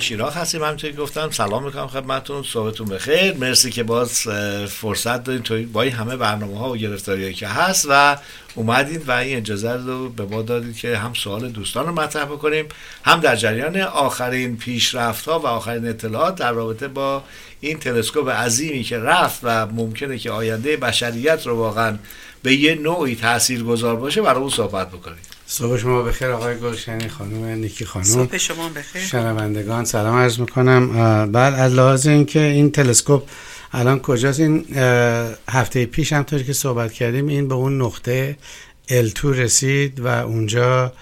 شیراخ 0.00 0.36
هستیم. 0.36 0.62
همونطوری 0.62 0.92
گفتم 0.92 1.30
سلام 1.30 1.64
می‌کنم 1.64 1.86
خدمتتون. 1.86 2.42
صحبتون 2.42 2.88
بخیر. 2.88 3.34
مرسی 3.34 3.70
که 3.70 3.82
باز 3.82 4.20
فرصت 4.68 5.24
دارین. 5.24 5.42
توی 5.42 5.64
با 5.64 5.82
این 5.82 5.92
همه 5.92 6.16
برنامه 6.16 6.58
ها 6.58 6.70
و 6.70 6.76
گرفتاری 6.76 7.34
که 7.34 7.48
هست 7.48 7.86
و 7.90 8.16
اومدید 8.54 9.08
و 9.08 9.12
این 9.12 9.36
اجازه 9.36 9.72
رو 9.72 10.08
به 10.08 10.24
ما 10.24 10.42
دادید 10.42 10.76
که 10.76 10.96
هم 10.96 11.14
سوال 11.14 11.48
دوستان 11.48 11.86
رو 11.86 11.92
مطرح 11.92 12.24
بکنیم 12.24 12.66
هم 13.04 13.20
در 13.20 13.36
جریان 13.36 13.80
آخرین 13.80 14.56
پیشرفت 14.56 15.28
ها 15.28 15.38
و 15.38 15.46
آخرین 15.46 15.88
اطلاعات 15.88 16.34
در 16.34 16.52
رابطه 16.52 16.88
با 16.88 17.22
این 17.60 17.78
تلسکوپ 17.78 18.28
عظیمی 18.28 18.82
که 18.82 18.98
رفت 18.98 19.40
و 19.42 19.66
ممکنه 19.66 20.18
که 20.18 20.30
آینده 20.30 20.76
بشریت 20.76 21.46
رو 21.46 21.56
واقعا 21.56 21.98
به 22.46 22.54
یه 22.54 22.74
نوعی 22.74 23.14
تأثیر 23.14 23.62
گذار 23.62 23.96
باشه 23.96 24.22
برای 24.22 24.40
اون 24.40 24.50
صحبت 24.50 24.88
بکنیم. 24.88 25.18
صبح 25.46 25.76
شما 25.76 26.02
بخیر 26.02 26.28
آقای 26.28 26.58
گلشنی 26.58 27.08
خانم 27.08 27.44
نیکی 27.44 27.84
خانم. 27.84 28.04
صبح 28.04 28.36
شما 28.36 28.68
بخیر. 28.68 29.02
شنوندگان 29.02 29.84
سلام 29.84 30.16
عرض 30.16 30.40
می‌کنم. 30.40 31.32
بعد 31.32 31.54
از 31.54 31.74
لحاظ 31.74 32.06
اینکه 32.06 32.40
این 32.40 32.70
تلسکوپ 32.70 33.22
الان 33.72 34.00
کجاست 34.00 34.40
این 34.40 34.64
هفته 35.48 35.86
پیش 35.86 36.12
هم 36.12 36.22
طوری 36.22 36.44
که 36.44 36.52
صحبت 36.52 36.92
کردیم 36.92 37.26
این 37.26 37.48
به 37.48 37.54
اون 37.54 37.82
نقطه 37.82 38.36
L2 38.88 39.24
رسید 39.24 40.00
و 40.00 40.06
اونجا 40.06 40.92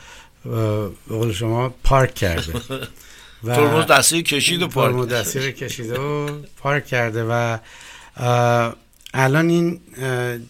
به 0.45 0.89
قول 1.09 1.33
شما 1.33 1.75
پارک 1.85 2.15
کرده. 2.15 2.53
و 3.45 3.55
ترمز 3.55 3.87
دستی 3.87 4.23
کشید 4.23 4.63
و 4.63 4.69
پارک 4.69 4.95
ترمز 4.95 5.09
دستی 5.09 5.53
کشید 5.53 5.91
و 5.91 6.29
پارک 6.57 6.87
کرده 6.87 7.25
و 7.31 7.59
الان 9.17 9.49
این 9.49 9.81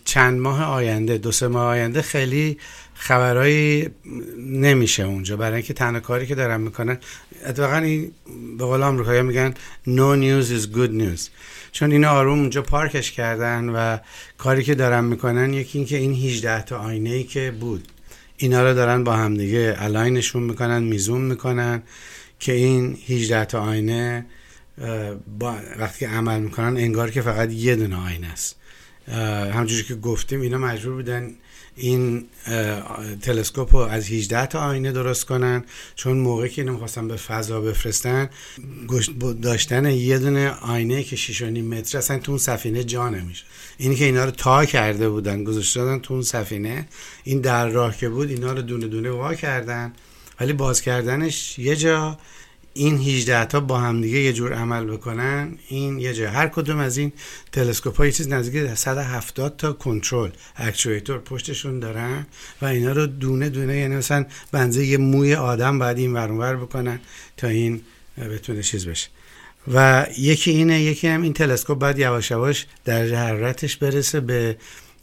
چند 0.05 0.41
ماه 0.41 0.65
آینده 0.65 1.19
دو 1.19 1.33
سه 1.33 1.49
ماه 1.49 1.65
آینده 1.65 2.03
خیلی 2.03 2.59
خبرهایی 2.95 3.89
نمیشه 4.39 5.03
اونجا. 5.03 5.37
برای 5.37 5.55
اینکه 5.55 5.75
تنها 5.75 6.01
کاری 6.01 6.27
که 6.27 6.35
دارن 6.35 6.61
می‌کنن 6.61 6.99
اتفاقا 7.47 7.77
این 7.77 8.13
به 8.59 8.65
قول 8.65 8.83
آمریکایی 8.83 9.23
میگن 9.23 9.55
no 9.87 10.17
news 10.23 10.49
is 10.49 10.77
good 10.77 10.91
news. 10.91 11.21
چون 11.73 11.93
اینا 11.93 12.11
آروم 12.11 12.39
اونجا 12.39 12.63
پارکش 12.63 13.13
کردن 13.13 13.69
و 13.69 13.99
کاری 14.39 14.63
که 14.63 14.75
دارن 14.75 15.05
می‌کنن 15.05 15.53
یکی 15.53 15.79
اینکه 15.79 15.97
این 15.97 16.15
18 16.15 16.63
تا 16.63 16.79
آینه 16.79 17.11
ای 17.11 17.25
که 17.25 17.55
بود 17.61 17.89
اینا 18.37 18.63
رو 18.63 18.75
دارن 18.75 19.05
با 19.05 19.13
همدیگه 19.13 19.77
الاینشون 19.79 20.43
می‌کنن 20.43 20.83
میزون 20.83 21.21
می‌کنن 21.21 21.83
که 22.39 22.53
این 22.53 22.99
18 23.09 23.45
تا 23.45 23.61
آینه 23.61 24.27
با 25.39 25.57
وقتی 25.79 26.05
عمل 26.05 26.41
می‌کنن 26.41 26.77
انگار 26.77 27.11
که 27.11 27.23
فقط 27.23 27.53
یه 27.53 27.77
دونه 27.77 27.97
آینه 28.07 28.27
است. 28.27 28.57
همجوری 29.53 29.83
که 29.83 29.95
گفتیم 29.95 30.41
اینا 30.41 30.59
مجبور 30.59 30.95
بودن 30.95 31.31
این 31.77 32.27
تلسکوپ 33.23 33.75
رو 33.77 33.81
از 33.81 34.09
18 34.09 34.47
تا 34.47 34.61
آینه 34.61 34.93
درست 34.93 35.25
کنن. 35.25 35.65
چون 35.95 36.19
موقعی 36.19 36.49
که 36.49 36.65
نمی‌خواستن 36.65 37.09
به 37.09 37.17
فضا 37.17 37.61
بفرستن 37.61 38.31
داشتن 39.43 39.91
یه 39.91 40.19
دونه 40.19 40.51
آینه 40.51 41.03
که 41.03 41.17
6.5 41.17 41.43
متر 41.43 41.99
اصلا 41.99 42.19
تو 42.19 42.33
اون 42.33 42.39
سفینه 42.39 42.85
جا 42.85 43.09
نمیشه 43.09 43.45
اینی 43.79 43.95
که 43.95 44.05
اینا 44.05 44.25
رو 44.25 44.31
تا 44.31 44.65
کرده 44.65 45.09
بودن 45.09 45.45
گذاشته 45.45 45.81
دادن 45.81 45.99
تو 45.99 46.15
اون 46.15 46.23
سفینه 46.23 46.89
این 47.25 47.41
در 47.41 47.69
راه 47.69 47.97
که 47.97 48.09
بود 48.09 48.31
اینا 48.31 48.53
رو 48.53 48.63
دونه 48.63 48.87
دونه 48.87 49.11
وا 49.11 49.35
کردن. 49.35 49.93
ولی 50.41 50.53
باز 50.53 50.83
کردنش 50.83 51.59
یه 51.59 51.77
جا 51.77 52.19
این 52.77 52.99
18 52.99 53.45
تا 53.45 53.61
با 53.61 53.79
هم 53.79 54.01
دیگه 54.01 54.19
یه 54.19 54.33
جور 54.33 54.53
عمل 54.53 54.85
بکنن 54.85 55.59
این 55.69 55.99
یه 55.99 56.15
جا. 56.15 56.31
هر 56.31 56.49
کدوم 56.49 56.79
از 56.79 56.97
این 56.97 57.13
تلسکوپ 57.53 57.97
ها 57.97 58.07
یه 58.07 58.13
چیز 58.13 58.29
نزدیک 58.29 58.75
170 58.75 59.57
تا 59.57 59.73
کنترل 59.73 60.31
اکچویتور 60.57 61.19
پشتشون 61.19 61.81
دارن 61.81 62.27
و 62.63 62.67
اینا 62.67 62.93
رو 62.93 63.07
دونه 63.07 63.49
دونه 63.49 63.77
یعنی 63.77 63.97
مثلا 63.97 64.27
بنزه 64.53 64.87
یه 64.87 64.97
موی 64.99 65.35
آدم 65.35 65.79
باید 65.79 65.99
این 65.99 66.13
ورانور 66.13 66.57
بکنن 66.57 67.01
تا 67.37 67.49
این 67.49 67.81
بتونه 68.19 68.63
چیز 68.63 68.87
بشه. 68.87 69.09
و 69.73 70.07
یکی 70.19 70.51
اینه 70.51 70.83
یکی 70.83 71.09
هم 71.09 71.23
این 71.23 71.33
تلسکوپ 71.33 71.79
باید 71.79 71.99
یواش 71.99 72.31
یواش 72.31 72.67
درجه 72.85 73.17
حرارتش 73.17 73.77
برسه 73.77 74.21
به 74.21 74.57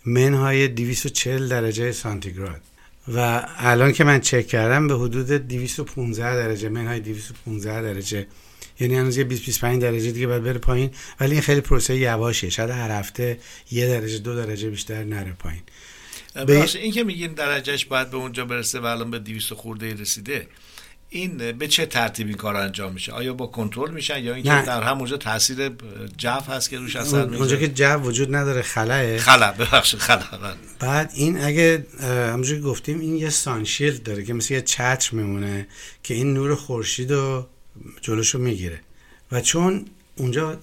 منهای 0.05 0.67
240 0.67 1.47
درجه 1.47 1.91
سانتیگراد. 1.91 2.61
و 3.07 3.47
الان 3.57 3.91
که 3.91 4.03
من 4.03 4.19
چک 4.19 4.47
کردم 4.47 4.87
به 4.87 4.95
حدود 4.95 5.31
215 5.31 6.35
درجه 6.35 6.69
منهای 6.69 6.99
215 6.99 7.81
درجه. 7.81 8.27
یعنی 8.79 8.95
هنوز 8.95 9.17
یه 9.17 9.23
20 9.23 9.45
25 9.45 9.81
درجه 9.81 10.11
دیگه 10.11 10.27
باید 10.27 10.43
بره 10.43 10.59
پایین. 10.59 10.91
ولی 11.19 11.31
این 11.31 11.41
خیلی 11.41 11.61
پروسه 11.61 11.97
یواشه 11.97 12.49
شاید 12.49 12.69
هر 12.69 12.99
هفته 12.99 13.39
یه 13.71 13.87
درجه 13.87 14.17
دو 14.17 14.35
درجه 14.35 14.69
بیشتر 14.69 15.03
نره 15.03 15.31
پایین. 15.31 15.61
به 16.45 16.67
این 16.75 16.91
که 16.91 17.03
میگین 17.03 17.33
درجهش 17.33 17.85
باید 17.85 18.09
به 18.11 18.17
اونجا 18.17 18.45
برسه 18.45 18.79
و 18.79 18.85
الان 18.85 19.11
به 19.11 19.19
200 19.19 19.53
خورده 19.53 19.93
رسیده. 19.93 20.47
این 21.13 21.51
به 21.51 21.67
چه 21.67 21.85
ترتیب 21.85 22.27
این 22.27 22.37
کار 22.37 22.55
انجام 22.55 22.93
میشه؟ 22.93 23.11
آیا 23.11 23.33
با 23.33 23.47
کنترل 23.47 23.91
میشن 23.91 24.23
یا 24.23 24.33
اینکه 24.33 24.49
در 24.49 24.83
همونجا 24.83 25.17
تاثیر 25.17 25.71
جو 26.17 26.29
هست 26.29 26.69
که 26.69 26.77
روش 26.77 26.95
اثر 26.95 27.25
می‌ذاره؟ 27.25 27.37
اونجا 27.37 27.57
که 27.57 27.67
جو 27.67 27.95
وجود 27.95 28.35
نداره 28.35 28.61
خلاه 28.61 29.17
خلا 29.17 29.51
ببخشید 29.51 29.99
خلا 29.99 30.23
بعد 30.79 31.11
این 31.15 31.41
اگه 31.41 31.85
همونجوری 32.01 32.61
گفتیم 32.61 32.99
این 32.99 33.15
یه 33.15 33.29
سانشیلد 33.29 34.03
داره 34.03 34.23
که 34.23 34.33
مثل 34.33 34.53
یه 34.53 34.61
چتر 34.61 35.09
میمونه 35.11 35.67
که 36.03 36.13
این 36.13 36.33
نور 36.33 36.55
خورشید 36.55 37.11
رو 37.11 37.47
جلوشو 38.01 38.39
می‌گیره. 38.39 38.79
و 39.31 39.41
چون 39.41 39.85
اونجا 40.15 40.59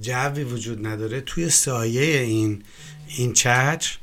جوی 0.00 0.44
وجود 0.44 0.86
نداره 0.86 1.20
توی 1.20 1.50
سایه 1.50 2.20
این 2.20 2.62
این 3.06 3.32
چتر 3.32 3.98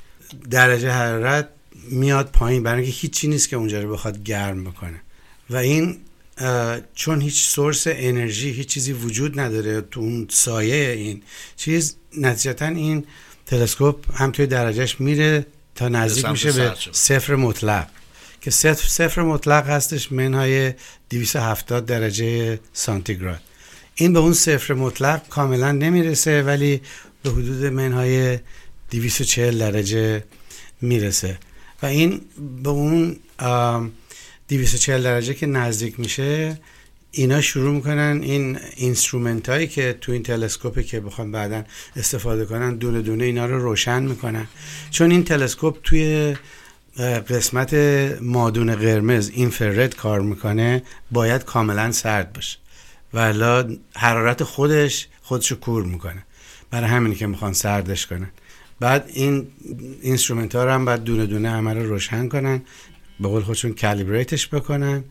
درجه 0.50 0.92
حرارت 0.92 1.50
میاد 1.90 2.30
پایین 2.32 2.64
برای 2.64 2.84
اینکه 2.84 2.98
هیچی 2.98 3.28
نیست 3.28 3.50
که 3.50 3.56
اونجا 3.56 3.82
رو 3.82 3.94
بخواد 3.94 4.24
گرم 4.24 4.64
بکنه. 4.64 5.02
و 5.50 5.56
این 5.56 5.98
چون 6.96 7.22
هیچ 7.22 7.48
سورس 7.48 7.84
انرژی 7.88 8.50
هیچ 8.52 8.68
چیزی 8.68 8.94
وجود 8.94 9.40
نداره 9.40 9.82
تو 9.82 10.00
اون 10.00 10.28
سایه 10.30 10.92
این 10.92 11.22
چیز 11.58 11.96
نتیجتا 12.18 12.66
این 12.66 13.06
تلسکوپ 13.46 14.22
هم 14.22 14.32
توی 14.32 14.48
درجهش 14.48 15.02
میره 15.02 15.46
تا 15.76 15.90
نزدیک 15.90 16.26
میشه 16.26 16.52
به 16.52 16.74
صفر 16.92 17.36
مطلق. 17.36 17.88
که 18.42 18.52
صفر, 18.52 18.88
صفر 18.88 19.22
مطلق 19.22 19.68
هستش 19.68 20.12
منهای 20.12 20.74
270 21.10 21.86
درجه 21.86 22.60
سانتیگراد. 22.74 23.42
این 23.96 24.14
به 24.14 24.20
اون 24.20 24.34
صفر 24.34 24.74
مطلق 24.74 25.28
کاملا 25.28 25.72
نمی‌رسه 25.72 26.44
ولی 26.44 26.82
به 27.24 27.30
حدود 27.30 27.66
منهای 27.66 28.40
240 28.92 29.60
درجه 29.60 30.24
می‌رسه. 30.82 31.38
و 31.82 31.86
این 31.86 32.22
به 32.64 32.70
اون 32.70 33.16
240 34.48 35.04
درجه 35.04 35.34
که 35.34 35.46
نزدیک 35.46 36.00
میشه 36.00 36.60
اینا 37.12 37.42
شروع 37.42 37.76
می‌کنن 37.76 38.20
این 38.24 38.60
instrument 38.76 39.50
هایی 39.50 39.68
که 39.68 39.98
تو 40.02 40.12
این 40.12 40.24
تلسکوپی 40.24 40.84
که 40.84 41.00
بخوام 41.00 41.32
بعدا 41.32 41.64
استفاده 41.96 42.46
کنن 42.46 42.76
دونه 42.76 43.02
دونه 43.02 43.24
اینا 43.24 43.46
رو 43.46 43.60
روشن 43.64 44.04
می‌کنن. 44.04 44.48
چون 44.92 45.12
این 45.12 45.24
تلسکوپ 45.24 45.78
توی 45.84 46.36
قسمت 47.30 47.74
مادون 48.22 48.76
قرمز 48.76 49.30
infrared 49.30 49.96
کار 49.96 50.22
می‌کنه 50.22 50.84
باید 51.12 51.44
کاملا 51.44 51.92
سرد 51.92 52.34
باشه. 52.34 52.58
ولی 53.14 53.80
حرارت 53.96 54.44
خودش 54.44 55.08
خودشو 55.22 55.56
کور 55.56 55.84
می‌کنه. 55.84 56.26
برای 56.72 56.90
همینی 56.90 57.16
که 57.16 57.28
می‌خوان 57.28 57.54
سردش 57.54 58.08
کنن. 58.08 58.32
بعد 58.80 59.10
این 59.14 59.48
instrument 60.02 60.56
ها 60.56 60.64
رو 60.64 60.72
هم 60.72 60.86
بعد 60.86 61.04
دونه 61.04 61.26
دونه 61.26 61.50
همه 61.50 61.74
رو 61.74 61.90
روشن 61.90 62.30
کنن. 62.30 62.62
به 63.20 63.28
قول 63.28 63.44
خودشون 63.44 63.74
کالیبریتش 63.74 64.48
بکنن 64.48 65.04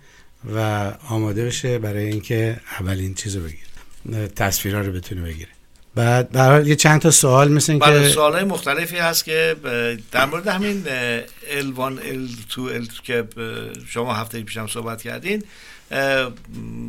و 0.55 0.59
آماده 1.09 1.45
بشه 1.47 1.79
برای 1.79 2.05
اینکه 2.05 2.61
اولین 2.81 3.15
چیز 3.15 3.37
رو 3.37 3.43
بگیره. 3.43 4.29
تصویرها 4.29 4.81
رو 4.81 4.93
بتونه 4.93 5.21
بگیره. 5.21 5.49
بعد 5.95 6.31
برای 6.33 6.67
یه 6.67 6.77
چند 6.77 7.01
تا 7.01 7.11
سوال 7.11 7.53
مثل 7.53 7.73
این 7.73 7.81
که 7.81 8.09
سوالای 8.09 8.45
مختلفی 8.45 8.97
هست 8.97 9.25
که 9.25 9.57
در 10.13 10.25
مورد 10.25 10.47
همین 10.49 10.85
L1 11.61 12.01
L2 12.01 12.57
L 12.85 13.03
که 13.03 13.23
ب- 13.23 13.73
شما 13.89 14.15
هفته 14.15 14.43
پیشم 14.43 14.67
صحبت 14.67 15.03
کردین 15.03 15.45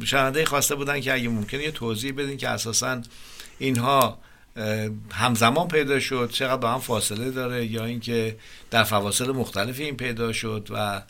شنونده 0.05 0.45
خواسته 0.45 0.75
بودن 0.75 1.01
که 1.01 1.13
اگه 1.13 1.29
ممکنه 1.29 1.63
یه 1.63 1.71
توضیح 1.71 2.13
بدین 2.13 2.37
که 2.37 2.49
اساسا 2.49 3.01
اینها 3.59 4.17
همزمان 5.11 5.67
پیدا 5.67 5.99
شد 5.99 6.29
چقدر 6.33 6.57
با 6.57 6.71
هم 6.71 6.79
فاصله 6.79 7.31
داره 7.31 7.65
یا 7.65 7.85
اینکه 7.85 8.35
در 8.71 8.83
فواصل 8.83 9.31
مختلفی 9.31 9.83
این 9.83 9.97
پیدا 9.97 10.33
شد 10.33 10.67
و 10.71 11.01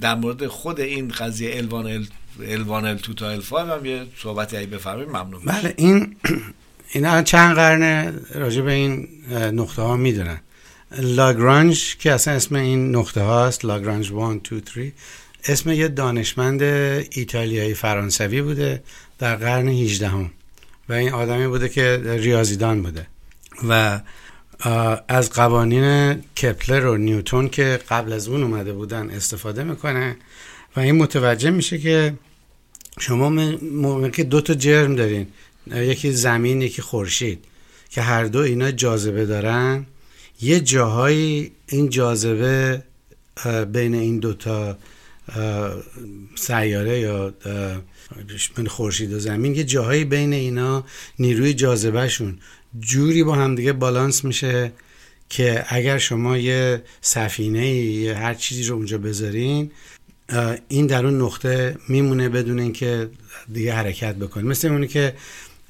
در 0.00 0.14
مورد 0.14 0.46
خود 0.46 0.80
این 0.80 1.08
قضیه 1.08 1.62
L1 1.62 1.72
L- 1.72 2.08
L1 2.40 3.02
L2 3.02 3.14
تا 3.16 3.40
L5 3.40 3.52
هم 3.52 3.84
یه 3.84 4.06
صحبتی 4.16 4.56
اگه 4.56 4.66
بفرمایید 4.66 5.08
ممنون. 5.08 5.42
بله 5.44 5.74
این 5.76 6.16
اینا 6.92 7.22
چند 7.22 7.54
قرن 7.54 8.14
راجع 8.34 8.62
به 8.62 8.72
این 8.72 9.08
نقطه 9.32 9.82
ها 9.82 9.96
می‌دونن 9.96 10.40
لاگرانج 10.98 11.96
که 11.96 12.12
اصلا 12.12 12.34
اسم 12.34 12.54
این 12.54 12.96
نقطه 12.96 13.20
هاست 13.20 13.64
لاگرانج 13.64 14.10
1 14.10 14.42
2 14.42 14.60
3 14.74 14.92
اسم 15.48 15.72
یه 15.72 15.88
دانشمند 15.88 16.62
ایتالیایی 16.62 17.74
فرانسوی 17.74 18.42
بوده 18.42 18.82
در 19.18 19.36
قرن 19.36 19.68
18 19.68 20.08
هم. 20.08 20.30
و 20.88 20.92
این 20.92 21.12
آدمی 21.12 21.46
بوده 21.46 21.68
که 21.68 22.00
ریاضیدان 22.04 22.82
بوده. 22.82 23.06
و 23.68 24.00
از 25.08 25.30
قوانین 25.30 26.14
کپلر 26.14 26.86
و 26.86 26.96
نیوتون 26.96 27.48
که 27.48 27.80
قبل 27.88 28.12
از 28.12 28.28
اون 28.28 28.42
اومده 28.42 28.72
بودن 28.72 29.10
استفاده 29.10 29.62
می‌کنه 29.62 30.16
و 30.76 30.80
این 30.80 30.94
متوجه 30.94 31.50
میشه 31.50 31.78
که 31.78 32.14
شما 33.00 33.28
موقعی 33.72 34.10
که 34.10 34.24
دو 34.24 34.40
تا 34.40 34.54
جرم 34.54 34.96
دارین 34.96 35.26
یکی 35.66 36.12
زمین 36.12 36.62
یکی 36.62 36.82
خورشید 36.82 37.44
که 37.90 38.02
هر 38.02 38.24
دو 38.24 38.38
اینا 38.38 38.70
جاذبه 38.70 39.26
دارن 39.26 39.86
یه 40.40 40.60
جاهایی 40.60 41.52
این 41.66 41.90
جاذبه 41.90 42.82
بین 43.72 43.94
این 43.94 44.18
دوتا 44.18 44.76
سیاره 46.36 46.98
یا 46.98 47.34
بین 48.56 48.66
خورشید 48.66 49.12
و 49.12 49.18
زمین 49.18 49.54
یه 49.54 49.64
جاهایی 49.64 50.04
بین 50.04 50.32
اینا 50.32 50.84
نیروی 51.18 51.54
جاذبهشون. 51.54 52.38
جوری 52.80 53.22
با 53.24 53.34
همدیگه 53.34 53.72
بالانس 53.72 54.24
میشه 54.24 54.72
که 55.28 55.64
اگر 55.68 55.98
شما 55.98 56.38
یه 56.38 56.82
سفینه 57.00 57.68
یه 57.68 58.14
هر 58.14 58.34
چیزی 58.34 58.64
رو 58.64 58.76
اونجا 58.76 58.98
بذارین 58.98 59.70
این 60.68 60.86
در 60.86 61.06
اون 61.06 61.20
نقطه 61.20 61.76
میمونه 61.88 62.28
بدون 62.28 62.58
اینکه 62.58 63.10
دیگه 63.52 63.72
حرکت 63.74 64.14
بکنه 64.14 64.44
مثل 64.44 64.68
اونی 64.68 64.86
که 64.86 65.14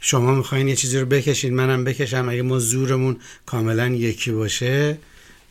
شما 0.00 0.34
می‌خواین 0.34 0.68
یه 0.68 0.76
چیزی 0.76 0.98
رو 0.98 1.06
بکشین 1.06 1.54
منم 1.54 1.84
بکشم. 1.84 2.28
اگه 2.28 2.42
ما 2.42 2.58
زورمون 2.58 3.16
کاملا 3.46 3.86
یکی 3.86 4.30
باشه 4.30 4.98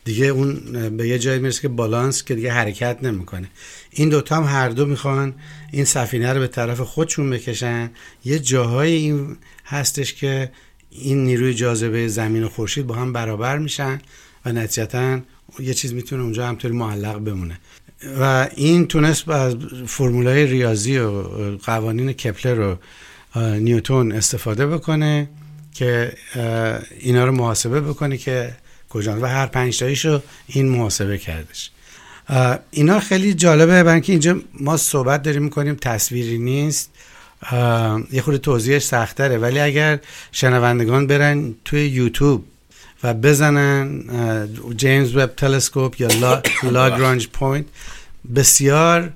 دیگه 0.08 0.26
اون 0.26 0.54
به 0.98 1.08
یه 1.08 1.20
جایی 1.20 1.40
می‌رسه 1.40 1.62
که 1.62 1.68
بالانس 1.68 2.24
که 2.24 2.36
دیگه 2.36 2.52
حرکت 2.52 2.98
نمی‌کنه. 3.02 3.48
این 3.92 4.10
دوتا 4.10 4.36
هم 4.36 4.44
هر 4.44 4.70
دو 4.70 4.86
می‌خوان 4.86 5.34
این 5.72 5.86
سفینه 5.86 6.34
رو 6.34 6.40
به 6.40 6.48
طرف 6.48 6.80
خودشون 6.80 7.30
بکشن. 7.30 7.92
یه 8.26 8.40
جاهای 8.40 8.94
این 8.94 9.38
هستش 9.66 10.14
که 10.14 10.52
این 10.90 11.24
نیروی 11.24 11.54
جاذبه 11.54 12.08
زمین 12.08 12.44
و 12.44 12.50
خورشید 12.50 12.88
با 12.88 12.96
هم 12.96 13.14
برابر 13.14 13.58
میشن 13.58 14.02
و 14.46 14.52
نتیجتا 14.52 15.20
یه 15.60 15.74
چیز 15.74 15.94
می‌تونه 15.94 16.24
اونجا 16.24 16.48
همطوری 16.48 16.74
معلق 16.74 17.18
بمونه. 17.18 17.60
و 18.20 18.50
این 18.56 18.88
تونست 18.88 19.30
از 19.30 19.56
فرمولای 19.88 20.46
ریاضی 20.46 20.98
و 20.98 21.22
قوانین 21.58 22.14
کپلر 22.14 22.60
و 22.60 22.78
اه، 23.36 23.60
نیوتون 23.60 24.12
استفاده 24.12 24.68
بکنه 24.68 25.30
که 25.74 26.14
اینا 27.00 27.26
رو 27.26 27.32
محاسبه 27.32 27.82
بکنه 27.82 28.18
که 28.18 28.56
کجا 28.90 29.22
و 29.22 29.26
هر 29.26 29.46
پنج 29.46 29.80
تاییشو 29.80 30.22
این 30.48 30.70
محاسبه 30.70 31.18
کردش. 31.18 31.72
اینا 32.72 33.00
خیلی 33.00 33.34
جالبه 33.34 33.84
برای 33.84 33.94
اینکه 33.94 34.14
اینجا 34.14 34.40
ما 34.60 34.78
صحبت 34.78 35.24
داریم 35.24 35.44
می‌کنیم 35.44 35.76
تصویری 35.76 36.38
نیست. 36.38 36.90
یه 38.12 38.22
خورده 38.22 38.38
توضیحش 38.38 38.84
سختره 38.84 39.38
ولی 39.38 39.60
اگر 39.60 40.00
شنوندگان 40.32 41.08
برن 41.08 41.56
توی 41.66 41.88
یوتیوب 41.88 42.46
و 43.04 43.14
بزنن 43.14 44.04
James 44.78 45.16
Webb 45.16 45.36
Telescope 45.36 46.02
یا 46.02 46.08
La- 46.08 46.42
Lagrange 46.64 47.28
point 47.28 47.66
بسیار 48.36 49.10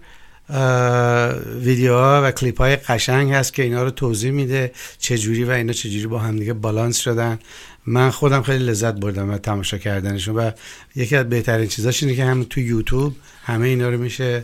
ویدیوها 1.62 2.21
و 2.24 2.31
کلیپ 2.31 2.57
های 2.57 2.75
قشنگ 2.75 3.31
هست 3.31 3.53
که 3.53 3.63
اینا 3.63 3.83
رو 3.83 3.91
توضیح 3.91 4.31
میده 4.31 4.71
چجوری 5.00 5.44
و 5.44 5.50
اینا 5.50 5.74
چجوری 5.74 6.07
با 6.07 6.19
هم 6.19 6.39
دیگه 6.39 6.53
بالانس 6.53 6.97
شدن. 6.97 7.39
من 7.85 8.09
خودم 8.09 8.41
خیلی 8.41 8.65
لذت 8.65 8.93
بردم 8.93 9.29
و 9.29 9.37
تماشا 9.37 9.77
کردنشون 9.77 10.35
و 10.35 10.51
یکی 10.95 11.15
از 11.15 11.29
بهترین 11.29 11.67
چیزاش 11.67 12.03
اینه 12.03 12.15
که 12.15 12.25
هم 12.25 12.43
تو 12.43 12.59
یوتیوب 12.59 13.15
همه 13.43 13.67
اینا 13.67 13.89
رو 13.89 13.97
میشه 13.97 14.43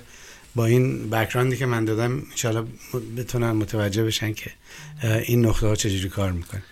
با 0.55 0.65
این 0.65 1.09
بکراندی 1.09 1.57
که 1.57 1.65
من 1.65 1.85
دادم 1.85 2.23
انشاءالله 2.31 2.67
بتونن 3.17 3.51
متوجه 3.51 4.03
بشن 4.03 4.33
که 4.33 4.51
این 5.03 5.45
نقطه 5.45 5.67
ها 5.67 5.75
چجوری 5.75 6.09
کار 6.09 6.31
می‌کنه. 6.31 6.63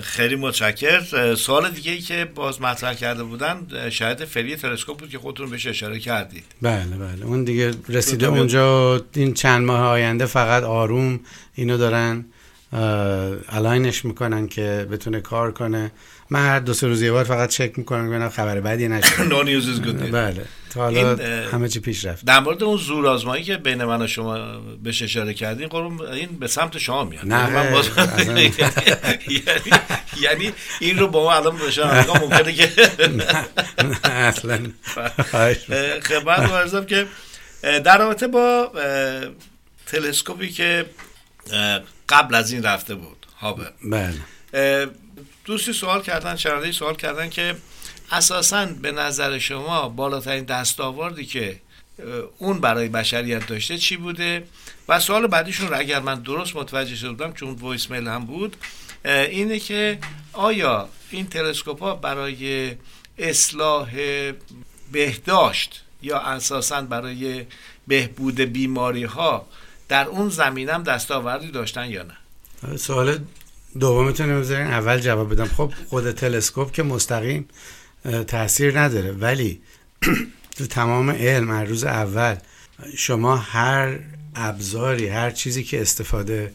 خیلی 0.00 0.36
متشکر 0.36 1.34
سوال 1.34 1.70
دیگه 1.70 1.92
ای 1.92 2.00
که 2.00 2.24
باز 2.34 2.62
مطرح 2.62 2.94
کرده 2.94 3.24
بودن 3.24 3.66
شاید 3.90 4.24
فعلی 4.24 4.56
تلسکوپ 4.56 4.98
بود 4.98 5.10
که 5.10 5.18
خودتون 5.18 5.50
بهش 5.50 5.66
اشاره 5.66 5.98
کردید. 5.98 6.44
بله 6.62 6.96
بله. 6.96 7.26
اون 7.26 7.44
دیگه 7.44 7.74
رسیده 7.88 8.26
بیاد. 8.26 8.38
اونجا 8.38 9.04
این 9.14 9.34
چند 9.34 9.66
ماه 9.66 9.80
آینده 9.80 10.26
فقط 10.26 10.62
آروم 10.62 11.20
اینو 11.54 11.76
دارن. 11.76 12.24
الاینش 12.72 14.04
می‌کنن 14.04 14.48
که 14.48 14.86
بتونه 14.90 15.20
کار 15.20 15.52
کنه. 15.52 15.92
من 16.30 16.40
هر 16.46 16.58
دو 16.58 16.74
سه 16.74 16.86
روز 16.86 17.02
یه 17.02 17.12
بار 17.12 17.24
فقط 17.24 17.48
چک 17.48 17.72
می‌کنم 17.78 18.08
ببینم 18.08 18.28
خبر 18.28 18.60
بدی 18.60 18.88
نشه 18.88 19.08
news 19.28 19.64
is 19.64 19.84
good 19.86 20.00
news. 20.02 20.10
بله. 20.12 20.44
تا 20.70 20.80
حالا 20.80 21.16
همه 21.52 21.68
چی 21.68 21.80
پیش 21.80 22.04
رفت. 22.04 22.24
در 22.24 22.40
مورد 22.40 22.62
اون 22.62 22.76
زور 22.76 23.06
آزمایی 23.06 23.44
که 23.44 23.56
بین 23.56 23.84
من 23.84 24.02
و 24.02 24.06
شما 24.06 24.38
بهش 24.82 25.02
اشاره 25.02 25.34
کردین 25.34 25.68
قرم 25.68 26.00
این 26.00 26.28
به 26.40 26.46
سمت 26.46 26.78
شما 26.78 27.04
میاد. 27.04 27.26
نه، 27.26 27.38
یعنی 27.40 27.52
من 27.54 27.70
باز- 27.72 27.88
اصلا. 27.98 28.40
یعنی 28.40 28.52
یعنی 30.20 30.52
این 30.80 30.98
رو 30.98 31.08
با 31.08 31.22
ما 31.22 31.32
الان 31.34 31.70
شما 31.70 32.14
ممکنه 32.20 32.52
که 32.52 32.68
اصلا. 34.04 34.58
خدمت 36.02 36.50
ارزم 36.50 36.84
که 36.84 37.06
در 37.62 37.98
رابطه 37.98 38.26
با 38.26 38.72
تلسکوپی 39.86 40.48
که 40.48 40.86
قبل 42.08 42.34
از 42.34 42.52
این 42.52 42.62
رفته 42.62 42.94
بود. 42.94 43.26
هابل 43.40 43.64
بله. 43.84 44.20
دوستی 45.44 45.72
سوال 45.72 46.02
کردن 46.02 46.36
شنونده 46.36 46.72
سوال 46.72 46.96
کردن 46.96 47.30
که 47.30 47.56
اساسا 48.10 48.66
به 48.66 48.92
نظر 48.92 49.38
شما 49.38 49.88
بالاترین 49.88 50.44
دستاوردی 50.44 51.26
که 51.26 51.60
اون 52.38 52.60
برای 52.60 52.88
بشریت 52.88 53.46
داشته 53.46 53.78
چی 53.78 53.96
بوده؟ 53.96 54.44
و 54.88 55.00
سوال 55.00 55.26
بعدیشون 55.26 55.68
رو 55.68 55.78
اگر 55.78 56.00
من 56.00 56.22
درست 56.22 56.56
متوجه 56.56 56.96
شده 56.96 57.10
بودم 57.10 57.32
چون 57.32 57.50
وایس 57.50 57.90
میل 57.90 58.08
هم 58.08 58.24
بود 58.24 58.56
اینه 59.04 59.58
که 59.58 59.98
آیا 60.32 60.88
این 61.10 61.26
تلسکوپ 61.26 61.80
ها 61.80 61.94
برای 61.94 62.74
اصلاح 63.18 63.90
بهداشت 64.92 65.82
یا 66.02 66.18
اساسا 66.18 66.82
برای 66.82 67.46
بهبود 67.88 68.40
بیماری 68.40 69.04
ها 69.04 69.46
در 69.90 70.06
اون 70.06 70.28
زمینه 70.28 70.72
هم 70.72 70.82
دستاوردی 70.82 71.50
داشتن 71.50 71.90
یا 71.90 72.02
نه؟ 72.02 72.76
سوال 72.76 73.18
دومتون 73.80 74.30
رو 74.30 74.54
اول 74.54 74.98
جواب 74.98 75.32
بدم. 75.32 75.44
خب 75.44 75.72
خود 75.88 76.10
تلسکوپ 76.10 76.72
که 76.72 76.82
مستقیم 76.82 77.48
تاثیر 78.26 78.80
نداره. 78.80 79.12
ولی 79.12 79.60
تو 80.56 80.66
تمام 80.66 81.10
علم 81.10 81.50
از 81.50 81.68
روز 81.68 81.84
اول 81.84 82.36
شما 82.96 83.36
هر 83.36 83.98
ابزاری 84.34 85.08
هر 85.08 85.30
چیزی 85.30 85.64
که 85.64 85.82
استفاده 85.82 86.54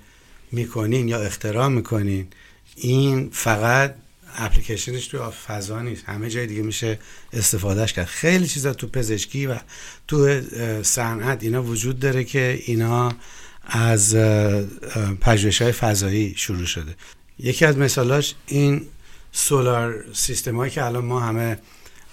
می‌کنین 0.51 1.07
یا 1.07 1.21
اختراع 1.21 1.67
می‌کنین 1.67 2.27
این 2.75 3.29
فقط 3.33 3.95
اپلیکیشنش 4.37 5.07
تو 5.07 5.31
فضا 5.31 5.81
نیست. 5.81 6.03
همه 6.05 6.29
جای 6.29 6.47
دیگه 6.47 6.61
میشه 6.61 6.99
استفادهش 7.33 7.93
کرد. 7.93 8.05
خیلی 8.05 8.47
چیزا 8.47 8.73
تو 8.73 8.87
پزشکی 8.87 9.45
و 9.45 9.57
تو 10.07 10.41
صنعت 10.83 11.43
اینا 11.43 11.63
وجود 11.63 11.99
داره 11.99 12.23
که 12.23 12.59
اینا 12.65 13.11
از 13.67 14.15
پژوهش 15.21 15.61
های 15.61 15.71
فضایی 15.71 16.33
شروع 16.37 16.65
شده. 16.65 16.95
یکی 17.39 17.65
از 17.65 17.77
مثالاش 17.77 18.35
این 18.47 18.81
solar 19.31 20.05
system 20.13 20.55
هایی 20.55 20.71
که 20.71 20.83
الان 20.83 21.05
ما 21.05 21.19
همه 21.19 21.57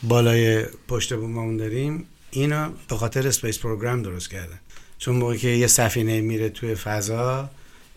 بالای 0.03 0.65
پشت 0.89 1.15
بوممون 1.15 1.57
داریم 1.57 2.07
اینا 2.31 2.73
به 2.89 2.97
خاطر 2.97 3.29
space 3.29 3.59
program 3.59 4.03
درست 4.03 4.31
کردن. 4.31 4.61
چون 4.99 5.17
موقعی 5.17 5.39
که 5.39 5.49
یه 5.49 5.67
سفینه 5.67 6.21
میره 6.21 6.49
توی 6.49 6.75
فضا 6.75 7.51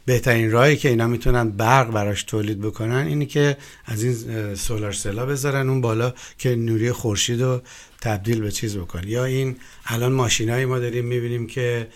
بهترین 0.05 0.51
راهی 0.51 0.77
که 0.77 0.89
اینا 0.89 1.07
می‌تونن 1.07 1.49
برق 1.49 1.91
براش 1.91 2.23
تولید 2.23 2.61
بکنن 2.61 3.07
اینی 3.07 3.25
که 3.25 3.57
از 3.85 4.03
این 4.03 4.55
solar 4.55 4.91
cell 4.91 5.18
ا 5.18 5.25
بذارن 5.25 5.69
اون 5.69 5.81
بالا 5.81 6.13
که 6.37 6.55
نور 6.55 6.91
خورشید 6.91 7.41
رو 7.41 7.61
تبدیل 8.01 8.41
به 8.41 8.51
چیز 8.51 8.77
بکنن 8.77 9.07
یا 9.07 9.25
این 9.25 9.57
الان 9.85 10.11
ماشینایی 10.11 10.65
ما 10.65 10.79
داریم 10.79 11.05
می‌بینیم 11.05 11.47
که 11.47 11.87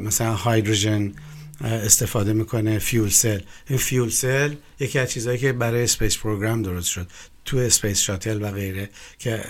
مثلا 0.00 0.34
hydrogen 0.34 1.12
استفاده 1.60 2.32
می‌کنه 2.32 2.78
fuel 2.78 3.08
cell. 3.08 3.40
این 3.68 3.78
fuel 3.78 4.10
cell 4.10 4.54
یکی 4.80 4.98
از 4.98 5.10
چیزهایی 5.10 5.38
که 5.38 5.52
برای 5.52 5.84
space 5.84 6.18
program 6.18 6.62
درست 6.62 6.88
شد. 6.88 7.06
تو 7.44 7.56
space 7.56 8.00
shuttle 8.00 8.42
و 8.42 8.50
غیره 8.50 8.88
که 9.18 9.44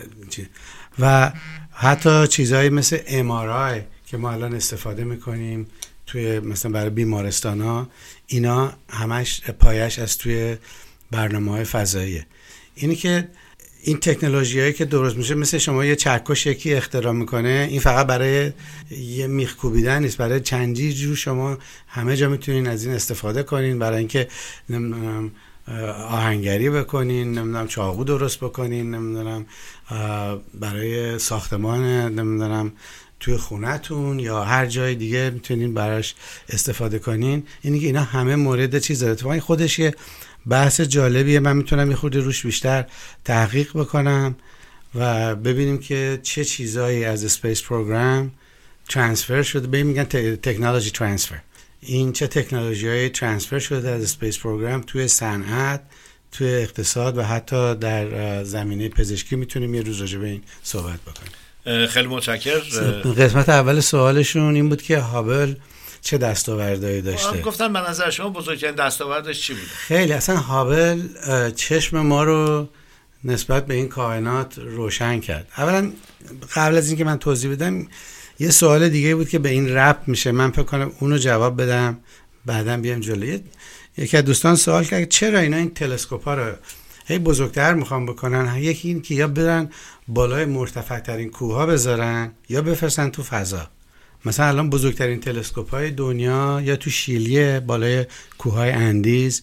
و 0.98 1.32
حتی 1.72 2.26
چیزهایی 2.26 2.68
مثل 2.68 2.98
MRI 3.06 3.82
که 4.06 4.16
ما 4.16 4.32
الان 4.32 4.54
استفاده 4.54 5.04
می‌کنیم. 5.04 5.66
توی 6.06 6.40
مثلا 6.40 6.72
برای 6.72 6.90
بیمارستان 6.90 7.60
ها 7.60 7.88
اینا 8.26 8.72
همش 8.88 9.42
پایش 9.50 9.98
از 9.98 10.18
توی 10.18 10.56
برنامه 11.10 11.50
های 11.50 11.64
فضاییه. 11.64 12.26
اینی 12.74 12.96
که 12.96 13.28
این 13.84 14.00
تکنولوژی 14.00 14.60
هایی 14.60 14.72
که 14.72 14.84
درست 14.84 15.16
میشه 15.16 15.34
مثل 15.34 15.58
شما 15.58 15.84
یه 15.84 15.96
چکش 15.96 16.46
یکی 16.46 16.74
اختراع 16.74 17.12
می‌کنه 17.12 17.66
این 17.70 17.80
فقط 17.80 18.06
برای 18.06 18.52
یه 18.90 19.26
میخ 19.26 19.56
کوبیدن 19.56 20.02
نیست 20.02 20.16
برای 20.16 20.40
چندی 20.40 20.92
جو 20.92 21.14
شما 21.14 21.58
همه 21.88 22.16
جا 22.16 22.28
می‌تونین 22.28 22.66
از 22.68 22.84
این 22.84 22.94
استفاده 22.94 23.42
کنین 23.42 23.78
برای 23.78 23.98
اینکه 23.98 24.28
نمی‌دونم 24.68 25.30
آهنگری 26.08 26.70
بکنین 26.70 27.38
نمی‌دونم 27.38 27.66
چاقو 27.66 28.04
درست 28.04 28.40
بکنین 28.40 28.94
نمی‌دونم 28.94 29.46
برای 30.54 31.18
ساختمان 31.18 31.84
نمی‌دونم 32.14 32.72
توی 33.22 33.36
خونتون 33.36 34.18
یا 34.18 34.44
هر 34.44 34.66
جای 34.66 34.94
دیگه 34.94 35.30
می‌تونین 35.30 35.74
براش 35.74 36.14
استفاده 36.48 36.98
کنین. 36.98 37.42
اینی 37.62 37.80
که 37.80 37.86
اینا 37.86 38.02
همه 38.02 38.36
مورد 38.36 38.78
چیز 38.78 39.04
داره. 39.04 39.40
خودش 39.40 39.78
یه 39.78 39.94
بحث 40.46 40.80
جالبیه. 40.80 41.40
من 41.40 41.56
می‌تونم 41.56 41.90
یه 41.90 41.96
خورده 41.96 42.20
روش 42.20 42.46
بیشتر 42.46 42.84
تحقیق 43.24 43.70
بکنم 43.74 44.34
و 44.94 45.34
ببینیم 45.36 45.78
که 45.78 46.18
چه 46.22 46.44
چیزایی 46.44 47.04
از 47.04 47.24
space 47.24 47.62
program 47.62 48.30
transfer 48.88 49.42
شده. 49.42 49.66
به 49.66 49.82
میگن 49.82 50.04
technology 50.34 50.90
transfer 50.90 51.40
این 51.80 52.12
چه 52.12 52.26
تکنولوژی 52.26 52.88
های 52.88 53.08
transfer 53.08 53.58
شده 53.58 53.90
از 53.90 54.02
space 54.02 54.38
program 54.38 54.80
توی 54.80 55.08
صنعت 55.08 55.82
توی 56.32 56.54
اقتصاد 56.54 57.18
و 57.18 57.22
حتی 57.22 57.74
در 57.74 58.44
زمینه 58.44 58.88
پزشکی 58.88 59.36
می‌تونیم 59.36 59.74
یه 59.74 59.82
روز 59.82 60.00
راجع 60.00 60.18
به 60.18 60.26
این 60.26 60.42
صحبت 60.62 61.00
بکنیم. 61.00 61.32
خیلی 61.64 62.06
متشکر 62.06 62.58
قسمت 63.18 63.48
اول 63.48 63.80
سوالشون 63.80 64.54
این 64.54 64.68
بود 64.68 64.82
که 64.82 64.98
هابل 64.98 65.54
چه 66.00 66.18
دستاوردهایی 66.18 67.02
داشته؟ 67.02 67.40
گفتم 67.40 67.72
به 67.72 67.78
نظر 67.78 68.10
شما 68.10 68.28
بزرگترین 68.28 68.74
دستاوردش 68.74 69.40
چی 69.40 69.54
بوده 69.54 69.66
خیلی 69.66 70.12
اصلا 70.12 70.36
هابل 70.36 71.02
چشم 71.56 72.00
ما 72.00 72.24
رو 72.24 72.68
نسبت 73.24 73.66
به 73.66 73.74
این 73.74 73.88
کائنات 73.88 74.58
روشن 74.58 75.20
کرد. 75.20 75.48
اولا 75.58 75.92
قبل 76.54 76.76
از 76.76 76.88
اینکه 76.88 77.04
من 77.04 77.18
توضیح 77.18 77.52
بدم 77.52 77.86
یه 78.38 78.50
سوال 78.50 78.88
دیگه 78.88 79.14
بود 79.14 79.28
که 79.28 79.38
به 79.38 79.48
این 79.48 79.74
رپ 79.74 79.98
میشه. 80.06 80.32
من 80.32 80.50
فکر 80.50 80.62
کنم 80.62 80.92
اونو 81.00 81.18
جواب 81.18 81.62
بدم 81.62 81.98
بعدا 82.46 82.76
بیام 82.76 83.00
جلوی 83.00 83.40
یکی 83.96 84.16
از 84.16 84.24
دوستان 84.24 84.56
سوال 84.56 84.84
کرد 84.84 85.08
چرا 85.08 85.38
اینا 85.38 85.56
این 85.56 85.74
تلسکوپ 85.74 86.24
ها 86.24 86.34
رو 86.34 86.54
هی 87.06 87.18
بزرگتر 87.18 87.74
می‌خوام 87.74 88.06
بکنن. 88.06 88.56
یکی 88.58 88.88
این 88.88 89.02
که 89.02 89.14
یا 89.14 89.28
برن 89.28 89.70
بالای 90.08 90.44
مرتفع 90.44 91.00
ترین 91.00 91.30
کوه 91.30 91.54
ها 91.54 91.66
بذارن 91.66 92.32
یا 92.48 92.62
بفرستن 92.62 93.10
تو 93.10 93.22
فضا. 93.22 93.68
مثلا 94.24 94.46
الان 94.46 94.70
بزرگترین 94.70 95.20
تلسکوپ 95.20 95.70
های 95.70 95.90
دنیا 95.90 96.60
یا 96.64 96.76
تو 96.76 96.90
شیلیه 96.90 97.60
بالای 97.66 98.06
کوههای 98.38 98.70
Andes 98.70 99.42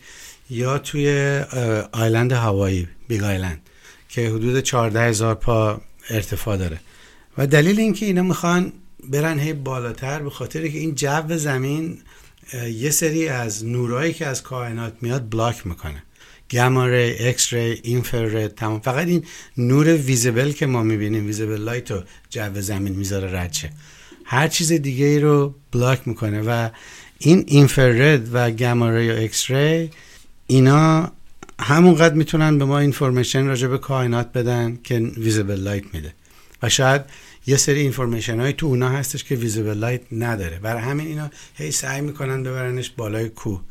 یا 0.50 0.78
توی 0.78 1.40
island 1.92 2.32
هاوایی 2.32 2.88
Big 3.08 3.24
Island 3.24 3.62
که 4.10 4.30
حدود 4.30 4.60
14 4.60 5.02
هزار 5.02 5.36
پا 5.36 5.82
ارتفاع 6.10 6.58
داره. 6.58 6.80
و 7.38 7.48
دلیل 7.48 7.80
اینکه 7.80 8.06
اینا 8.06 8.24
می‌خوان 8.24 8.74
برن 9.10 9.40
هی 9.40 9.54
بالاتر 9.54 10.20
به 10.22 10.30
خاطر 10.30 10.68
که 10.68 10.78
این 10.78 10.96
جو 10.96 11.38
زمین 11.38 11.98
یه 12.74 12.90
سری 12.90 13.28
از 13.28 13.66
نورایی 13.66 14.14
که 14.14 14.26
از 14.26 14.44
کائنات 14.44 14.94
میاد 15.02 15.30
block 15.30 15.68
می‌کنه. 15.68 16.04
gamma 16.52 16.88
ray 16.88 17.28
X-ray 17.28 17.80
infrared 17.84 18.56
تمام. 18.56 18.80
فقط 18.80 19.08
این 19.08 19.26
نور 19.58 19.88
visible 19.88 20.52
که 20.52 20.66
ما 20.66 20.84
می‌بینیم 20.84 21.26
visible 21.26 21.62
light 21.62 21.92
رو 21.92 22.04
جو 22.30 22.62
زمین 22.62 22.94
می‌ذاره 22.94 23.40
رد 23.42 23.56
هر 24.26 24.48
چیز 24.48 24.72
دیگه 24.72 25.06
ای 25.06 25.20
رو 25.20 25.56
block 25.72 26.08
می‌کنه 26.08 26.42
و 26.42 26.70
این 27.20 27.44
infrared 27.48 28.30
و 28.34 28.52
gamma 28.52 28.90
ray 28.90 29.12
و 29.12 29.14
X-ray 29.14 29.90
اینا 30.48 31.12
همونقدر 31.60 32.14
می‌تونن 32.14 32.58
به 32.58 32.66
ما 32.66 32.80
information 32.80 33.46
راجع 33.46 33.68
به 33.68 33.78
کائنات 33.78 34.32
بدن 34.34 34.80
که 34.84 35.00
visible 35.00 35.60
light 35.60 35.84
میده. 35.94 36.14
و 36.64 36.70
شاید 36.70 37.02
یه 37.48 37.58
سری 37.58 37.80
information 37.80 38.40
های 38.40 38.54
تو 38.54 38.66
اونا 38.66 38.90
هستش 38.90 39.24
که 39.24 39.36
visible 39.36 39.78
light 39.78 40.02
نداره. 40.12 40.60
برای 40.60 40.82
همین 40.82 41.08
اینا 41.08 41.30
هی 41.56 41.72
سعی 41.72 42.02
می‌کنن 42.02 42.44
ببرنش 42.44 42.90
بالای 42.90 43.30
کوه. 43.30 43.62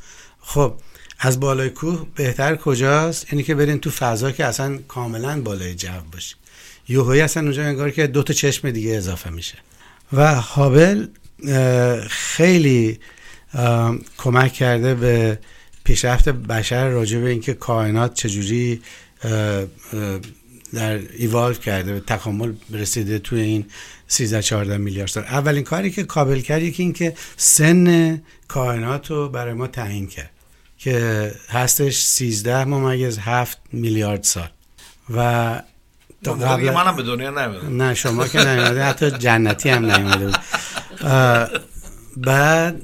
خب 0.40 0.75
از 1.18 1.40
بالای 1.40 1.70
کوه 1.70 2.06
بهتر 2.14 2.56
کجاست؟ 2.56 3.26
اینی 3.30 3.42
که 3.42 3.54
برین 3.54 3.78
تو 3.80 3.90
فضا 3.90 4.30
که 4.30 4.44
اصلا 4.44 4.78
کاملا 4.88 5.40
بالای 5.40 5.75
جو 5.75 5.88
باشه 6.12 6.37
یوهوی 6.88 7.20
اصلا 7.20 7.42
اونجا 7.42 7.62
انگار 7.62 7.90
که 7.90 8.06
دو 8.06 8.22
تا 8.22 8.34
چشم 8.34 8.70
دیگه 8.70 8.90
اضافه 8.96 9.30
میشه. 9.30 9.58
و 10.12 10.34
هابل 10.34 11.06
خیلی 12.08 12.98
کمک 14.18 14.52
کرده 14.52 14.94
به 14.94 15.38
پیشرفت 15.84 16.28
بشر 16.28 16.88
راجع 16.88 17.18
به 17.18 17.30
اینکه 17.30 17.54
کائنات 17.54 18.14
چجوری 18.14 18.82
در 20.75 21.00
ایوالو 21.18 21.54
کرده 21.54 21.92
به 21.92 22.00
تکامل 22.00 22.52
رسیده 22.70 23.18
توی 23.18 23.40
این 23.40 23.66
13 24.08 24.42
14 24.42 24.76
میلیارد 24.76 25.08
سال. 25.08 25.25
اولین 25.25 25.64
کاری 25.64 25.90
که 25.90 26.04
کابل 26.04 26.40
کرد 26.40 26.62
یکی 26.62 26.82
این 26.82 26.92
که 26.92 27.14
سن 27.37 28.22
کائنات 28.48 29.10
رو 29.10 29.28
برای 29.28 29.52
ما 29.52 29.66
تعیین 29.66 30.06
کرد. 30.06 30.30
که 30.78 31.35
هستش 31.49 32.02
13 32.02 32.64
ممیز 32.64 33.18
7 33.18 33.58
میلیارد 33.73 34.23
سال. 34.23 34.49
و 35.14 35.62
تا 36.25 36.35
قبل 36.35 36.70
منم 36.70 36.97
به 36.97 37.02
دنیا 37.02 37.30
نمی‌دونم 37.30 37.82
نه 37.82 37.94
شما 37.94 38.28
که 38.28 38.38
نمی‌دونم 38.38 38.88
حتی 38.88 39.11
جنتی 39.11 39.68
هم 39.68 39.87
نمی‌دونم 39.87 40.40
بعد 42.16 42.82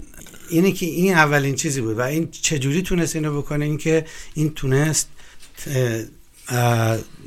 اینه 0.51 0.73
که 0.73 0.87
این 0.87 1.15
اولین 1.15 1.55
چیزی 1.55 1.81
بود 1.81 1.99
و 1.99 2.01
این 2.01 2.29
چجوری 2.31 2.83
تونست 2.83 3.17
اینو 3.17 3.39
بکنه؟ 3.39 3.65
اینکه 3.65 4.07
این 4.35 4.55
تونست 4.55 5.09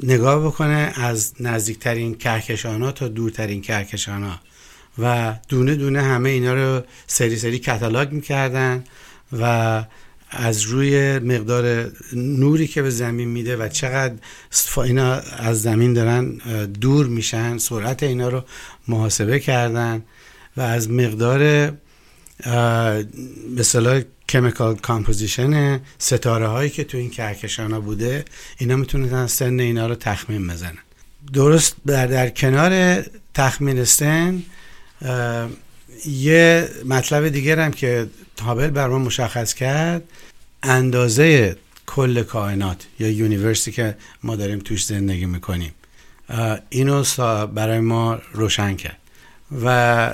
نگاه 0.04 0.46
بکنه 0.46 0.94
از 0.96 1.34
نزدیکترین 1.40 2.16
کهکشان 2.16 2.82
ها 2.82 2.92
تا 2.92 3.08
دورترین 3.08 3.62
کهکشان 3.62 4.24
ها 4.24 4.40
و 5.00 5.34
دونه 5.50 5.76
دونه 5.76 6.02
همه 6.02 6.30
اینا 6.30 6.54
رو 6.54 6.84
سری 7.08 7.38
سری 7.38 7.60
catalog 7.60 8.12
می‌کردن 8.12 8.84
و 9.40 9.84
از 10.32 10.62
روی 10.62 11.20
مقدار 11.20 11.92
نوری 12.14 12.68
که 12.68 12.82
به 12.82 12.90
زمین 12.90 13.28
میده 13.28 13.58
و 13.58 13.68
چقدر 13.68 14.14
اینا 14.78 15.14
از 15.14 15.62
زمین 15.62 15.94
دارن 15.94 16.28
دور 16.82 17.06
میشن 17.06 17.58
سرعت 17.58 18.04
اینا 18.04 18.30
رو 18.30 18.44
محاسبه 18.88 19.40
کردن 19.40 20.04
و 20.58 20.62
از 20.62 20.92
مقدار 20.92 21.72
به 23.56 23.64
اصطلاح 23.64 24.02
chemical 24.30 24.76
composition 24.76 25.82
ستاره 25.98 26.48
هایی 26.48 26.70
که 26.70 26.84
تو 26.84 26.98
این 26.98 27.10
کهکشان 27.10 27.72
ها 27.72 27.80
بوده 27.80 28.26
اینا 28.58 28.76
می‌تونن 28.76 29.28
سن 29.28 29.60
اینا 29.60 29.88
رو 29.88 29.96
تخمین 29.96 30.48
بزنن. 30.48 30.78
درست 31.34 31.76
در, 31.86 32.08
در 32.08 32.30
کنار 32.30 33.04
تخمین 33.34 33.84
سن 33.84 34.44
یه 36.06 36.70
مطلب 36.86 37.30
دیگر 37.30 37.60
هم 37.60 37.72
که 37.72 38.08
تابل 38.36 38.68
بر 38.68 38.88
ما 38.88 39.00
مشخص 39.00 39.54
کرد 39.54 40.04
اندازه 40.64 41.56
کل 41.86 42.24
کائنات 42.24 42.88
یا 43.00 43.10
یونیورسی 43.10 43.72
که 43.72 43.96
ما 44.24 44.36
داریم 44.36 44.60
توش 44.60 44.86
زندگی 44.86 45.26
می‌کنیم 45.26 45.72
اینو 46.70 47.04
برای 47.54 47.80
ما 47.80 48.20
روشن 48.34 48.76
کرد. 48.76 48.98
و 49.64 50.14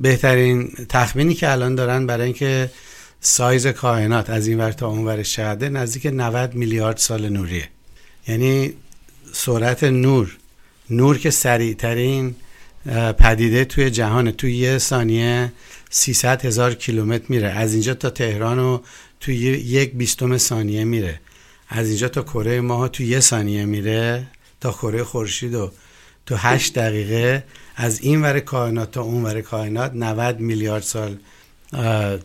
بهترین 0.00 0.72
تخمینی 0.88 1.34
که 1.34 1.50
الان 1.50 1.74
دارن 1.74 2.06
برای 2.06 2.24
اینکه 2.24 2.70
سایز 3.20 3.66
کائنات 3.66 4.30
از 4.30 4.46
این 4.46 4.60
ور 4.60 4.72
تا 4.72 4.86
اون 4.88 5.04
ورش 5.04 5.32
چقدر 5.32 5.68
نزدیک 5.68 6.06
90 6.06 6.54
میلیارد 6.54 6.96
سال 6.96 7.28
نوریه. 7.28 7.68
یعنی 8.28 8.72
سرعت 9.32 9.84
نور 9.84 10.36
نور 10.90 11.18
که 11.18 11.30
سریعترین 11.30 12.34
پدیده 13.18 13.64
توی 13.64 13.90
جهان 13.90 14.30
توی 14.30 14.56
یه 14.56 14.78
ثانیه 14.78 15.52
300 15.90 16.44
هزار 16.44 16.74
کیلومتر 16.74 17.24
میره. 17.28 17.48
از 17.48 17.72
اینجا 17.72 17.94
تا 17.94 18.10
تهران 18.10 18.58
و 18.58 18.80
توی 19.20 19.36
یک 19.36 19.94
بیستم 19.94 20.38
ثانیه 20.38 20.84
میره. 20.84 21.20
از 21.68 21.88
اینجا 21.88 22.08
تا 22.08 22.22
کره 22.22 22.60
ماه 22.60 22.88
توی 22.88 23.06
یه 23.06 23.20
ثانیه 23.20 23.64
میره 23.64 24.26
تا 24.60 24.72
کره 24.72 25.04
خورشید 25.04 25.54
و 25.54 25.72
تو 26.26 26.36
هشت 26.36 26.74
دقیقه 26.74 27.44
از 27.76 28.00
این 28.00 28.22
ور 28.22 28.40
کائنات 28.40 28.90
تا 28.90 29.02
اون 29.02 29.24
ور 29.24 29.40
کائنات 29.40 29.92
90 29.94 30.40
میلیارد 30.40 30.82
سال 30.82 31.16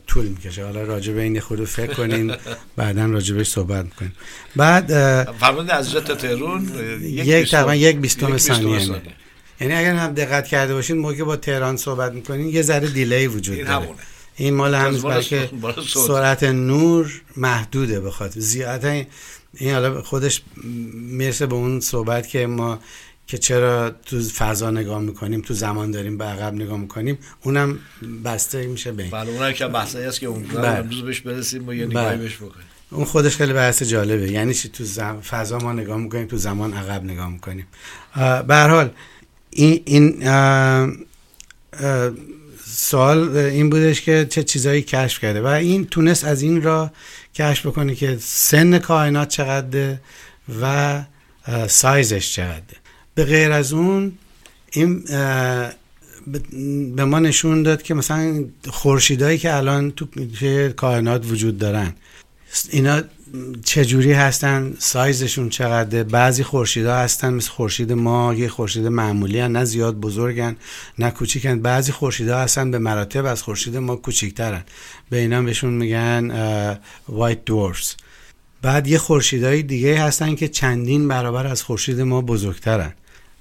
طول 0.08 0.26
می‌کشه. 0.26 0.66
حالا 0.66 0.84
راجع 0.84 1.14
به 1.14 1.22
این 1.22 1.40
خود 1.40 1.66
فکر 1.66 1.94
کنین 1.94 2.36
بعدا 2.76 3.06
راجع 3.06 3.36
بهش 3.36 3.48
صحبت 3.48 3.86
می‌کنیم. 3.86 4.14
بعد 4.56 4.88
فرمودید 5.32 5.72
از 5.72 5.94
تا 5.94 6.16
تهرون 6.16 6.72
یک 7.02 7.52
تقریبا 7.52 7.76
یک 7.76 7.98
بیستم 7.98 8.38
ثانیه 8.38 9.02
یعنی 9.62 9.74
اگر 9.74 9.96
هم 9.96 10.14
دقت 10.14 10.48
کرده 10.48 10.74
باشین 10.74 10.98
موقع 10.98 11.24
با 11.24 11.36
تهران 11.36 11.78
صحبت 11.78 12.14
می‌کنین 12.14 12.50
یه 12.50 12.62
ذره 12.62 12.88
دیلی 12.88 13.28
وجود 13.28 13.56
این 13.56 13.66
داره 13.66 13.76
همونه. 13.76 14.00
این 14.36 14.54
مال 14.54 14.76
هم 14.76 14.96
مال 14.96 15.14
بلکه. 15.14 15.50
سرعت 15.88 16.44
نور 16.44 17.22
محدوده 17.38 18.00
بخاطر 18.00 18.40
زیاد 18.40 18.86
این 18.86 19.74
حالا 19.74 20.02
خودش 20.02 20.42
می‌رسه 20.94 21.46
به 21.46 21.56
اون 21.56 21.80
صحبت 21.80 22.28
که 22.28 22.48
ما 22.48 22.80
که 23.28 23.38
چرا 23.38 23.90
تو 23.90 24.20
فضا 24.20 24.72
نگاه 24.72 25.00
می‌کنیم 25.02 25.42
تو 25.42 25.54
زمان 25.54 25.92
داریم 25.92 26.18
به 26.18 26.26
عقب 26.26 26.54
نگاه 26.54 26.78
می‌کنیم 26.78 27.18
اونم 27.44 27.80
بسته 28.26 28.68
میشه 28.68 28.92
به 28.92 29.04
این 29.04 29.12
بله 29.12 29.30
اونها 29.30 29.52
که 29.52 29.68
بحثایی 29.68 30.06
هست 30.06 30.20
که 30.20 30.28
اون 30.28 30.44
بله. 30.44 30.68
امروز 30.68 31.02
بهش 31.02 31.22
برسیم 31.22 31.68
و 31.68 31.74
یه 31.74 31.86
نگاهی 31.86 32.06
بله. 32.08 32.18
بهش 32.18 32.36
بکنیم 32.36 32.66
اون 32.90 33.06
خودش 33.06 33.36
خیلی 33.36 33.54
بحث 33.54 33.84
جالبه 33.84 34.32
یعنی 34.32 34.54
چی 34.54 34.70
تو 34.70 34.84
زم... 34.84 35.22
فضا 35.22 35.58
ما 35.58 35.74
نگاه 35.74 35.98
می‌کنیم 35.98 36.28
تو 36.28 36.38
زمان 36.38 36.74
عقب 36.74 37.04
نگاه 37.04 37.30
می‌کنیم 37.30 37.68
به 38.48 38.56
هر 38.56 38.70
حال 38.70 38.92
این, 39.56 39.82
این 39.86 40.24
سوال 42.66 43.38
این 43.38 43.70
بودش 43.70 44.02
که 44.02 44.28
چه 44.30 44.44
چیزایی 44.44 44.82
کشف 44.82 45.20
کرده 45.20 45.42
و 45.42 45.46
این 45.46 45.86
تونست 45.86 46.24
از 46.24 46.42
این 46.42 46.62
را 46.62 46.92
کشف 47.36 47.66
بکنه 47.66 47.96
که 47.96 48.18
سن 48.22 48.80
کائنات 48.80 49.28
چقدره 49.28 50.02
و 50.62 51.04
سایزش 51.68 52.34
چقدره. 52.34 52.78
به 53.16 53.26
غیر 53.26 53.52
از 53.52 53.74
اون 53.74 54.12
این 54.72 55.04
به 56.96 57.06
ما 57.06 57.20
نشون 57.20 57.64
داد 57.64 57.82
که 57.82 57.94
مثلا 57.94 58.46
خورشیدایی 58.68 59.38
که 59.38 59.56
الان 59.56 59.92
تو 59.92 60.08
کائنات 60.76 61.26
وجود 61.32 61.58
دارن 61.58 61.94
اینا 62.70 63.02
چجوری 63.64 64.12
هستن 64.12 64.74
سایزشون 64.80 65.50
چقدره؟ 65.50 66.04
بعضی 66.04 66.44
خورشیدها 66.44 66.96
هستن 66.96 67.34
مثل 67.34 67.50
خورشید 67.50 67.92
ما 67.92 68.34
یه 68.34 68.48
خورشید 68.48 68.88
معمولی 68.88 69.40
هن. 69.40 69.52
نه 69.52 69.66
زیاد 69.66 69.96
بزرگن 69.96 70.56
نه 71.00 71.12
کوچیکن. 71.12 71.60
بعضی 71.60 71.92
خورشیدها 71.92 72.40
هستن 72.40 72.72
به 72.72 72.80
مراتب 72.80 73.26
از 73.26 73.44
خورشید 73.44 73.78
ما 73.78 73.96
کوچیکترن. 73.96 74.64
به 75.10 75.18
اینا 75.18 75.42
بهشون 75.42 75.74
میگن 75.74 76.32
وایت 77.10 77.46
دورفز 77.46 77.94
بعد 78.62 78.88
یه 78.88 78.98
خورشیدهای 78.98 79.64
دیگه 79.64 80.04
هستن 80.04 80.36
که 80.36 80.48
چندین 80.48 81.08
برابر 81.08 81.48
از 81.48 81.64
خورشید 81.64 82.02
ما 82.02 82.22
بزرگترن. 82.22 82.94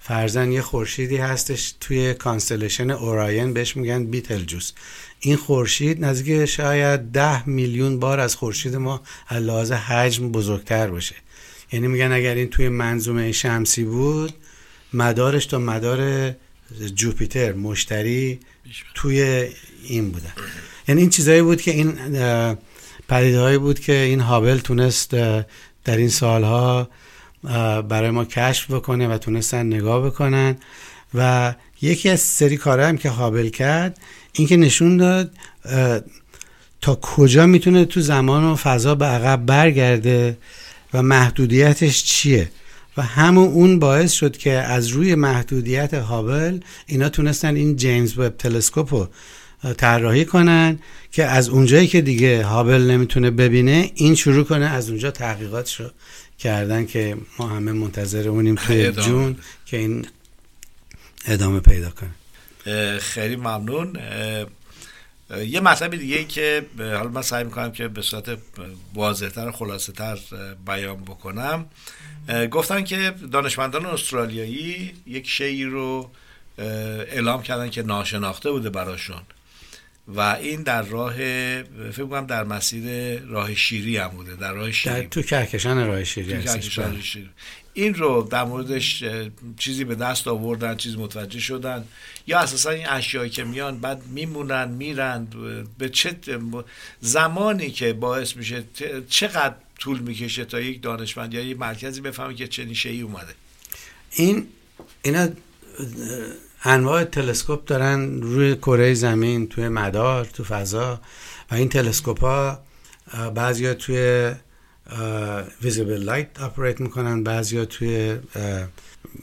فرضاً 0.05 0.53
یه 0.53 0.63
خورشیدی 0.63 1.17
هستش 1.17 1.75
توی 1.81 2.15
constellation 2.15 2.91
Orion 2.91 3.53
بهش 3.53 3.77
میگن 3.77 4.05
Betelgeuse 4.05 4.73
این 5.21 5.37
خورشید 5.37 6.05
نزدیک 6.05 6.45
شاید 6.45 7.01
ده 7.01 7.49
میلیون 7.49 7.99
بار 7.99 8.21
از 8.21 8.37
خورشید 8.37 8.77
ما 8.77 9.03
از 9.29 9.43
لحاظ 9.43 9.73
حجم 9.73 10.33
بزرگتر 10.33 10.87
باشه. 10.87 11.15
یعنی 11.73 11.89
میگن 11.89 12.13
اگر 12.13 12.35
این 12.35 12.49
توی 12.49 12.69
منظومه 12.69 13.33
شمسی 13.33 13.85
بود 13.85 14.35
مدارش 14.93 15.47
تا 15.47 15.59
مدار 15.59 16.33
Jupiter 16.95 17.53
مشتری 17.53 18.41
توی 18.95 19.49
این 19.85 20.11
بودن 20.11 20.33
یعنی 20.89 21.01
این 21.01 21.11
چیزایی 21.11 21.43
بود 21.43 21.61
که 21.61 21.71
این 21.71 21.95
پدیدهایی 23.09 23.59
بود 23.59 23.81
که 23.81 23.93
این 23.93 24.21
هابل 24.21 24.59
تونست 24.59 25.11
در 25.85 25.97
این 25.97 26.09
سالها 26.09 26.89
برای 27.89 28.11
ما 28.11 28.25
کشف 28.25 28.71
بکنه 28.71 29.09
و 29.09 29.19
تونستن 29.19 29.67
نگاه 29.67 30.07
بکنن. 30.07 30.57
و 31.15 31.55
یکی 31.83 32.09
از 32.09 32.21
سری 32.21 32.57
کارها 32.57 32.87
هم 32.87 32.99
که 32.99 33.11
هابل 33.11 33.49
کرد 33.49 33.99
این 34.33 34.49
که 34.49 34.57
نشون 34.57 34.97
داد 34.97 35.31
تا 36.81 36.95
کجا 36.95 37.47
می‌تونه 37.47 37.85
تو 37.85 38.01
زمان 38.01 38.45
و 38.45 38.57
فضا 38.57 38.95
به 38.95 39.05
عقب 39.05 39.47
برگرده 39.47 40.39
و 40.95 41.03
محدودیتش 41.03 42.05
چیه. 42.05 42.51
و 42.97 43.03
همون 43.03 43.49
اون 43.49 43.79
باعث 43.79 44.13
شد 44.13 44.37
که 44.37 44.53
از 44.53 44.89
روی 44.89 45.15
محدودیت 45.15 45.95
هابل 45.95 46.61
اینا 46.87 47.09
تونستن 47.09 47.57
این 47.57 47.77
جیمز 47.77 48.19
وب 48.19 48.37
تلسکوپ 48.37 48.95
رو 48.95 49.09
طراحی 49.75 50.25
کنن 50.25 50.79
که 51.13 51.25
از 51.25 51.49
اونجایی 51.49 51.87
که 51.87 52.01
دیگه 52.01 52.45
هابل 52.45 52.91
نمی‌تونه 52.91 53.31
ببینه 53.31 53.91
این 53.95 54.15
شروع 54.15 54.45
کنه 54.45 54.67
از 54.67 54.91
اونجا 54.91 55.11
تحقیقاتش 55.11 55.81
رو 55.81 55.87
کردن 56.43 56.87
که 56.87 57.17
ما 57.39 57.49
همه 57.49 57.73
منتظر 57.73 58.29
اونیم 58.29 58.55
توی 58.55 58.87
ادامه. 58.87 59.09
جون 59.09 59.39
که 59.67 59.77
این 59.77 60.07
ادامه 61.27 61.61
پیدا 61.61 61.91
کنه. 61.91 62.99
خیلی 62.99 63.37
ممنون. 63.37 63.99
یه 65.47 65.61
مطلب 65.61 65.97
دیگه 65.97 66.25
که 66.25 66.67
حالا 66.79 67.09
من 67.09 67.23
سعی 67.23 67.45
می‌کنم 67.45 67.73
که 67.73 67.89
به 67.89 68.03
صورت 68.03 68.39
واضحتر 68.95 69.49
و 69.49 69.53
خلاصه 69.53 69.93
تر 69.93 70.19
بیان 70.67 71.01
بکنم. 71.05 71.67
گفتن 72.51 72.85
که 72.85 73.15
دانشمندان 73.33 73.87
استرالیایی 73.87 74.93
یک 75.07 75.29
شی 75.29 75.65
رو 75.65 76.11
اعلام 76.59 77.43
کردن 77.43 77.71
که 77.71 77.83
ناشناخته 77.83 78.51
بوده 78.51 78.71
براشون. 78.71 79.21
و 80.09 80.21
این 80.21 80.63
در 80.63 80.83
راه 80.83 81.15
فکر 81.93 82.07
کنم 82.07 82.27
در 82.27 82.45
مسیر 82.45 83.19
راه 83.21 83.55
شیری 83.55 83.97
هم 83.97 84.09
بوده 84.09 84.37
در 84.37 84.53
راه 84.53 84.67
در 84.67 84.73
شیری 84.73 85.07
تو 85.07 85.23
کهکشان 85.23 85.87
راه 85.87 86.05
شیری 86.05 86.43
کهکشان 86.43 86.91
بله. 86.91 87.29
این 87.75 87.95
رو 87.95 88.29
در 88.31 88.45
موردش 88.45 89.05
چیزی 89.59 89.85
به 89.85 89.95
دست 89.95 90.29
آوردن 90.29 90.77
چیزی 90.77 90.97
متوجه 90.97 91.41
شدن. 91.41 91.85
یا 92.27 92.39
اساسا 92.39 92.71
این 92.71 92.89
اشیایی 92.89 93.31
که 93.31 93.45
میان 93.45 93.81
بعد 93.81 94.07
میمونن 94.07 94.69
میرن 94.69 95.27
به 95.79 95.89
چه 95.89 96.17
زمانی 97.01 97.71
که 97.71 97.93
باعث 97.93 98.37
میشه 98.37 98.65
چقدر 99.09 99.55
طول 99.79 99.99
می‌کشه 99.99 100.45
تا 100.45 100.61
یک 100.61 100.83
دانشمند 100.83 101.35
یا 101.35 101.41
یک 101.41 101.59
مرکزی 101.59 102.01
بفهمه 102.01 102.35
که 102.35 102.49
چنین 102.49 102.75
شیئی 102.75 103.01
اومده. 103.01 103.35
این 104.11 104.47
اینا 105.03 105.29
انواع 106.65 107.05
تلسکوپ 107.05 107.65
دارن 107.65 108.23
روی 108.23 108.57
کره 108.57 108.95
زمین 108.95 109.49
توی 109.49 109.69
مدار 109.69 110.25
تو 110.25 110.45
فضا 110.45 111.01
و 111.51 111.55
این 111.55 111.69
تلسکوپ 111.69 112.21
ها 112.21 112.59
بعضیا 113.35 113.75
توی 113.75 114.33
visible 115.63 116.03
light 116.03 116.29
operate 116.41 116.81
می‌کنن 116.81 117.23
بعضیا 117.23 117.65
توی 117.65 118.11
اه، 118.11 118.67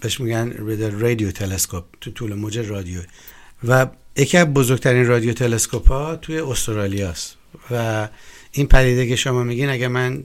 بهش 0.02 0.20
میگن 0.20 0.54
رادیو 1.00 1.32
تلسکوپ 1.32 1.84
تو 2.02 2.12
طول 2.12 2.34
موج 2.34 2.58
رادیو. 2.58 3.02
و 3.68 3.88
یکی 4.16 4.38
از 4.38 4.48
بزرگترین 4.48 5.08
رادیو 5.08 5.34
تلسکوپ 5.34 5.88
ها 5.88 6.16
توی 6.16 6.40
استرالیا 6.40 7.10
است. 7.10 7.36
و 7.72 8.08
این 8.52 8.68
پدیده 8.68 9.08
که 9.08 9.16
شما 9.16 9.44
میگین 9.44 9.70
اگه 9.70 9.88
من 9.88 10.24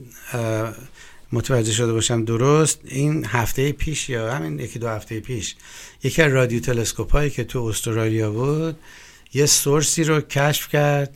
متوجه 1.35 1.71
شده 1.71 1.93
باشم 1.93 2.25
درست 2.25 2.79
این 2.83 3.25
هفته 3.25 3.71
پیش 3.71 4.09
یا 4.09 4.33
همین 4.33 4.59
یکی 4.59 4.79
دو 4.79 4.87
هفته 4.89 5.19
پیش 5.19 5.55
یکی 6.03 6.21
از 6.21 6.33
رادیو 6.33 6.59
تلسکوپ 6.59 7.11
هایی 7.11 7.29
که 7.29 7.43
تو 7.43 7.63
استرالیا 7.63 8.31
بود 8.31 8.79
یه 9.33 9.45
source 9.45 9.95
ی 9.95 10.03
رو 10.03 10.21
کشف 10.21 10.67
کرد 10.67 11.15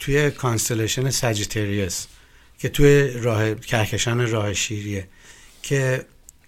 توی 0.00 0.30
constellation 0.30 1.10
Sagittarius 1.10 2.06
که 2.58 2.68
توی 2.68 3.10
راه 3.10 3.54
کهکشان 3.54 4.30
راه 4.30 4.52
شیریه 4.52 5.08
که 5.62 6.06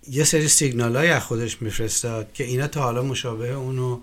یه 0.08 0.24
سری 0.24 0.48
سیگنال 0.48 0.96
های 0.96 1.08
از 1.08 1.22
خودش 1.22 1.62
میفرستاد 1.62 2.32
که 2.32 2.44
اینا 2.44 2.66
تا 2.66 2.82
حالا 2.82 3.02
مشابه 3.02 3.52
اونو 3.52 4.00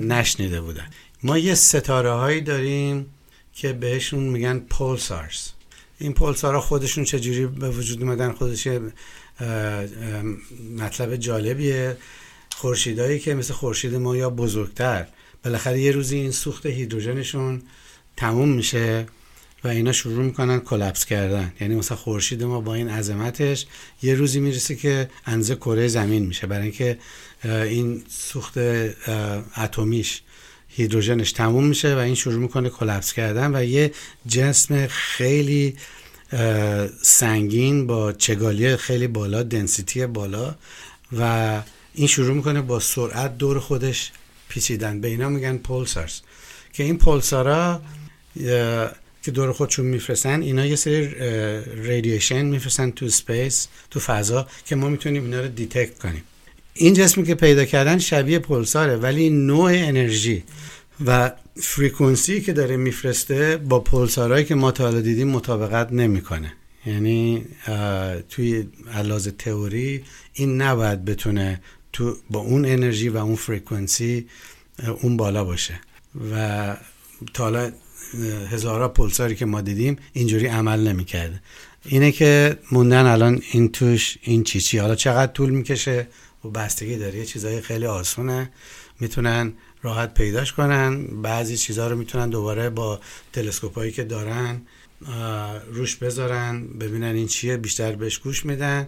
نشنیده 0.00 0.60
بودن. 0.60 0.90
ما 1.22 1.38
یه 1.38 1.54
ستاره 1.54 2.10
هایی 2.10 2.40
داریم 2.40 3.06
که 3.52 3.72
بهشون 3.72 4.24
میگن 4.24 4.58
پولسارز. 4.58 5.48
این 5.98 6.12
پولسارها 6.12 6.60
خودشون 6.60 7.04
چجوری 7.04 7.46
به 7.46 7.70
وجود 7.70 8.02
اومدن؟ 8.02 8.32
خودش 8.32 8.68
مطلب 10.78 11.16
جالبیه. 11.16 11.96
خورشیدایی 12.56 13.18
که 13.18 13.34
مثل 13.34 13.54
خورشید 13.54 13.94
ما 13.94 14.16
یا 14.16 14.30
بزرگتر. 14.30 15.06
بالاخره 15.44 15.80
یه 15.80 15.92
روزی 15.92 16.16
این 16.16 16.30
سوخت 16.30 16.66
هیدروژنشون 16.66 17.62
تموم 18.16 18.48
میشه 18.48 19.06
و 19.64 19.68
اینا 19.68 19.92
شروع 19.92 20.24
می‌کنن 20.24 20.60
کلپس 20.60 21.04
کردن. 21.04 21.52
یعنی 21.60 21.74
مثلا 21.74 21.96
خورشید 21.96 22.42
ما 22.42 22.60
با 22.60 22.74
این 22.74 22.88
عظمتش 22.88 23.66
یه 24.02 24.14
روزی 24.14 24.40
می‌رسه 24.40 24.74
که 24.74 25.10
انزه 25.26 25.56
کره 25.56 25.88
زمین 25.88 26.26
میشه. 26.26 26.46
برای 26.46 26.62
اینکه 26.62 26.98
این 27.44 28.04
سوخت 28.08 28.58
اتمیش 29.56 30.22
هیدروژنش 30.68 31.32
تموم 31.32 31.66
میشه 31.66 31.94
و 31.94 31.98
این 31.98 32.14
شروع 32.14 32.38
می‌کنه 32.38 32.68
collapse 32.68 33.12
کردن 33.12 33.56
و 33.56 33.64
یه 33.64 33.92
جسم 34.28 34.86
خیلی 34.86 35.76
سنگین 37.02 37.86
با 37.86 38.12
چگالی 38.12 38.76
خیلی 38.76 39.06
بالا 39.06 39.42
density 39.42 40.06
بالا 40.06 40.54
و 41.18 41.62
این 41.94 42.06
شروع 42.06 42.34
می‌کنه 42.34 42.60
با 42.62 42.80
سرعت 42.80 43.38
دور 43.38 43.60
خودش 43.60 44.12
پیچیدن. 44.48 45.00
به 45.00 45.08
اینا 45.08 45.28
میگن 45.28 45.56
pulsars 45.56 46.20
که 46.72 46.82
این 46.82 46.98
پولسارا 46.98 47.80
که 49.22 49.30
دور 49.34 49.52
خودشون 49.52 49.86
میفرستن 49.86 50.42
اینا 50.42 50.66
یه 50.66 50.76
سری 50.76 51.08
radiation 51.82 52.42
میفرستن 52.42 52.90
تو 52.90 53.08
space 53.08 53.68
تو 53.90 54.00
فضا 54.00 54.46
که 54.66 54.76
ما 54.76 54.88
می‌تونیم 54.88 55.24
اینا 55.24 55.40
رو 55.40 55.48
detect 55.48 55.98
کنیم. 55.98 56.22
این 56.78 56.94
جسمی 56.94 57.24
که 57.24 57.34
پیدا 57.34 57.64
کردن 57.64 57.98
شبیه 57.98 58.38
پولساره 58.38 58.96
ولی 58.96 59.30
نوع 59.30 59.70
انرژی 59.74 60.44
و 61.06 61.32
فریکونسی 61.62 62.40
که 62.40 62.52
داره 62.52 62.76
میفرسته 62.76 63.56
با 63.56 63.80
پولسارهایی 63.80 64.44
که 64.44 64.54
ما 64.54 64.70
تا 64.70 64.84
حالا 64.84 65.00
دیدیم 65.00 65.28
مطابقت 65.28 65.92
نمی‌کنه. 65.92 66.52
یعنی 66.86 67.44
توی 68.28 68.68
علاوه 68.94 69.30
تئوری 69.30 70.04
این 70.32 70.62
نباید 70.62 71.04
بتونه 71.04 71.60
تو 71.92 72.16
با 72.30 72.40
اون 72.40 72.64
انرژی 72.64 73.08
و 73.08 73.16
اون 73.16 73.34
فریکونسی 73.34 74.26
اون 75.02 75.16
بالا 75.16 75.44
باشه. 75.44 75.80
و 76.32 76.76
تا 77.34 77.44
حالا 77.44 77.72
هزارا 78.50 78.88
پولساری 78.88 79.34
که 79.34 79.46
ما 79.46 79.60
دیدیم 79.60 79.96
اینجوری 80.12 80.46
عمل 80.46 80.88
نمی‌کرده. 80.88 81.40
اینه 81.84 82.12
که 82.12 82.58
موندن 82.72 83.06
الان 83.06 83.42
این 83.52 83.72
توش 83.72 84.18
این 84.22 84.44
چی 84.44 84.60
چی 84.60 84.78
حالا 84.78 84.94
چقدر 84.94 85.32
طول 85.32 85.50
می‌کشه؟ 85.50 86.08
و 86.46 86.50
بستگی 86.50 86.96
داره. 86.96 87.18
یه 87.18 87.24
چیزای 87.24 87.60
خیلی 87.60 87.86
آسونه. 87.86 88.50
می‌تونن 89.00 89.52
راحت 89.82 90.14
پیداش 90.14 90.52
کنن. 90.52 91.06
بعضی 91.22 91.56
چیزها 91.56 91.88
رو 91.88 91.96
می‌تونن 91.96 92.30
دوباره 92.30 92.70
با 92.70 93.00
تلسکوپ 93.32 93.74
هایی 93.74 93.92
که 93.92 94.04
دارن 94.04 94.60
روش 95.72 95.96
بذارن 95.96 96.66
ببینن 96.66 97.14
این 97.14 97.26
چیه 97.26 97.56
بیشتر 97.56 97.96
بهش 97.96 98.18
گوش 98.18 98.46
میدن. 98.46 98.86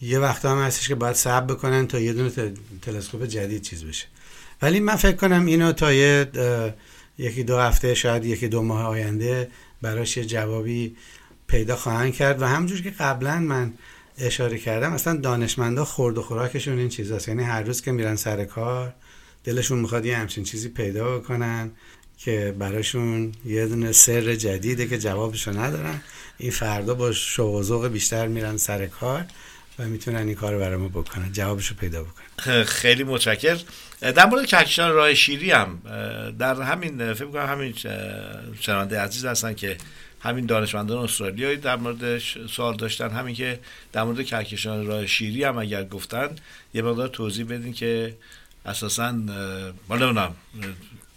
یه 0.00 0.18
وقت 0.18 0.44
هم 0.44 0.58
هستش 0.58 0.88
که 0.88 0.94
باید 0.94 1.16
صبر 1.16 1.54
بکنن 1.54 1.86
تا 1.86 2.00
یه 2.00 2.12
دونه 2.12 2.52
تلسکوپ 2.82 3.24
جدید 3.24 3.62
چیز 3.62 3.84
بشه. 3.84 4.06
ولی 4.62 4.80
من 4.80 4.96
فکر 4.96 5.16
کنم 5.16 5.46
اینو 5.46 5.72
تا 5.72 5.92
یه 5.92 6.30
یکی 7.18 7.44
دو 7.44 7.58
هفته 7.58 7.94
شاید 7.94 8.24
یکی 8.24 8.48
دو 8.48 8.62
ماه 8.62 8.86
آینده 8.86 9.50
براش 9.82 10.16
یه 10.16 10.24
جوابی 10.24 10.96
پیدا 11.46 11.76
خواهند 11.76 12.14
کرد. 12.14 12.42
و 12.42 12.46
همجور 12.46 12.80
که 12.80 12.90
قبلا 12.90 13.38
من 13.38 13.72
اشاره 14.18 14.58
کردم 14.58 14.92
اصلا 14.92 15.16
دانشمندا 15.16 15.84
خورد 15.84 16.18
و 16.18 16.22
خوراکشون 16.22 16.78
این 16.78 16.88
چیزاست. 16.88 17.28
یعنی 17.28 17.42
هر 17.42 17.62
روز 17.62 17.82
که 17.82 17.92
میرن 17.92 18.16
سر 18.16 18.44
کار 18.44 18.94
دلشون 19.44 19.78
می‌خواد 19.78 20.06
یه 20.06 20.16
همچین 20.16 20.44
چیزی 20.44 20.68
پیدا 20.68 21.18
بکنن 21.18 21.70
که 22.18 22.54
براشون 22.58 23.32
یه 23.44 23.66
دونه 23.66 23.92
سر 23.92 24.34
جدیده 24.34 24.86
که 24.86 24.98
جوابشو 24.98 25.60
ندارن. 25.60 26.00
این 26.38 26.50
فردا 26.50 26.94
با 26.94 27.12
شوق 27.12 27.88
بیشتر 27.88 28.26
میرن 28.26 28.56
سر 28.56 28.86
کار 28.86 29.24
و 29.78 29.84
می‌تونن 29.84 30.16
این 30.16 30.34
کار 30.34 30.58
برای 30.58 30.76
ما 30.76 30.88
بکنن 30.88 31.32
جوابشو 31.32 31.74
پیدا 31.74 32.02
بکنن. 32.02 32.64
خیلی 32.80 33.04
متشکر 33.04 33.58
در 34.00 34.26
مورد 34.26 34.46
کهکشان 34.46 34.92
راه 34.92 35.14
شیری 35.14 35.50
هم 35.50 35.78
در 36.38 36.62
همین 36.62 37.14
فکر 37.14 37.26
کنم 37.26 37.46
همین 37.46 37.74
شنونده 38.60 39.00
عزیز 39.00 39.24
هستن 39.24 39.54
که 39.54 39.76
همین 40.20 40.46
دانشمندان 40.46 40.98
استرالیایی 40.98 41.56
در 41.56 41.76
مورد 41.76 42.18
سوال 42.48 42.76
داشتن. 42.76 43.10
همین 43.10 43.34
که 43.34 43.60
در 43.92 44.02
مورد 44.04 44.26
کهکشان 44.26 44.86
راه 44.86 45.06
شیری 45.06 45.44
هم 45.44 45.58
اگر 45.58 45.84
گفتن 45.84 46.28
یه 46.74 46.82
مقدار 46.82 47.08
توضیح 47.08 47.44
بدین 47.44 47.72
که 47.72 48.14
اساسا 48.66 49.12
بالا 49.88 50.06
نمی‌دونم 50.06 50.34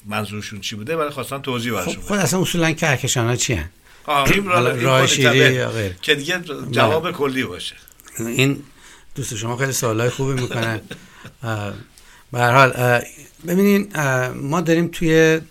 منظورشون 0.06 0.62
چی 0.62 0.76
بوده 0.76 0.96
ولی 0.96 1.10
خواستن 1.10 1.42
توضیح 1.42 1.74
برشون 1.74 1.94
خب, 1.94 2.02
خب 2.02 2.14
اصلا 2.14 2.42
اصولا 2.42 2.72
کهکشان 2.72 3.28
ها 3.28 3.36
چی 3.36 3.54
هن؟ 3.54 3.70
راه 4.82 5.08
شیری 5.08 5.66
که 6.02 6.16
دیگه 6.16 6.40
جواب 6.72 7.04
بله. 7.04 7.12
کلی 7.12 7.44
باشه. 7.44 7.76
این 8.20 8.64
دوست 9.16 9.36
شما 9.36 9.58
خیلی 9.58 9.72
سوالای 9.72 10.10
خوبی 10.10 10.42
می‌کنن. 10.42 10.82
به 12.32 12.40
هر 12.40 12.52
حال 12.52 13.02
ببینین 13.48 13.98
ما 14.36 14.62
داریم 14.62 14.88
توی 14.88 15.42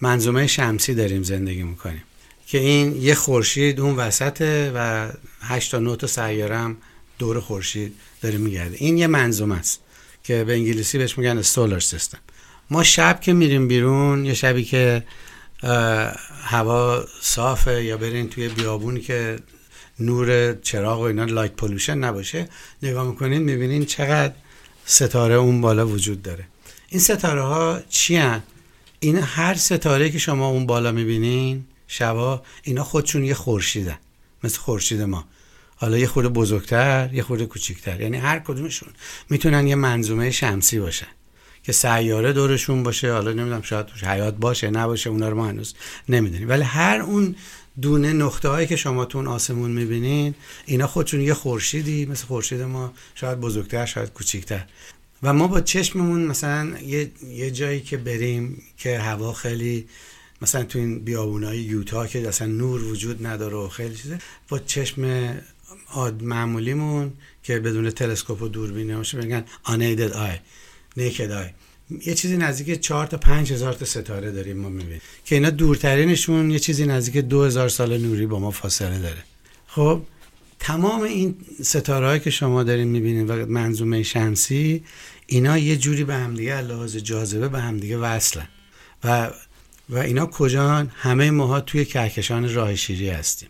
منظومه 0.00 0.46
شمسی 0.46 0.94
داریم 0.94 1.22
زندگی 1.22 1.62
می‌کنیم. 1.62 2.02
که 2.48 2.58
این 2.58 3.02
یه 3.02 3.14
خورشید 3.14 3.80
اون 3.80 3.96
وسطه 3.96 4.72
و 4.74 5.08
8 5.40 5.70
تا 5.70 5.78
9 5.78 5.96
تا 5.96 6.06
سیاره 6.06 6.74
دور 7.18 7.40
خورشید 7.40 7.94
داره 8.20 8.38
میگرده. 8.38 8.76
این 8.78 8.98
یه 8.98 9.06
منظومه 9.06 9.58
است 9.58 9.80
که 10.24 10.44
به 10.44 10.52
انگلیسی 10.52 10.98
بهش 10.98 11.18
میگن 11.18 11.42
سولار 11.42 11.80
سیستم 11.80 12.18
ما 12.70 12.82
شب 12.82 13.20
که 13.20 13.32
میریم 13.32 13.68
بیرون 13.68 14.24
یه 14.24 14.34
شبی 14.34 14.64
که 14.64 15.04
هوا 16.42 17.04
صافه 17.20 17.84
یا 17.84 17.96
برین 17.96 18.28
توی 18.28 18.48
بیابونی 18.48 19.00
که 19.00 19.38
نور 20.00 20.54
چراغ 20.54 21.00
و 21.00 21.02
اینا 21.02 21.24
لایت 21.24 21.52
پولوشن 21.52 21.98
نباشه 21.98 22.48
نگاه 22.82 23.08
می‌کنین 23.08 23.42
می‌بینین 23.42 23.84
چقدر 23.84 24.34
ستاره 24.84 25.34
اون 25.34 25.60
بالا 25.60 25.88
وجود 25.88 26.22
داره. 26.22 26.44
این 26.88 27.00
ستاره 27.00 27.42
ها 27.42 27.80
چی 27.88 28.16
هن؟ 28.16 28.42
این 29.00 29.16
هر 29.18 29.54
ستاره 29.54 30.10
که 30.10 30.18
شما 30.18 30.48
اون 30.48 30.66
بالا 30.66 30.92
می‌بینین 30.92 31.64
شبا 31.88 32.42
اینا 32.62 32.84
خودشون 32.84 33.24
یه 33.24 33.34
خورشیدن 33.34 33.98
مثل 34.44 34.58
خورشید 34.58 35.00
ما. 35.00 35.24
حالا 35.76 35.98
یه 35.98 36.06
خورده 36.06 36.28
بزرگتر 36.28 37.10
یه 37.12 37.22
خورده 37.22 37.46
کوچیکتر. 37.46 38.00
یعنی 38.00 38.16
هر 38.16 38.38
کدومشون 38.38 38.88
می‌تونن 39.30 39.66
یه 39.66 39.74
منظومه 39.74 40.30
شمسی 40.30 40.78
باشن 40.78 41.06
که 41.62 41.72
سیاره 41.72 42.32
دورشون 42.32 42.82
باشه. 42.82 43.12
حالا 43.12 43.32
نمی‌دونم 43.32 43.62
شاید 43.62 43.86
توش 43.86 44.04
حیات 44.04 44.36
باشه 44.36 44.70
نباشه 44.70 45.10
اونا 45.10 45.28
رو 45.28 45.36
ما 45.36 45.48
هنوز 45.48 45.74
نمی‌دونیم. 46.08 46.48
ولی 46.48 46.62
هر 46.62 47.00
اون 47.00 47.36
دونه 47.80 48.12
نقطه 48.12 48.48
هایی 48.48 48.66
که 48.66 48.76
شما 48.76 49.04
تو 49.04 49.28
آسمون 49.28 49.70
می‌بینین 49.70 50.34
اینا 50.66 50.86
خودشون 50.86 51.20
یه 51.20 51.34
خورشیدی 51.34 52.06
مثل 52.06 52.26
خورشید 52.26 52.60
ما. 52.60 52.92
شاید 53.14 53.40
بزرگتر 53.40 53.86
شاید 53.86 54.12
کوچیکتر. 54.12 54.64
و 55.22 55.32
ما 55.32 55.46
با 55.46 55.60
چشممون 55.60 56.20
مثلا 56.20 56.78
یه, 56.86 57.10
یه 57.30 57.50
جایی 57.50 57.80
که 57.80 57.96
بریم 57.96 58.62
که 58.76 58.98
هوا 58.98 59.32
خیلی 59.32 59.88
مثلا 60.42 60.64
تو 60.64 60.78
این 60.78 60.98
بیابونای 60.98 61.58
یوتا 61.58 62.06
که 62.06 62.28
اصلا 62.28 62.48
نور 62.48 62.84
وجود 62.84 63.26
نداره 63.26 63.56
و 63.56 63.68
خیلی 63.68 63.96
چیزه 63.96 64.18
با 64.48 64.58
چشم 64.58 65.32
آد 65.94 66.22
معمولیمون 66.22 67.12
که 67.42 67.58
بدون 67.58 67.90
تلسکوپ 67.90 68.42
و 68.42 68.48
دوربین 68.48 68.90
نمیشه 68.90 69.18
بگن 69.18 69.44
unaided 69.64 70.12
eye 70.12 70.38
naked 71.00 71.30
eye. 71.30 71.52
یه 72.06 72.14
چیزی 72.14 72.36
نزدیک 72.36 72.80
4 72.80 73.06
تا 73.06 73.16
5 73.16 73.52
هزار 73.52 73.72
تا 73.72 73.84
ستاره 73.84 74.30
داریم 74.30 74.56
ما 74.56 74.68
می‌بینیم. 74.68 75.00
که 75.24 75.34
اینا 75.34 75.50
دورترینشون 75.50 76.50
یه 76.50 76.58
چیزی 76.58 76.86
نزدیک 76.86 77.24
2000 77.24 77.68
سال 77.68 77.98
نوری 77.98 78.26
با 78.26 78.38
ما 78.38 78.50
فاصله 78.50 78.98
داره. 78.98 79.24
خب 79.66 80.02
تمام 80.58 81.02
این 81.02 81.36
ستاره 81.62 82.18
که 82.18 82.30
شما 82.30 82.62
دارین 82.62 82.88
می‌بینید 82.88 83.30
و 83.30 83.46
منظومه 83.46 84.02
شمسی 84.02 84.84
اینا 85.26 85.58
یه 85.58 85.76
جوری 85.76 86.04
به 86.04 86.14
همدیگه 86.14 86.60
لحاظ 86.60 86.96
جاذبه 86.96 87.48
به 87.48 87.60
همدیگه 87.60 87.96
وصلن. 87.96 88.48
و 89.04 89.30
و 89.90 89.98
اینا 89.98 90.26
کجان؟ 90.26 90.90
همه 90.94 91.30
ماها 91.30 91.60
توی 91.60 91.84
کهکشان 91.84 92.54
راه 92.54 92.74
شیری 92.74 93.08
هستیم. 93.08 93.48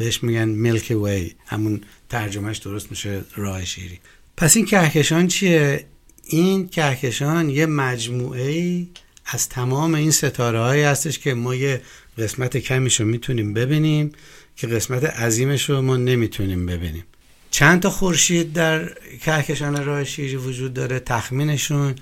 بهش 0.00 0.22
میگن 0.22 0.48
میلکی 0.48 0.94
وی 0.94 1.32
همون 1.46 1.80
ترجمهش 2.08 2.58
درست 2.58 2.90
میشه 2.90 3.22
راه 3.36 3.64
شیری 3.64 4.00
پس 4.36 4.56
این 4.56 4.66
کهکشان 4.66 5.28
چیه؟ 5.28 5.86
این 6.24 6.68
کهکشان 6.68 7.50
یه 7.50 7.66
مجموعه 7.66 8.48
ای 8.48 8.88
از 9.26 9.48
تمام 9.48 9.94
این 9.94 10.10
ستاره 10.10 10.60
هایی 10.60 10.82
هستش 10.82 11.18
که 11.18 11.34
ما 11.34 11.54
یه 11.54 11.82
قسمت 12.18 12.56
کمیش 12.56 13.00
رو 13.00 13.06
می‌تونیم 13.06 13.54
ببینیم 13.54 14.12
که 14.56 14.66
قسمت 14.66 15.04
عظیمش 15.04 15.70
رو 15.70 15.82
ما 15.82 15.96
نمی‌تونیم 15.96 16.66
ببینیم. 16.66 17.04
چند 17.50 17.82
تا 17.82 17.90
خورشید 17.90 18.52
در 18.52 18.94
کهکشان 19.24 19.84
راه 19.84 20.04
شیری 20.04 20.36
وجود 20.36 20.74
داره؟ 20.74 21.00
تخمینشون 21.00 21.94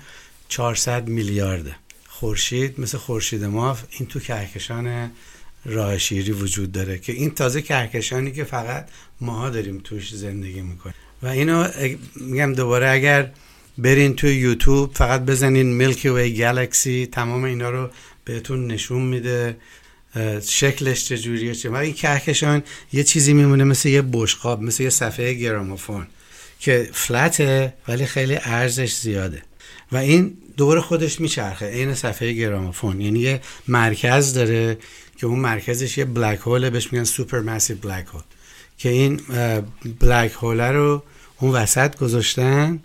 400 0.49 1.07
میلیارده. 1.07 1.75
خورشید 2.19 2.79
مثل 2.79 2.97
خورشید 2.97 3.43
ما 3.43 3.77
این 3.89 4.07
تو 4.07 4.19
کهکشان 4.19 5.11
راه 5.65 5.97
شیری 5.97 6.31
وجود 6.31 6.71
داره 6.71 6.97
که 6.97 7.13
این 7.13 7.31
تازه 7.31 7.61
کهکشانی 7.61 8.31
که 8.31 8.43
فقط 8.43 8.87
ماها 9.21 9.49
داریم 9.49 9.81
توش 9.83 10.15
زندگی 10.15 10.61
می‌کنیم. 10.61 10.95
و 11.23 11.27
اینو 11.27 11.67
میگم 12.15 12.53
دوباره 12.53 12.89
اگر 12.89 13.31
برین 13.77 14.15
توی 14.15 14.35
یوتیوب 14.35 14.93
فقط 14.93 15.21
بزنین 15.21 15.73
میلکی 15.73 16.09
وی 16.09 16.33
گلکسی 16.33 17.05
تمام 17.11 17.43
اینا 17.43 17.69
رو 17.69 17.89
بهتون 18.25 18.67
نشون 18.67 19.01
میده 19.01 19.57
شکلش 20.47 21.05
چجوریه 21.05 21.55
چه 21.55 21.69
و 21.69 21.75
این 21.75 21.93
کهکشان 21.93 22.63
یه 22.93 23.03
چیزی 23.03 23.33
میمونه 23.33 23.63
مثل 23.63 23.89
یه 23.89 24.01
بشقاب 24.01 24.61
مثل 24.61 24.83
یه 24.83 24.89
صفحه 24.89 25.33
گرامافون 25.33 26.07
که 26.59 26.89
فلته 26.93 27.73
ولی 27.87 28.05
خیلی 28.05 28.37
ارزش 28.43 28.95
زیاده. 28.95 29.48
و 29.91 29.97
این 29.97 30.37
دور 30.57 30.81
خودش 30.81 31.21
میچرخه 31.21 31.65
این 31.65 31.93
صفحه 31.93 32.33
گرامافون. 32.33 33.01
یعنی 33.01 33.19
یه 33.19 33.41
مرکز 33.67 34.33
داره 34.33 34.77
که 35.17 35.27
اون 35.27 35.39
مرکزش 35.39 35.97
یه 35.97 36.05
بلک 36.05 36.39
هوله 36.39 36.69
بهش 36.69 36.93
میگن 36.93 37.03
سوپر 37.03 37.39
ماسیو 37.39 37.77
بلک 37.77 38.05
هول 38.07 38.21
که 38.77 38.89
این 38.89 39.21
بلک 39.99 40.31
هول 40.31 40.61
رو 40.61 41.03
اون 41.39 41.51
وسط 41.51 41.97
گذاشتن 41.97 42.79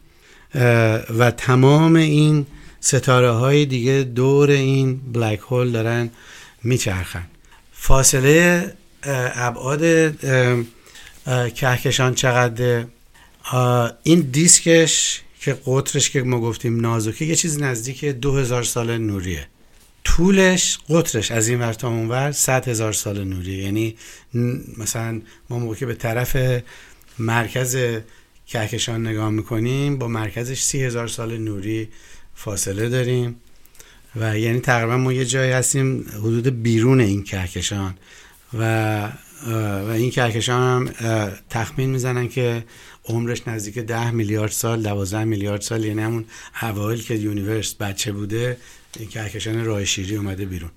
و 1.19 1.31
تمام 1.37 1.97
این 1.97 2.47
ستاره 2.81 3.31
های 3.31 3.67
دیگه 3.67 4.03
دور 4.03 4.51
این 4.51 5.01
بلک 5.13 5.39
هول 5.39 5.73
دارن 5.73 6.11
میچرخن. 6.63 7.27
فاصله 7.73 8.73
ابعاد 9.35 10.15
کهکشان 11.55 12.15
چقدر 12.15 12.85
این 14.03 14.21
دیسکش 14.21 15.21
که 15.45 15.59
قطرش 15.67 16.11
که 16.11 16.23
ما 16.23 16.41
گفتیم 16.41 16.81
نازکه 16.81 17.25
یه 17.25 17.37
چیز 17.37 17.63
نزدیک 17.63 18.05
دو 18.05 18.37
هزار 18.37 18.63
سال 18.63 18.99
نوریه. 18.99 19.47
طولش 20.05 20.79
قطرش 20.89 21.31
از 21.31 21.49
این 21.49 21.61
ور 21.61 21.73
تا 21.73 21.89
اون 21.89 22.09
ور 22.09 22.33
صد 22.33 22.69
هزار 22.69 22.93
سال 22.93 23.25
نوریه. 23.25 23.65
یعنی 23.65 23.97
مثلا 24.79 25.21
ما 25.51 25.59
موقع 25.59 25.75
که 25.75 25.87
به 25.87 25.95
طرف 25.95 26.63
مرکز 27.19 27.77
کهکشان 28.47 29.07
نگاه 29.07 29.31
می‌کنیم 29.31 29.99
با 29.99 30.09
مرکزش 30.09 30.63
سی 30.63 30.83
هزار 30.83 31.09
سال 31.09 31.39
نوری 31.39 31.89
فاصله 32.35 32.89
داریم 32.89 33.37
و 34.17 34.39
یعنی 34.39 34.61
تقریبا 34.61 34.97
ما 34.97 35.13
یه 35.13 35.25
جایی 35.25 35.53
هستیم 35.53 36.07
حدود 36.19 36.63
بیرون 36.63 37.01
این 37.01 37.25
کهکشان 37.25 37.95
و 38.59 39.13
و 39.87 39.91
این 39.91 40.11
کهکشان 40.11 40.63
هم 40.63 40.93
تخمین 41.51 41.91
می‌زنن 41.91 42.29
که 42.29 42.65
عمرش 43.05 43.49
نزدیک 43.49 43.79
ده 43.79 44.11
میلیارد 44.11 44.51
سال 44.51 44.83
دوازده 44.83 45.25
میلیارد 45.25 45.61
سال 45.61 45.85
یعنی 45.85 46.03
همون 46.03 46.25
اوایل 46.63 47.03
که 47.03 47.15
universe 47.15 47.75
بچه 47.75 48.13
بوده 48.13 48.57
این 48.97 49.09
کهکشان 49.09 49.65
راه 49.65 49.85
شیری 49.85 50.17
اومده 50.17 50.45
بیرون. 50.45 50.71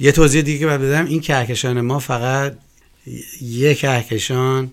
یه 0.00 0.12
توضیح 0.12 0.42
دیگه 0.42 0.66
باید 0.66 0.80
بدم 0.80 1.06
این 1.06 1.20
کهکشان 1.20 1.80
ما 1.80 1.98
فقط 1.98 2.58
یک 3.40 3.78
کهکشان 3.78 4.70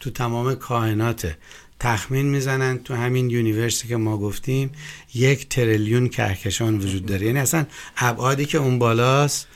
تو 0.00 0.10
تمام 0.10 0.54
کائناته. 0.54 1.36
تخمین 1.80 2.26
می‌زنن 2.26 2.78
تو 2.78 2.94
همین 2.94 3.30
یونیورسی 3.30 3.88
که 3.88 3.96
ما 3.96 4.18
گفتیم 4.18 4.70
یک 5.14 5.48
تریلیون 5.48 6.08
کهکشان 6.08 6.78
وجود 6.78 7.06
داره. 7.06 7.26
یعنی 7.26 7.38
اصلا 7.38 7.66
ابعادی 7.96 8.44
که 8.44 8.58
اون 8.58 8.78
بالاست 8.78 9.46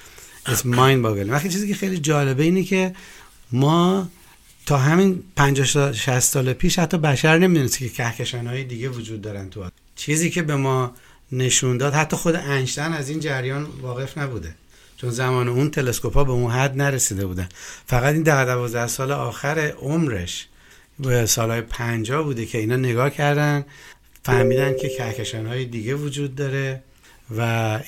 از 0.45 0.67
ماین 0.67 1.03
باگل 1.03 1.31
وقتی 1.31 1.49
چیزی 1.49 1.69
که 1.69 1.75
خیلی 1.75 1.99
جالبه 1.99 2.43
اینه 2.43 2.65
که 2.65 2.95
ما 3.53 4.09
تا 4.67 4.79
همین 4.79 5.23
50 5.37 5.93
60 5.93 6.21
سال 6.21 6.53
پیش 6.53 6.79
حتی 6.79 6.99
بشر 6.99 7.39
نمی‌دونست 7.39 7.79
که 7.79 7.89
کهکشان 7.89 8.47
های 8.47 8.65
دیگه 8.65 8.89
وجود 8.89 9.23
دارن 9.23 9.51
تو 9.51 9.65
چیزی 9.97 10.31
که 10.31 10.43
به 10.43 10.57
ما 10.57 10.95
نشون 11.33 11.77
داد 11.77 11.95
حتی 11.95 12.17
خود 12.17 12.35
انشتن 12.35 12.93
از 12.93 13.09
این 13.09 13.21
جریان 13.21 13.65
واقف 13.81 14.19
نبوده. 14.19 14.55
چون 14.97 15.11
زمان 15.11 15.49
اون 15.49 15.71
تلسکوپ 15.71 16.15
ها 16.15 16.25
به 16.25 16.33
اون 16.33 16.51
حد 16.51 16.77
نرسیده 16.77 17.27
بودن. 17.27 17.49
فقط 17.87 18.15
این 18.15 18.23
ده 18.23 18.45
دوازده 18.45 18.87
سال 18.87 19.13
آخر 19.13 19.59
عمرش 19.59 20.47
به 20.99 21.27
سالهای 21.27 21.61
پنجاه 21.61 22.23
بوده 22.23 22.47
که 22.47 22.59
اینا 22.59 22.77
نگاه 22.77 23.11
کردن 23.11 23.65
فهمیدن 24.23 24.77
که 24.77 24.89
کهکشان 24.89 25.47
های 25.47 25.65
دیگه 25.65 25.95
وجود 25.95 26.35
داره 26.35 26.83
و 27.37 27.41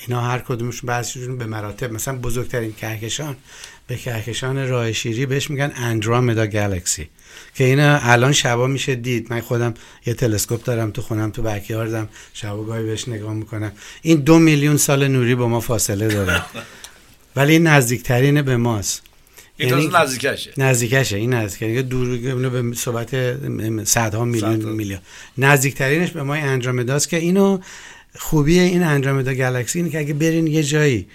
اینا 0.07 0.21
هر 0.21 0.39
کدومشون 0.39 0.87
بعضیشون 0.87 1.37
به 1.37 1.45
مراتب 1.45 1.93
مثلا 1.93 2.17
بزرگترین 2.17 2.73
کهکشان 2.73 3.35
به 3.89 3.97
کهکشان 3.97 4.67
راه 4.69 4.91
شیری 4.91 5.25
بهش 5.25 5.49
میگن 5.49 5.71
اندرومدا 5.75 6.47
گالاکسی 6.47 7.09
که 7.55 7.63
اینا 7.63 7.99
الان 8.01 8.31
شبا 8.31 8.67
میشه 8.67 8.95
دید. 8.95 9.27
من 9.29 9.41
خودم 9.41 9.73
یه 10.05 10.13
تلسکوپ 10.13 10.63
دارم 10.63 10.91
تو 10.91 11.01
خونم 11.01 11.31
تو 11.31 11.41
بکیاردم 11.41 12.09
شبا 12.33 12.63
گاهی 12.63 12.83
بهش 12.83 13.07
نگاه 13.07 13.33
می‌کنم. 13.33 13.71
این 14.01 14.19
دو 14.19 14.39
میلیون 14.39 14.77
سال 14.77 15.07
نوری 15.07 15.35
با 15.35 15.47
ما 15.47 15.59
فاصله 15.59 16.07
داره. 16.07 16.41
ولی 17.35 17.59
نزدیکترین 17.59 18.41
به 18.41 18.57
ماست. 18.57 19.01
این 19.57 19.69
یعنی 19.69 19.89
نزدیکشه. 19.93 20.51
نزدیکشه 20.57 21.17
این 21.17 21.33
نزدیکه. 21.33 21.81
دور 21.81 22.49
به 22.49 22.75
صحبت 22.75 23.09
صدها 23.83 24.25
میلیون 24.25 24.55
میلیون. 24.55 24.99
نزدیکترینش 25.37 26.11
به 26.11 26.23
ما 26.23 26.33
اندرومداست 26.33 27.09
که 27.09 27.17
اینو 27.17 27.59
خوبی 28.17 28.59
این 28.59 28.83
اندرومدا 28.83 29.33
گالاکسی 29.33 29.79
اینه 29.79 29.91
که 29.91 29.99
اگه 29.99 30.13
برین 30.13 30.47
یه 30.47 30.63
جایی 30.63 31.07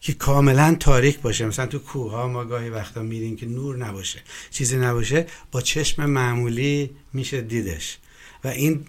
که 0.00 0.12
کاملا 0.12 0.76
تاریک 0.80 1.20
باشه. 1.20 1.46
مثلا 1.46 1.66
تو 1.66 1.78
کوه 1.78 2.12
ها 2.12 2.28
ما 2.28 2.44
گاهی 2.44 2.68
وقتا 2.68 3.02
میریم 3.02 3.36
که 3.36 3.46
نور 3.46 3.76
نباشه. 3.76 4.18
چیزی 4.50 4.76
نباشه 4.76 5.26
با 5.50 5.60
چشم 5.60 6.06
معمولی 6.06 6.90
میشه 7.12 7.40
دیدش. 7.40 7.98
و 8.44 8.48
این 8.48 8.84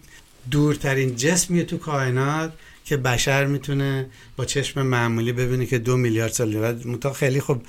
دورترین 0.51 1.15
جسمی 1.15 1.63
تو 1.63 1.77
کائنات 1.77 2.53
که 2.85 2.97
بشر 2.97 3.45
می‌تونه 3.45 4.09
با 4.37 4.45
چشم 4.45 4.81
معمولی 4.81 5.31
ببینه 5.31 5.65
که 5.65 5.77
دو 5.77 5.97
میلیارد 5.97 6.31
سال 6.31 6.59
بعد 6.59 7.11
خیلی 7.13 7.41
خب 7.41 7.61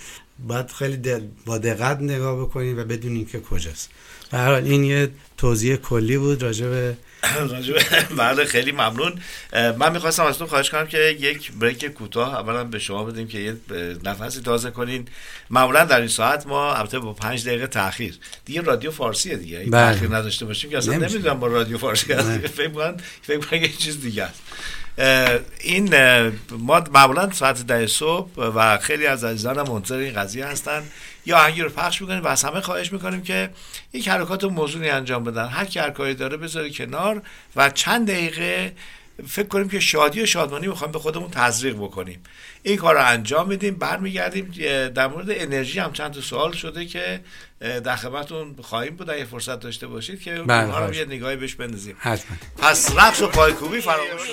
باید 0.46 0.70
خیلی 0.70 1.20
با 1.46 1.58
دقت 1.58 2.00
نگاه 2.00 2.40
بکنیم 2.40 2.78
و 2.78 2.84
بدونیم 2.84 3.24
که 3.24 3.40
کجاست. 3.40 3.90
به 4.30 4.64
این 4.64 4.84
یه 4.84 5.10
توضیح 5.42 5.76
کلی 5.76 6.18
بود 6.18 6.42
راجع 6.42 6.66
به 6.66 6.96
بله 8.18 8.44
خیلی 8.44 8.72
ممنون. 8.72 9.20
من 9.78 9.92
می‌خواستم 9.92 10.24
ازتون 10.24 10.46
خواهش 10.46 10.70
کنم 10.70 10.86
که 10.86 10.98
یک 10.98 11.52
بریک 11.52 11.86
کوتاه 11.86 12.34
اولا 12.34 12.64
به 12.64 12.78
شما 12.78 13.04
بدیم 13.04 13.28
که 13.28 13.38
یه 13.38 13.56
نفسی 14.04 14.40
تازه 14.40 14.70
کنین. 14.70 15.08
معمولا 15.50 15.84
در 15.84 15.98
این 15.98 16.08
ساعت 16.08 16.46
ما 16.46 16.74
البته 16.74 16.98
با 16.98 17.12
پنج 17.12 17.46
دقیقه 17.46 17.66
تاخیر. 17.66 18.18
دیگه 18.44 18.60
رادیو 18.60 18.90
فارسیه 18.90 19.36
دیگه. 19.36 19.58
این 19.58 19.70
بله. 19.70 19.92
تاخیر 19.92 20.16
نداشته 20.16 20.44
باشیم 20.44 20.70
که 20.70 20.78
اصلا 20.78 20.96
نمی‌دونم 20.96 21.40
با 21.40 21.46
رادیو 21.46 21.78
فارسی 21.78 22.12
هست. 22.12 22.46
فکر 22.46 22.68
کنم 22.68 22.96
فکر 23.22 23.62
یه 23.62 23.68
چیز 23.68 24.00
دیگه 24.00 24.22
است. 24.22 24.42
این 25.60 25.94
ما 26.50 26.84
معمولا 26.94 27.30
ساعت 27.32 27.66
ده 27.66 27.86
صبح 27.86 28.30
و 28.36 28.78
خیلی 28.78 29.06
از 29.06 29.24
عزیزان 29.24 29.68
منتظر 29.68 29.96
این 29.96 30.14
قضیه 30.14 30.46
هستن. 30.46 30.82
یا 31.26 31.38
آهنگی 31.38 31.62
رو 31.62 31.68
پخش 31.68 32.00
می‌کنیم 32.00 32.24
و 32.24 32.26
از 32.26 32.44
همه 32.44 32.60
خواهش 32.60 32.92
می‌کنیم 32.92 33.22
که 33.22 33.50
یک 33.92 34.08
حرکات 34.08 34.44
موضوعی 34.44 34.90
انجام 34.90 35.24
بدن. 35.24 35.46
هر 35.46 35.64
کی 35.64 35.78
هر 35.78 35.90
کاری 35.90 36.14
داره 36.14 36.36
بذاره 36.36 36.70
کنار 36.70 37.22
و 37.56 37.70
چند 37.70 38.10
دقیقه 38.10 38.72
فکر 39.28 39.48
کنیم 39.48 39.68
که 39.68 39.80
شادی 39.80 40.22
و 40.22 40.26
شادمانی 40.26 40.66
می‌خوایم 40.66 40.92
به 40.92 40.98
خودمون 40.98 41.30
تزریق 41.30 41.74
بکنیم. 41.74 42.22
این 42.62 42.76
کار 42.76 42.94
رو 42.94 43.06
انجام 43.06 43.48
میدیم 43.48 43.74
برمیگردیم 43.74 44.54
در 44.88 45.06
مورد 45.06 45.26
انرژی 45.30 45.78
هم 45.78 45.92
چند 45.92 46.20
سوال 46.20 46.52
شده 46.52 46.86
که 46.86 47.20
در 47.60 47.96
خدمتتون 47.96 48.56
خواهیم 48.62 48.96
بود. 48.96 49.10
اگه 49.10 49.24
فرصت 49.24 49.60
داشته 49.60 49.86
باشید 49.86 50.22
که 50.22 50.34
بله، 50.34 50.64
اونها 50.64 50.86
رو 50.86 50.94
یه 50.94 51.04
نگاهی 51.04 51.36
بهش 51.36 51.54
بندازیم. 51.54 51.96
پس 52.58 52.96
رقص 52.96 53.22
و 53.22 53.26
پایکوبی 53.26 53.80
فراموش 53.80 54.28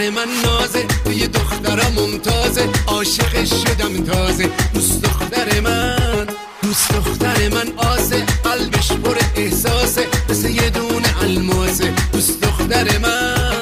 دختر 0.00 0.10
من 0.10 0.28
نازه 0.44 0.86
تو 1.04 1.38
دخترم 1.38 1.92
ممتازه. 1.92 2.68
عاشقش 2.86 3.48
شدم 3.48 4.04
تازه. 4.04 4.50
دوست 4.74 5.02
دختر 5.02 5.60
من 5.60 6.26
دوست 6.62 6.92
دختر 6.92 7.48
من 7.48 7.72
آزه 7.76 8.26
قلبش 8.44 8.92
پر 8.92 9.18
احساسه. 9.36 10.06
مثل 10.28 10.48
یه 10.48 10.70
دونه 10.70 11.22
الماسه. 11.22 11.92
دوست 12.12 12.40
دختر 12.40 12.98
من. 12.98 13.59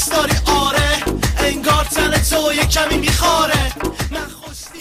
دوست 0.00 0.12
داری 0.12 0.32
آره. 0.46 1.02
انگار 1.38 1.84
تن 1.84 2.22
تو 2.22 2.52
یه 2.52 2.66
کمی 2.66 2.98
میخاره 2.98 3.72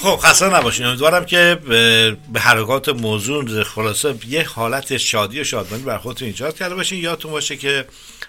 خب 0.02 0.16
خسته 0.16 0.46
نباشین. 0.46 0.86
امیدوارم 0.86 1.26
که 1.26 1.60
به 2.34 2.40
حرکات 2.40 2.90
موضوع 2.90 3.64
خلاصه 3.64 4.16
یه 4.28 4.48
حالت 4.48 4.98
شادی 4.98 5.42
و 5.42 5.44
شادمانی 5.44 5.84
بر 5.84 5.98
خودتون 5.98 6.28
ایجاد 6.28 6.56
کرده 6.56 6.76
باشین. 6.76 7.00
یادتون 7.00 7.32
باشه 7.32 7.58
که 7.58 7.86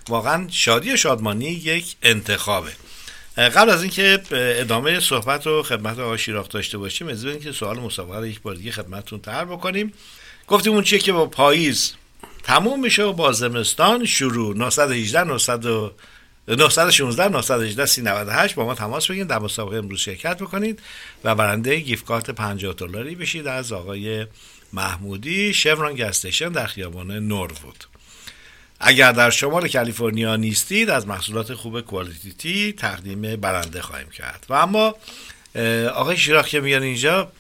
واقعا 0.09 0.47
شادی 0.51 0.93
و 0.93 0.97
شادمانی 0.97 1.45
یک 1.45 1.97
انتخابه. 2.03 2.71
قبل 3.37 3.71
از 3.71 3.83
اینکه 3.83 4.23
ادامه 4.33 5.01
صحبت 5.01 5.47
رو 5.47 5.63
خدمت 5.63 5.99
آقای 5.99 6.19
شیراخ 6.19 6.49
داشته 6.49 6.79
باشیم 6.79 7.09
از 7.09 7.25
که 7.43 7.53
سوال 7.53 7.79
مسابقه 7.79 8.19
رو 8.19 8.27
یک 8.27 8.41
بار 8.43 8.55
دیگه 8.55 8.73
خدمتتون 8.73 9.21
تر 9.21 9.45
بکنیم. 9.45 9.93
گفتیم 10.49 10.73
اون 10.73 10.83
چیه 10.83 10.99
که 10.99 11.13
با 11.13 11.27
پاییز 11.27 11.93
تموم 12.43 12.81
میشه 12.81 13.03
و 13.03 13.13
با 13.13 13.33
زمستان 13.33 14.05
شروع. 14.05 14.57
918 14.57 15.25
900 15.25 15.67
و 15.67 15.93
916 16.57 17.29
918 17.29 17.87
398 17.87 18.55
با 18.55 18.65
ما 18.65 18.75
تماس 18.75 19.07
بگیرید. 19.07 19.29
در 19.29 19.39
مسابقه 19.39 19.77
امروز 19.77 20.01
شرکت 20.01 20.39
بکنید 20.39 20.83
و 21.25 21.35
برنده 21.35 21.77
گیفت 21.77 22.05
کارت 22.05 22.31
50 22.31 22.75
دلاری 22.75 23.15
بشید 23.15 23.47
از 23.47 23.73
آقای 23.73 24.27
محمودی 24.73 25.55
شوران 25.55 25.95
گستشن 25.95 26.49
در 26.49 26.67
خیابان 26.67 27.11
نوروود. 27.13 27.85
اگر 28.81 29.13
در 29.13 29.31
شمال 29.31 29.69
کالیفرنیا 29.69 30.37
نیستید 30.37 30.91
از 30.91 31.07
محصولات 31.07 31.55
خوب 31.55 31.81
کوالیتی 31.81 32.73
تقدیم 32.73 33.37
برنده 33.37 33.83
خواهیم 33.83 34.11
کرد. 34.11 34.47
و 34.49 34.55
اما 34.55 34.95
آقای 35.95 36.17
شیراخ 36.17 36.47
که 36.47 36.61
میان 36.61 36.83
اینجا 36.83 37.33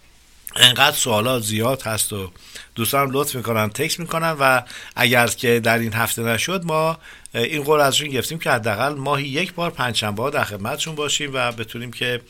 انقدر 0.56 0.96
سوالات 0.96 1.42
زیاد 1.42 1.82
هست 1.82 2.12
و 2.12 2.30
دوستان 2.74 3.10
لطف 3.10 3.34
می‌کنن 3.34 3.68
تکس 3.68 3.98
می‌کنن 3.98 4.36
و 4.40 4.62
اگر 4.96 5.26
که 5.26 5.60
در 5.60 5.78
این 5.78 5.92
هفته 5.92 6.22
نشد 6.22 6.64
ما 6.64 6.98
این 7.34 7.62
قول 7.62 7.80
ازشون 7.80 8.08
گرفتیم 8.08 8.38
که 8.38 8.50
حداقل 8.50 8.94
ماهی 8.94 9.28
یک 9.28 9.54
بار 9.54 9.70
پنجشنبه 9.70 10.30
در 10.30 10.44
خدمتشون 10.44 10.94
باشیم 10.94 11.30
و 11.34 11.52
بتونیم 11.52 11.92
که 11.92 12.20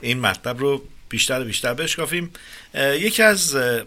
این 0.00 0.20
مطلب 0.20 0.58
رو 0.58 0.82
بیشتر 1.08 1.40
و 1.40 1.44
بیشتر 1.44 1.74
بشکافیم. 1.74 2.30
یکی 2.74 3.22
از 3.22 3.54
به 3.54 3.86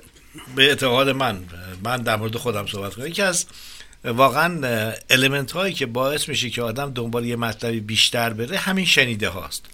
اعتقاد 0.57 1.09
من 1.09 1.39
من 1.83 1.97
در 1.97 2.15
مورد 2.15 2.37
خودم 2.37 2.67
صحبت 2.67 2.95
کنم. 2.95 3.07
یکی 3.07 3.21
از 3.21 3.45
واقعا 4.03 4.93
المنت 5.09 5.51
هایی 5.51 5.73
که 5.73 5.85
باعث 5.85 6.29
میشه 6.29 6.49
که 6.49 6.61
آدم 6.61 6.91
دنبال 6.93 7.25
یه 7.25 7.35
مطلبی 7.35 7.79
بیشتر 7.79 8.29
بره 8.29 8.57
همین 8.57 8.85
شنیده 8.85 9.29
هاست 9.29 9.65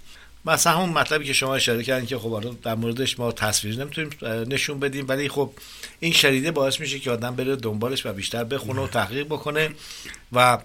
مثلا 0.45 0.73
همون 0.73 0.89
مطلبی 0.89 1.25
که 1.25 1.33
شما 1.33 1.55
اشاره 1.55 1.83
کردین 1.83 2.05
که 2.05 2.17
خب 2.17 2.55
در 2.63 2.75
موردش 2.75 3.19
ما 3.19 3.31
تصویر 3.31 3.79
نمی‌تونیم 3.79 4.09
نشون 4.47 4.79
بدیم 4.79 5.05
ولی 5.07 5.29
خب 5.29 5.51
این 5.99 6.13
شنیده 6.13 6.51
باعث 6.51 6.79
میشه 6.79 6.99
که 6.99 7.11
آدم 7.11 7.35
بره 7.35 7.55
دنبالش 7.55 8.05
و 8.05 8.13
بیشتر 8.13 8.43
بخونه 8.43 8.81
و 8.81 8.87
تحقیق 8.87 9.25
بکنه 9.25 9.69
و 10.33 10.57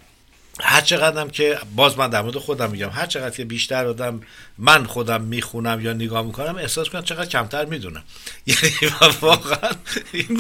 هر 0.63 0.81
چقدرم 0.81 1.31
که 1.31 1.59
باز 1.77 1.99
من 1.99 2.11
در 2.11 2.23
مورد 2.23 2.37
خودم 2.37 2.71
میگم 2.71 2.91
هر 2.91 3.07
چقدر 3.07 3.37
که 3.37 3.45
بیشتر 3.45 3.87
آدم 3.87 4.21
من 4.59 4.85
خودم 4.85 5.21
می‌خونم 5.23 5.81
یا 5.81 5.93
نگاه 5.93 6.27
می‌کنم 6.27 6.57
احساس 6.57 6.89
کنم 6.89 7.03
چقدر 7.03 7.29
کمتر 7.29 7.65
می‌دونم. 7.65 8.03
یعنی 8.47 8.93
واقعا 9.21 9.71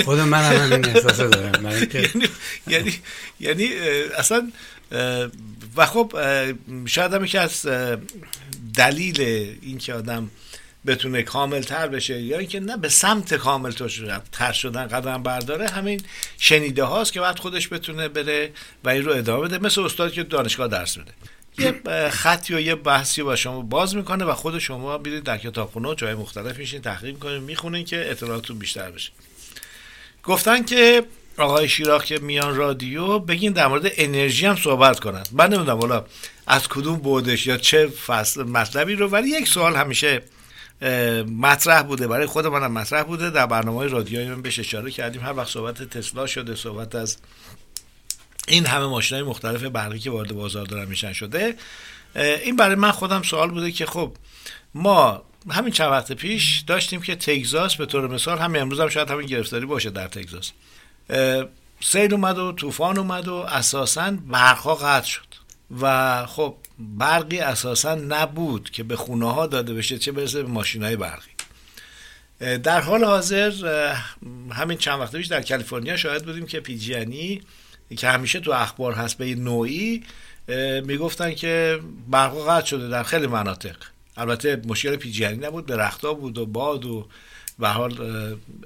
خود 0.04 0.18
من 0.18 0.42
هم 0.42 0.72
این 0.72 0.88
احساس 0.88 1.16
دارم. 1.16 1.64
یعنی 1.94 2.28
یعنی 2.66 2.94
یعنی 3.40 3.68
اصلا 4.18 4.52
و 5.76 5.86
خب 5.86 6.16
شاید 6.86 7.14
هم 7.14 7.24
یکی 7.24 7.38
از 7.38 7.66
دلیل 8.74 9.20
اینکه 9.62 9.94
آدم 9.94 10.30
بتونه 10.86 11.22
کامل 11.22 11.60
تر 11.60 11.88
بشه 11.88 12.20
یا 12.20 12.38
اینکه 12.38 12.60
نه 12.60 12.76
به 12.76 12.88
سمت 12.88 13.34
کامل 13.34 13.72
تر 14.32 14.52
شدن 14.52 14.86
قدم 14.86 15.22
برداره 15.22 15.68
همین 15.68 16.00
شنیده 16.38 16.84
هاست 16.84 17.12
که 17.12 17.20
بعد 17.20 17.38
خودش 17.38 17.68
بتونه 17.68 18.08
بره 18.08 18.52
و 18.84 18.88
این 18.88 19.04
رو 19.04 19.12
ادامه 19.12 19.48
بده. 19.48 19.58
مثل 19.58 19.80
استاد 19.80 20.12
که 20.12 20.22
دانشگاه 20.22 20.68
درس 20.68 20.98
بده. 20.98 21.12
یه 21.58 21.80
خطی 22.10 22.54
و 22.54 22.60
یه 22.60 22.74
بحثی 22.74 23.22
با 23.22 23.36
شما 23.36 23.60
باز 23.60 23.96
می‌کنه 23.96 24.24
و 24.24 24.34
خود 24.34 24.58
شما 24.58 24.98
میرید 24.98 25.22
در 25.22 25.38
کتابخونه 25.38 25.88
و 25.88 25.94
جای 25.94 26.14
مختلف 26.14 26.58
میشین 26.58 26.82
تحقیق 26.82 27.14
می‌کنین 27.14 27.38
می‌خونین 27.38 27.84
که 27.84 28.10
اطلاعاتتون 28.10 28.58
بیشتر 28.58 28.90
بشه. 28.90 29.10
گفتن 30.24 30.64
که 30.64 31.02
آقای 31.36 31.68
شیراخ 31.68 32.04
که 32.04 32.18
میان 32.18 32.56
رادیو 32.56 33.18
بگین 33.18 33.52
در 33.52 33.66
مورد 33.66 33.92
انرژی 33.96 34.46
هم 34.46 34.56
صحبت 34.56 35.00
کنن. 35.00 35.22
من 35.32 35.46
نمی‌دونم 35.46 35.78
حالا 35.78 36.04
از 36.46 36.68
کدوم 36.68 36.96
بودش 36.96 37.46
یا 37.46 37.56
چه 37.56 37.86
فصل 37.86 38.42
مطلبی 38.42 38.94
رو 38.94 39.08
ولی 39.08 39.28
یک 39.28 39.48
سوال 39.48 39.76
همیشه 39.76 40.22
مطرح 41.26 41.82
بوده. 41.82 42.08
برای 42.08 42.26
خود 42.26 42.46
منم 42.46 42.72
مطرح 42.72 43.02
بوده. 43.02 43.30
در 43.30 43.46
برنامه 43.46 43.86
رادیویی 43.86 44.28
من 44.28 44.42
بهش 44.42 44.58
اشاره 44.58 44.90
کردیم. 44.90 45.22
هر 45.22 45.32
وقت 45.32 45.48
صحبت 45.48 45.82
تسلا 45.82 46.26
شده 46.26 46.54
صحبت 46.54 46.94
از 46.94 47.16
این 48.48 48.66
همه 48.66 48.86
ماشین 48.86 49.18
های 49.18 49.26
مختلف 49.26 49.62
برقی 49.62 49.98
که 49.98 50.10
وارد 50.10 50.32
بازار 50.32 50.66
دارن 50.66 50.88
میشن 50.88 51.12
شده 51.12 51.56
این 52.16 52.56
برای 52.56 52.74
من 52.74 52.90
خودم 52.90 53.22
سوال 53.22 53.50
بوده 53.50 53.72
که 53.72 53.86
خب 53.86 54.16
ما 54.74 55.22
همین 55.50 55.72
چند 55.72 55.90
وقت 55.90 56.12
پیش 56.12 56.58
داشتیم 56.66 57.00
که 57.00 57.16
تگزاس 57.16 57.76
به 57.76 57.86
طور 57.86 58.08
مثال 58.08 58.38
همین 58.38 58.62
امروز 58.62 58.80
هم 58.80 58.88
شاید 58.88 59.10
همین 59.10 59.26
گرفتاری 59.26 59.66
باشه 59.66 59.90
در 59.90 60.08
تگزاس 60.08 60.50
سیل 61.80 62.14
اومد 62.14 62.38
و 62.38 62.52
طوفان 62.52 62.98
اومد 62.98 63.28
و 63.28 63.34
اساسا 63.34 64.10
برقها 64.10 64.74
قطع 64.74 65.06
شد. 65.06 65.29
و 65.80 66.26
خب 66.26 66.54
برقی 66.78 67.38
اساسا 67.38 67.94
نبود 67.94 68.70
که 68.70 68.82
به 68.82 68.96
خونه 68.96 69.32
ها 69.32 69.46
داده 69.46 69.74
بشه 69.74 69.98
چه 69.98 70.12
برسه 70.12 70.42
به 70.42 70.48
ماشین 70.48 70.82
های 70.82 70.96
برقی 70.96 71.30
در 72.58 72.80
حال 72.80 73.04
حاضر 73.04 73.52
همین 74.52 74.78
چند 74.78 75.00
وقت 75.00 75.16
پیش 75.16 75.26
در 75.26 75.42
کالیفرنیا 75.42 75.96
شاهد 75.96 76.24
بودیم 76.24 76.46
که 76.46 76.60
پیجیانی 76.60 77.42
که 77.96 78.08
همیشه 78.08 78.40
تو 78.40 78.52
اخبار 78.52 78.92
هست 78.92 79.18
به 79.18 79.34
نوعی 79.34 80.02
می‌گفتن 80.84 81.34
که 81.34 81.80
برق 82.08 82.48
قطع 82.48 82.66
شده 82.66 82.88
در 82.88 83.02
خیلی 83.02 83.26
مناطق 83.26 83.76
البته 84.16 84.62
مشکل 84.66 84.96
پیجیانی 84.96 85.36
نبود 85.36 85.66
درختها 85.66 86.14
بود 86.14 86.38
و 86.38 86.46
باد 86.46 86.84
و 86.84 87.08
به 87.58 87.68
حال 87.68 87.94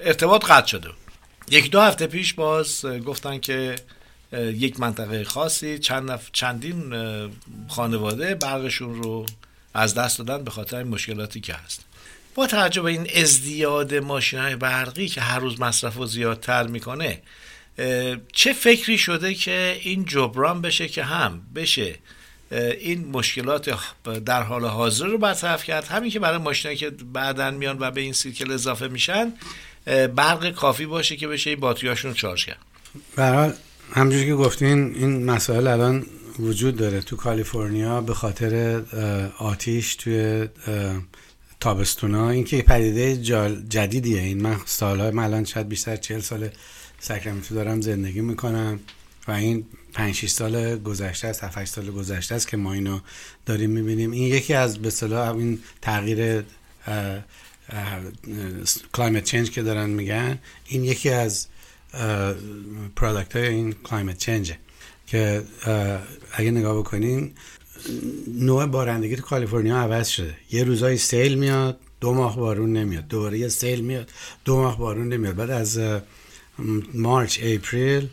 ارتباط 0.01 0.45
قطع 0.45 0.67
شده. 0.67 0.89
یک 1.49 1.71
دو 1.71 1.81
هفته 1.81 2.07
پیش 2.07 2.35
باز 2.35 2.87
گفتن 2.87 3.39
که 3.39 3.77
یک 4.39 4.81
منطقه 4.81 5.25
خاصی 5.25 5.79
چند 5.79 6.11
نف... 6.11 6.29
چندین 6.33 6.95
خانواده 7.69 8.35
برقشون 8.35 9.03
رو 9.03 9.27
از 9.75 9.95
دست 9.95 10.19
دادن 10.19 10.45
به 10.45 10.51
خاطر 10.51 10.77
این 10.77 10.89
مشکلاتی 10.89 11.41
که 11.41 11.55
هست. 11.55 11.85
با 12.35 12.47
توجه 12.47 12.83
به 12.83 12.91
این 12.91 13.11
ازدیاد 13.15 13.95
ماشین 13.95 14.41
های 14.41 14.57
برقی 14.57 15.09
که 15.09 15.21
هر 15.21 15.39
روز 15.39 15.61
مصرف 15.61 15.97
رو 15.97 16.07
زیادتر 16.07 16.67
می‌کنه 16.67 17.23
چه 18.33 18.53
فکری 18.53 18.99
شده 18.99 19.35
که 19.35 19.81
این 19.83 20.05
جبران 20.05 20.63
بشه 20.63 20.89
که 20.89 21.05
هم 21.05 21.41
بشه 21.55 21.95
این 22.81 23.09
مشکلات 23.09 23.75
در 24.25 24.43
حال 24.43 24.65
حاضر 24.65 25.07
رو 25.07 25.19
برطرف 25.19 25.65
کرد؟ 25.65 25.85
همین 25.85 26.11
که 26.11 26.21
برای 26.21 26.39
ماشینایی 26.39 26.79
که 26.79 26.91
بعدا 26.91 27.51
میان 27.51 27.77
و 27.81 27.91
به 27.91 28.01
این 28.01 28.13
سیکل 28.13 28.53
اضافه 28.53 28.89
میشن 28.89 29.33
برق 30.15 30.51
کافی 30.51 30.87
باشه 30.87 31.17
که 31.17 31.29
بشه 31.29 31.51
این 31.51 31.61
باتریاشون 31.61 32.11
رو 32.11 32.17
چارج 32.17 32.47
کرد. 32.47 32.59
همجوری 33.93 34.27
که 34.27 34.35
گفتین 34.35 34.95
این 34.95 35.25
مسائل 35.25 35.67
الان 35.67 36.07
وجود 36.39 36.77
داره 36.77 37.01
تو 37.01 37.17
کالیفرنیا 37.17 38.01
به 38.01 38.15
خاطر 38.15 38.83
آتیش 39.39 39.95
توی 39.95 40.49
تابستونا. 41.61 42.31
این 42.31 42.45
که 42.45 42.63
پدیده 42.63 43.17
جدیدیه. 43.69 44.21
این 44.21 44.43
من 44.43 44.57
سالهای 44.67 45.11
من 45.11 45.23
الان 45.25 45.45
شاید 45.45 45.69
بیشتر 45.69 45.97
چهل 45.97 46.21
سال 46.21 46.49
ساکرامنتو 47.01 47.55
دارم 47.55 47.81
زندگی 47.81 48.21
می‌کنم 48.21 48.81
و 49.29 49.33
این 49.33 49.65
5 49.93 50.27
سال 50.27 50.79
گذشته 50.79 51.29
است 51.29 51.45
7 51.45 51.65
سال 51.65 51.91
گذشته 51.91 52.35
است 52.35 52.49
که 52.49 52.57
ما 52.57 52.73
اینو 52.73 53.01
داریم 53.47 53.71
می‌بینیم. 53.71 54.11
این 54.11 54.35
یکی 54.35 54.55
از 54.55 54.79
به 54.79 54.89
اصطلاح 54.89 55.37
این 55.37 55.59
تغییر 55.83 56.45
climate 58.95 59.25
change 59.25 59.51
که 59.51 59.63
دارن 59.63 59.91
میگن 59.91 60.39
این 60.67 60.85
یکی 60.85 61.11
از 61.11 61.47
product 62.97 63.37
های 63.37 63.49
این 63.49 63.73
climate 63.73 64.19
change 64.19 64.53
ه 64.53 64.59
که 65.07 65.43
اگه 66.33 66.51
نگاه 66.51 66.79
بکنین 66.79 67.33
نوع 68.39 68.67
بارندگی 68.67 69.17
تو 69.17 69.23
کالیفرنیا 69.23 69.77
عوض 69.77 70.09
شده. 70.09 70.35
یه 70.51 70.65
روزای 70.65 70.97
سیل 70.97 71.35
میاد 71.35 71.81
دو 72.01 72.15
ماه 72.15 72.37
بارون 72.37 72.73
نمیاد. 72.73 73.09
دوباره 73.09 73.39
یه 73.39 73.49
سیل 73.49 73.81
میاد 73.81 74.11
دو 74.45 74.57
ماه 74.57 74.79
بارون 74.79 75.09
نمیاد. 75.09 75.37
بعد 75.37 75.51
از 75.51 75.81
مارچ 76.95 77.39
اپریل 77.43 78.09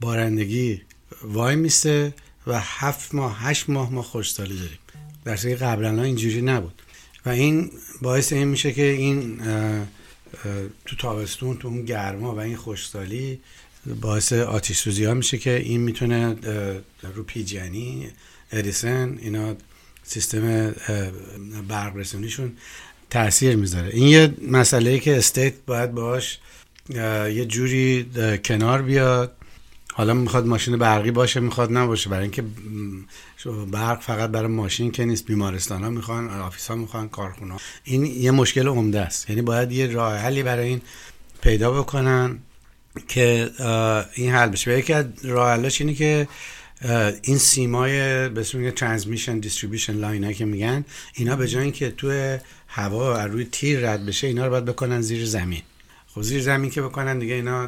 بارندگی 0.00 0.82
وای 1.22 1.56
میسته 1.56 2.14
و 2.46 2.60
هفت 2.60 3.14
ماه 3.14 3.38
هشت 3.40 3.70
ماه 3.70 3.92
ما 3.92 4.02
خوشسالی 4.02 4.56
داریم. 4.56 4.78
در 5.24 5.36
صورتی 5.36 5.56
قبلا 5.56 6.02
اینجوری 6.02 6.42
نبود. 6.42 6.82
و 7.26 7.28
این 7.28 7.70
باعث 8.02 8.32
این 8.32 8.48
میشه 8.48 8.72
که 8.72 8.84
این 8.84 9.40
تو 10.86 10.96
تابستون 10.98 11.56
تو 11.56 11.68
اون 11.68 11.84
گرما 11.84 12.34
و 12.34 12.38
این 12.38 12.56
خوشسالی 12.56 13.40
باعث 14.00 14.32
آتیش 14.32 14.78
سوزی 14.78 15.04
ها 15.04 15.14
میشه 15.14 15.38
که 15.38 15.56
این 15.56 15.80
می‌تونه 15.80 16.36
رو 17.14 17.22
پیجنی 17.22 18.08
ادیسن 18.52 19.18
اینا 19.22 19.54
سیستم 20.02 20.74
برق 21.68 21.96
رسونیشون 21.96 22.52
تاثیر 23.10 23.56
می‌ذاره. 23.56 23.88
این 23.88 24.08
یه 24.08 24.34
مسئله 24.48 24.98
که 24.98 25.16
state 25.16 25.54
باید 25.66 25.92
باش 25.92 26.38
یه 27.34 27.44
جوری 27.44 28.06
کنار 28.44 28.82
بیاد. 28.82 29.36
حالا 29.94 30.14
می‌خواد 30.14 30.46
ماشین 30.46 30.76
برقی 30.76 31.10
باشه 31.10 31.40
می‌خواد 31.40 31.72
نباشه. 31.72 32.10
برای 32.10 32.22
اینکه 32.22 32.44
برق 33.70 34.00
فقط 34.00 34.30
برای 34.30 34.48
ماشین 34.48 34.90
که 34.90 35.04
نیست. 35.04 35.26
بیمارستان 35.26 35.82
ها 35.82 35.90
می‌خوان 35.90 36.30
office 36.30 36.66
ها 36.66 36.76
می‌خوان 36.76 37.08
کارخونه 37.08 37.54
این 37.84 38.06
یه 38.06 38.30
مشکل 38.30 38.68
عمده 38.68 39.00
است. 39.00 39.30
یعنی 39.30 39.42
باید 39.42 39.72
یه 39.72 39.86
راه 39.86 40.16
حلی 40.16 40.42
برای 40.42 40.68
این 40.68 40.80
پیدا 41.42 41.82
بکنن 41.82 42.38
که 43.08 43.50
این 44.14 44.30
حل 44.30 44.48
بشه. 44.48 44.78
یکی 44.78 44.92
از 44.92 45.04
راه 45.24 45.50
حلاش 45.50 45.80
اینه 45.80 45.94
که 45.94 46.28
این 47.22 47.38
سیمای 47.38 48.28
به 48.28 48.40
اسم 48.40 48.70
transmission 48.70 49.38
distribution 49.38 49.92
line 49.92 50.32
که 50.32 50.44
میگن 50.44 50.84
اینا 51.14 51.36
به 51.36 51.48
جای 51.48 51.62
اینکه 51.62 51.90
تو 51.90 52.38
هوا 52.68 53.24
روی 53.24 53.44
تیر 53.44 53.90
رد 53.90 54.06
بشه 54.06 54.26
اینا 54.26 54.44
رو 54.44 54.50
باید 54.50 54.64
بکنن 54.64 55.00
زیر 55.00 55.26
زمین. 55.26 55.62
خب 56.14 56.22
زیر 56.22 56.42
زمین 56.42 56.70
که 56.70 56.82
بکنن 56.82 57.18
دیگه 57.18 57.34
اینا 57.34 57.66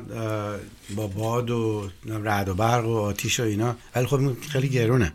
با 0.96 1.06
باد 1.06 1.50
و 1.50 1.90
رعد 2.06 2.48
و 2.48 2.54
برق 2.54 2.86
و 2.86 2.96
آتیش 2.96 3.40
و 3.40 3.42
اینا. 3.42 3.76
ولی 3.94 4.06
خب 4.06 4.40
خیلی 4.40 4.68
گرونه 4.68 5.12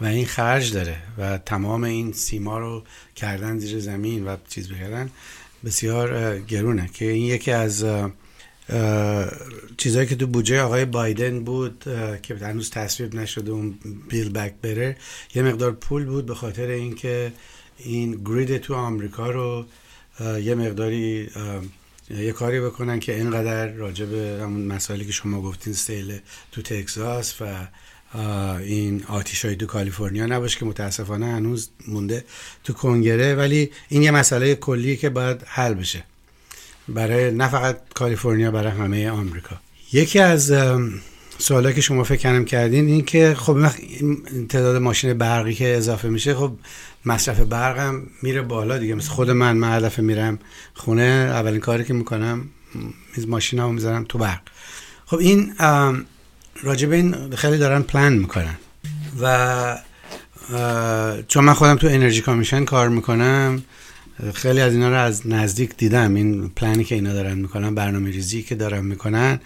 و 0.00 0.04
این 0.04 0.26
خرج 0.26 0.72
داره 0.72 0.96
و 1.18 1.38
تمام 1.38 1.84
این 1.84 2.12
سیما 2.12 2.58
رو 2.58 2.82
کردن 3.16 3.58
زیر 3.58 3.80
زمین 3.80 4.24
و 4.24 4.36
چیز 4.48 4.72
بکردن 4.72 5.10
بسیار 5.64 6.38
گرونه. 6.38 6.90
که 6.94 7.10
این 7.10 7.24
یکی 7.24 7.50
از 7.50 7.84
چیزهایی 9.76 10.08
که 10.08 10.16
تو 10.16 10.26
بودجه 10.26 10.60
آقای 10.60 10.84
بایدن 10.84 11.44
بود 11.44 11.84
که 12.22 12.34
هنوز 12.34 12.70
تصویب 12.70 13.14
نشده 13.14 13.50
اون 13.50 13.78
بیل 14.08 14.32
بک 14.32 14.54
بره 14.62 14.96
یه 15.34 15.42
مقدار 15.42 15.72
پول 15.72 16.04
بود 16.04 16.26
به 16.26 16.34
خاطر 16.34 16.66
اینکه 16.66 17.32
این 17.78 18.24
گرید 18.24 18.58
تو 18.58 18.74
آمریکا 18.74 19.30
رو 19.30 19.66
یه 20.20 20.54
مقداری 20.54 21.28
یه 22.10 22.32
کاری 22.32 22.60
بکنن 22.60 23.00
که 23.00 23.14
اینقدر 23.16 23.72
راجع 23.72 24.04
به 24.04 24.38
همون 24.42 24.64
مسائلی 24.64 25.04
که 25.04 25.12
شما 25.12 25.42
گفتین 25.42 25.72
سیل 25.72 26.18
تو 26.52 26.62
تکساس 26.62 27.34
و 27.40 27.66
این 28.58 29.04
آتیش 29.08 29.44
های 29.44 29.56
تو 29.56 29.66
کالیفرنیا 29.66 30.26
نباشه 30.26 30.58
که 30.58 30.64
متاسفانه 30.64 31.26
هنوز 31.26 31.68
مونده 31.88 32.24
تو 32.64 32.72
کنگره. 32.72 33.34
ولی 33.34 33.70
این 33.88 34.02
یه 34.02 34.10
مسئله 34.10 34.54
کلی 34.54 34.96
که 34.96 35.10
باید 35.10 35.42
حل 35.46 35.74
بشه. 35.74 36.04
برای 36.88 37.30
نه 37.30 37.48
فقط 37.48 37.80
کالیفرنیا 37.94 38.50
برای 38.50 38.72
همه 38.72 39.10
آمریکا. 39.10 39.56
یکی 39.92 40.18
از 40.18 40.52
سوالی 41.38 41.74
که 41.74 41.80
شما 41.80 42.04
فکر 42.04 42.44
کردین 42.44 42.86
این 42.86 43.04
که 43.04 43.34
خب 43.38 43.68
تعداد 44.48 44.76
ماشین 44.76 45.14
برقی 45.14 45.54
که 45.54 45.76
اضافه 45.76 46.08
میشه 46.08 46.34
خب 46.34 46.52
مصرف 47.06 47.40
برقم 47.40 48.02
میره 48.22 48.42
بالا 48.42 48.78
دیگه. 48.78 48.94
مثل 48.94 49.08
خود 49.08 49.30
من 49.30 49.56
من 49.56 49.90
میرم 49.98 50.38
خونه 50.74 51.02
اولین 51.02 51.60
کاری 51.60 51.84
که 51.84 51.94
می‌کنم 51.94 52.44
ماشین 53.28 53.60
رو 53.60 53.72
می‌ذارم 53.72 54.04
تو 54.08 54.18
برق. 54.18 54.40
خب 55.06 55.16
این 55.16 55.54
راجب 56.62 56.92
این 56.92 57.30
خیلی 57.36 57.58
دارن 57.58 57.82
پلان 57.82 58.12
می‌کنن. 58.12 58.56
و 59.20 59.78
چون 61.28 61.44
من 61.44 61.54
خودم 61.54 61.76
تو 61.76 61.86
انرژی 61.86 62.20
کامیشن 62.20 62.64
کار 62.64 62.88
می‌کنم 62.88 63.62
خیلی 64.34 64.60
از 64.60 64.72
اینا 64.72 64.88
رو 64.88 64.96
از 64.96 65.26
نزدیک 65.26 65.76
دیدم. 65.76 66.14
این 66.14 66.48
پلانی 66.48 66.84
که 66.84 66.94
اینا 66.94 67.12
دارن 67.12 67.38
می‌کنن 67.38 67.74
برنامه 67.74 68.10
ریزی 68.10 68.42
که 68.42 68.54
دارن 68.54 68.84
می‌کنن. 68.84 69.40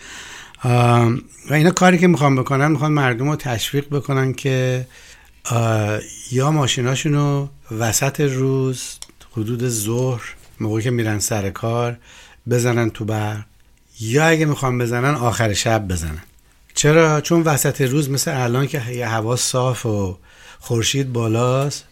و 0.64 1.54
اینا 1.54 1.70
کاری 1.70 1.98
که 1.98 2.06
می‌خوان 2.06 2.36
بکنن 2.36 2.70
می‌خوان 2.70 2.92
مردم 2.92 3.30
رو 3.30 3.36
تشویق 3.36 3.88
بکنن 3.88 4.32
که 4.32 4.86
یا 6.30 6.51
ماشیناشون 6.51 7.14
رو 7.14 7.49
وسط 7.78 8.20
روز 8.20 8.82
حدود 9.32 9.68
ظهر 9.68 10.22
موقعی 10.61 10.82
که 10.82 10.90
میرن 10.90 11.18
سر 11.18 11.51
کار 11.51 11.96
بزنن 12.51 12.90
تو 12.90 13.05
برق 13.05 13.44
یا 14.01 14.26
اگه 14.26 14.44
می‌خوان 14.44 14.78
بزنن 14.78 15.14
آخر 15.14 15.53
شب 15.53 15.88
بزنن. 15.88 16.22
چرا؟ 16.74 17.20
چون 17.20 17.42
وسط 17.42 17.80
روز 17.80 18.11
مثل 18.11 18.42
الان 18.42 18.66
که 18.66 18.80
هوا 19.07 19.36
صاف 19.36 19.86
و 19.86 20.18
خورشید 20.59 21.12
بالاست 21.12 21.84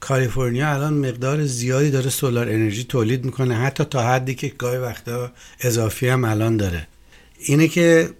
کالیفرنیا 0.00 0.72
الان 0.74 0.94
مقدار 0.94 1.44
زیادی 1.44 1.90
داره 1.90 2.10
سولار 2.10 2.48
انرژی 2.48 2.84
تولید 2.84 3.24
می‌کنه. 3.24 3.54
حتی 3.54 3.84
تا 3.84 4.02
حدی 4.02 4.34
که 4.34 4.48
گاهی 4.48 4.78
وقتا 4.78 5.30
اضافی 5.60 6.08
هم 6.08 6.24
الان 6.24 6.56
داره. 6.56 6.86
اینه 7.38 7.68
که 7.68 8.10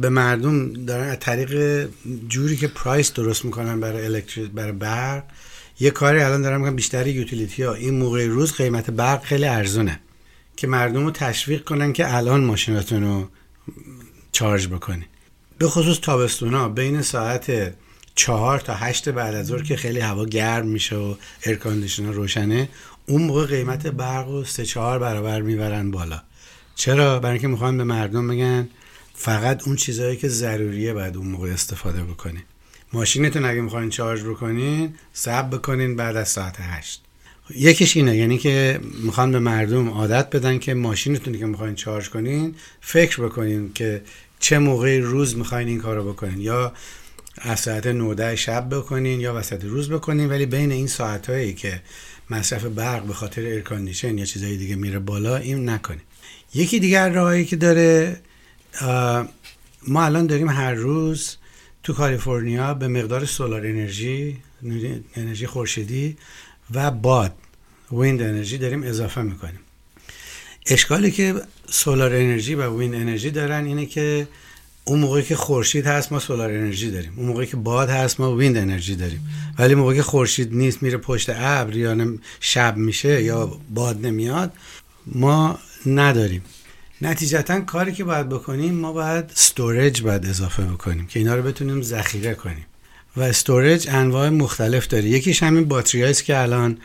به 0.00 0.08
مردم 0.08 0.84
دارن 0.84 1.08
از 1.08 1.16
طریق 1.20 1.88
جوری 2.28 2.56
که 2.56 2.68
پرایس 2.68 3.12
درست 3.12 3.44
می‌کنن 3.44 3.80
برای 3.80 4.04
الکتریک 4.04 4.50
برای 4.50 4.72
برق 4.72 5.24
یه 5.80 5.90
کاری 5.90 6.20
الان 6.20 6.42
دارن 6.42 6.58
می‌کنن 6.58 6.76
بیشتری 6.76 7.10
یوتیلیتی 7.10 7.62
ها. 7.62 7.74
این 7.74 7.98
موقع 7.98 8.26
روز 8.26 8.52
قیمت 8.52 8.90
برق 8.90 9.24
خیلی 9.24 9.44
ارزونه 9.44 10.00
که 10.56 10.66
مردم 10.66 11.04
رو 11.04 11.10
تشویق 11.10 11.64
کنن 11.64 11.92
که 11.92 12.14
الان 12.16 12.44
ماشیناتون 12.44 13.02
رو 13.02 13.28
charge 14.32 14.68
بکنی. 14.68 15.06
به 15.58 15.68
خصوص 15.68 15.98
تابستونا 16.02 16.68
بین 16.68 17.02
ساعت 17.02 17.74
چهار 18.14 18.60
تا 18.60 18.74
هشت 18.74 19.08
بعد 19.08 19.34
از 19.34 19.46
ظهر 19.46 19.62
که 19.62 19.76
خیلی 19.76 20.00
هوا 20.00 20.24
گرم 20.24 20.66
میشه 20.66 20.96
و 20.96 21.14
air 21.46 21.60
conditioner 21.60 22.10
روشنه 22.10 22.68
اون 23.06 23.22
موقع 23.22 23.46
قیمت 23.46 23.86
برق 23.86 24.28
رو 24.28 24.44
سه 24.44 24.64
چهار 24.64 24.98
برابر 24.98 25.42
می‌برن 25.42 25.90
بالا. 25.90 26.22
چرا؟ 26.74 27.18
برای 27.18 27.32
اینکه 27.32 27.48
می‌خوان 27.48 27.76
به 27.76 27.84
مردم 27.84 28.28
بگن 28.28 28.68
فقط 29.16 29.66
اون 29.66 29.76
چیزهایی 29.76 30.16
که 30.16 30.28
ضروریه 30.28 30.92
باید 30.92 31.16
اون 31.16 31.26
موقع 31.26 31.48
استفاده 31.48 32.02
بکنین. 32.02 32.42
ماشینتون 32.92 33.44
اگه 33.44 33.60
می‌خواین 33.60 33.90
charge 33.90 34.22
بکنین 34.22 34.94
صبر 35.12 35.58
بکنین 35.58 35.96
بعد 35.96 36.16
از 36.16 36.28
ساعت 36.28 36.56
هشت. 36.58 37.02
یکیش 37.54 37.96
اینه 37.96 38.16
یعنی 38.16 38.38
که 38.38 38.80
می‌خوان 39.02 39.32
به 39.32 39.38
مردم 39.38 39.88
عادت 39.88 40.36
بدن 40.36 40.58
که 40.58 40.74
ماشینتون 40.74 41.38
که 41.38 41.46
می‌خواین 41.46 41.74
charge 41.74 42.10
کنین 42.10 42.54
فکر 42.80 43.22
بکنین 43.22 43.72
که 43.72 44.02
چه 44.38 44.58
موقع 44.58 44.98
روز 44.98 45.36
می‌خواین 45.36 45.68
این 45.68 45.80
کارو 45.80 46.12
بکنین. 46.12 46.40
یا 46.40 46.72
از 47.38 47.60
ساعت 47.60 47.86
19 47.86 48.36
شب 48.36 48.68
بکنین 48.74 49.20
یا 49.20 49.34
وسط 49.34 49.64
روز 49.64 49.90
بکنین 49.90 50.28
ولی 50.28 50.46
بین 50.46 50.72
این 50.72 50.86
ساعت 50.86 51.30
هایی 51.30 51.54
که 51.54 51.82
مصرف 52.30 52.64
برق 52.64 53.02
به 53.02 53.14
خاطر 53.14 53.40
air 53.40 53.60
condition 53.60 54.18
یا 54.18 54.24
چیزهای 54.24 54.56
دیگه 54.56 54.76
میره 54.76 54.98
بالا 54.98 55.36
این 55.36 55.68
نکنین. 55.68 56.00
یکی 56.54 56.80
دیگر 56.80 57.08
راهی 57.08 57.44
که 57.44 57.56
داره 57.56 58.16
ما 59.88 60.04
الان 60.04 60.26
داریم 60.26 60.48
هر 60.48 60.74
روز 60.74 61.36
تو 61.82 61.92
کالیفرنیا 61.92 62.74
یه 62.74 62.88
مقدار 62.88 63.24
solar 63.24 63.66
energy 63.66 64.36
انرژی 65.16 65.46
خورشیدی 65.46 66.16
و 66.74 66.90
باد 66.90 67.32
wind 67.92 68.22
energy 68.22 68.58
داریم 68.58 68.82
اضافه 68.82 69.22
می‌کنیم. 69.22 69.60
اشکالی 70.66 71.10
که 71.10 71.34
solar 71.70 72.14
energy 72.14 72.54
و 72.54 72.78
wind 72.78 72.94
energy 72.94 73.30
دارن 73.30 73.64
اینه 73.64 73.86
که 73.86 74.28
اون 74.84 74.98
موقعی 74.98 75.22
که 75.22 75.36
خورشید 75.36 75.86
هست 75.86 76.12
ما 76.12 76.18
solar 76.18 76.50
energy 76.50 76.90
داریم. 76.90 77.12
اون 77.16 77.26
موقعی 77.26 77.46
که 77.46 77.56
باد 77.56 77.90
هست 77.90 78.20
ما 78.20 78.36
wind 78.36 78.56
energy 78.56 78.96
داریم. 78.96 79.28
ولی 79.58 79.74
موقعی 79.74 79.96
که 79.96 80.02
خورشید 80.02 80.54
نیست 80.54 80.82
میره 80.82 80.98
پشت 80.98 81.30
ابر 81.30 81.76
یا 81.76 82.18
شب 82.40 82.76
میشه 82.76 83.22
یا 83.22 83.58
باد 83.70 84.06
نمیاد 84.06 84.52
ما 85.06 85.58
نداریم. 85.86 86.42
نتیجتا 87.02 87.60
کاری 87.60 87.92
که 87.92 88.04
باید 88.04 88.28
بکنیم 88.28 88.74
ما 88.74 88.92
باید 88.92 89.24
storage 89.30 90.02
باید 90.02 90.26
اضافه 90.26 90.62
بکنیم 90.62 91.06
که 91.06 91.18
اینا 91.18 91.34
رو 91.34 91.42
بتونیم 91.42 91.82
ذخیره 91.82 92.34
کنیم. 92.34 92.66
و 93.16 93.20
storage 93.22 93.86
انواع 93.90 94.28
مختلف 94.28 94.86
داره. 94.86 95.04
یکیش 95.04 95.42
همین 95.42 95.64
باتری 95.64 96.04
است 96.04 96.24
که 96.24 96.38
الان 96.38 96.78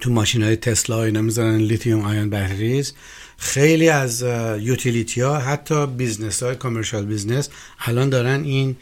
تو 0.00 0.10
ماشین 0.10 0.42
های 0.42 0.56
تسلا 0.56 1.04
اینا 1.04 1.22
می‌ذارن 1.22 1.56
lithium 1.56 2.00
ion 2.00 2.30
batteries. 2.30 2.92
خیلی 3.36 3.88
از 3.88 4.22
utility 4.60 5.20
ها 5.20 5.38
حتی 5.38 5.86
business 5.86 6.42
های 6.42 6.54
commercial 6.54 7.04
business 7.04 7.48
الان 7.80 8.08
دارن 8.08 8.44
این 8.44 8.76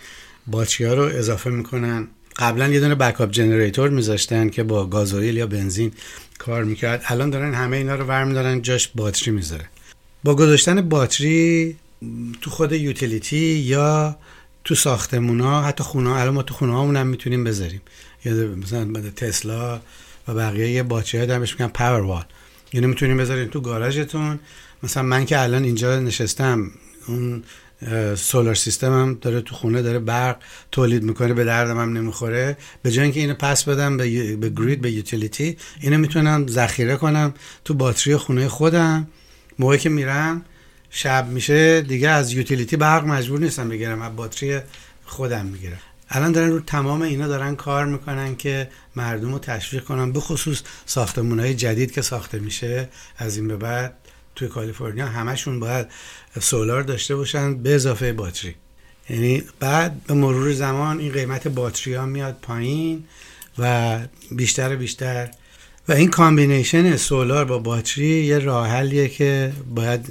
باتری 0.47 0.87
ها 0.87 0.95
رو 0.95 1.03
اضافه 1.03 1.51
می‌کنن. 1.51 2.09
قبلا 2.37 2.69
یه 2.69 2.81
دونه 2.81 2.95
backup 2.95 3.31
generator 3.31 3.89
میذاشتن 3.89 4.49
که 4.49 4.63
با 4.63 4.87
گازوئیل 4.87 5.37
یا 5.37 5.47
بنزین 5.47 5.93
کار 6.39 6.65
می‌کرد. 6.65 7.03
الان 7.07 7.31
دارن 7.31 7.55
همه 7.55 7.77
اینا 7.77 7.95
رو 7.95 8.05
ورمیدارن 8.05 8.63
جاش 8.63 8.91
باتری 8.95 9.31
می‌ذاره. 9.31 9.65
با 10.25 10.35
گذاشتن 10.35 10.89
باتری 10.89 11.77
تو 12.41 12.51
خود 12.51 12.73
یوتیلیتی 12.73 13.37
یا 13.37 14.17
تو 14.65 14.75
ساختمون 14.75 15.41
ها 15.41 15.63
حتی 15.63 15.85
خونه 15.85 16.11
الان 16.11 16.35
ما 16.35 16.43
تو 16.43 16.55
خونه 16.55 16.99
هم 16.99 17.07
می‌تونیم 17.07 17.45
بذاریم. 17.45 17.81
یا 18.25 18.33
مثلا 18.35 19.11
تسلا 19.17 19.81
و 20.29 20.35
بقیه 20.35 20.71
یه 20.71 20.83
باتری 20.83 21.31
ها 21.31 21.39
بهش 21.39 21.53
میگن 21.53 21.69
پاور 21.69 22.01
وال. 22.01 22.25
یعنی 22.73 22.87
می‌تونیم 22.87 23.17
بذاریم 23.17 23.49
تو 23.49 23.61
گاراژتون. 23.61 24.39
مثلا 24.83 25.03
من 25.03 25.25
که 25.25 25.43
الان 25.43 25.65
اینجا 25.65 26.01
نشستم 26.01 26.71
اون 27.07 27.43
سولار 28.17 28.55
سیستم 28.55 28.93
هم 28.93 29.19
داره 29.21 29.41
تو 29.41 29.55
خونه 29.55 29.83
داره 29.83 29.99
برق 29.99 30.37
تولید 30.73 31.03
می‌کنه 31.03 31.35
به 31.35 31.45
دردم 31.45 31.81
هم 31.81 31.93
نمی‌خوره. 31.93 32.57
به 32.83 32.91
جای 32.91 33.05
اینکه 33.05 33.21
اینو 33.21 33.35
پس 33.35 33.65
بدم 33.65 33.97
به, 33.97 34.37
به 34.37 34.51
گرید 34.51 34.81
به 34.81 34.91
یوتیلیتی 34.91 35.57
اینو 35.81 35.99
می‌تونم 35.99 36.47
ذخیره 36.47 36.97
کنم 36.97 37.35
تو 37.65 37.75
باتری 37.75 38.17
خونه 38.17 38.49
خودم. 38.49 39.09
موقعی 39.59 39.79
که 39.79 39.89
میرم 39.89 40.45
شب 40.91 41.29
میشه 41.29 41.81
دیگه 41.81 42.09
از 42.09 42.33
یوتیلیتی 42.33 42.77
برق 42.77 43.07
مجبور 43.07 43.41
نیستم 43.41 43.69
بگیرم 43.69 44.03
از 44.03 44.17
باتری 44.17 44.61
خودم 45.05 45.47
می‌گیرم. 45.47 45.79
الان 46.09 46.33
دارن 46.33 46.51
رو 46.51 46.61
تمام 46.61 47.03
اینا 47.03 47.29
دارن 47.29 47.57
کار 47.57 47.87
می‌کنن 47.87 48.37
که 48.37 48.69
مردم 48.97 49.33
رو 49.33 49.39
تشویق 49.39 49.85
کنن 49.85 50.13
به 50.13 50.21
خصوص 50.21 50.63
ساختمون 50.87 51.41
های 51.41 51.55
جدید 51.55 51.93
که 51.93 52.03
ساخته 52.03 52.39
میشه. 52.39 52.89
از 53.19 53.37
این 53.37 53.49
به 53.49 53.57
بعد 53.57 53.95
توی 54.35 54.49
کالیفرنیا 54.49 55.07
همشون 55.07 55.61
باید 55.61 55.87
سولار 56.41 56.83
داشته 56.83 57.17
باشن 57.17 57.55
به 57.55 57.75
اضافه 57.75 58.13
باتری. 58.13 58.55
یعنی 59.11 59.43
بعد 59.61 60.05
به 60.07 60.15
مرور 60.15 60.53
زمان 60.53 60.99
این 60.99 61.13
قیمت 61.13 61.49
باتری 61.49 61.95
ها 61.95 62.07
میاد 62.07 62.39
پایین 62.43 63.05
و 63.59 63.99
بیشتر 64.31 64.75
و 64.75 64.77
بیشتر. 64.77 65.31
و 65.89 65.93
این 65.93 66.11
combination 66.11 66.97
solar 66.97 67.45
با 67.45 67.59
باتری 67.59 68.25
یه 68.25 68.39
راه 68.39 68.69
حلیه 68.69 69.09
که 69.09 69.53
باید 69.75 70.09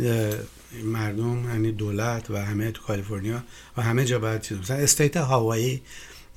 مردم 0.84 1.50
یعنی 1.50 1.72
دولت 1.72 2.32
و 2.32 2.46
همه 2.46 2.72
تو 2.72 2.82
کالیفرنیا 2.82 3.44
و 3.78 3.82
همه 3.82 4.06
جا 4.06 4.20
باید 4.20 4.42
چیز 4.42 4.58
مثلا 4.58 4.78
state 4.78 5.18
هاوایی 5.18 5.82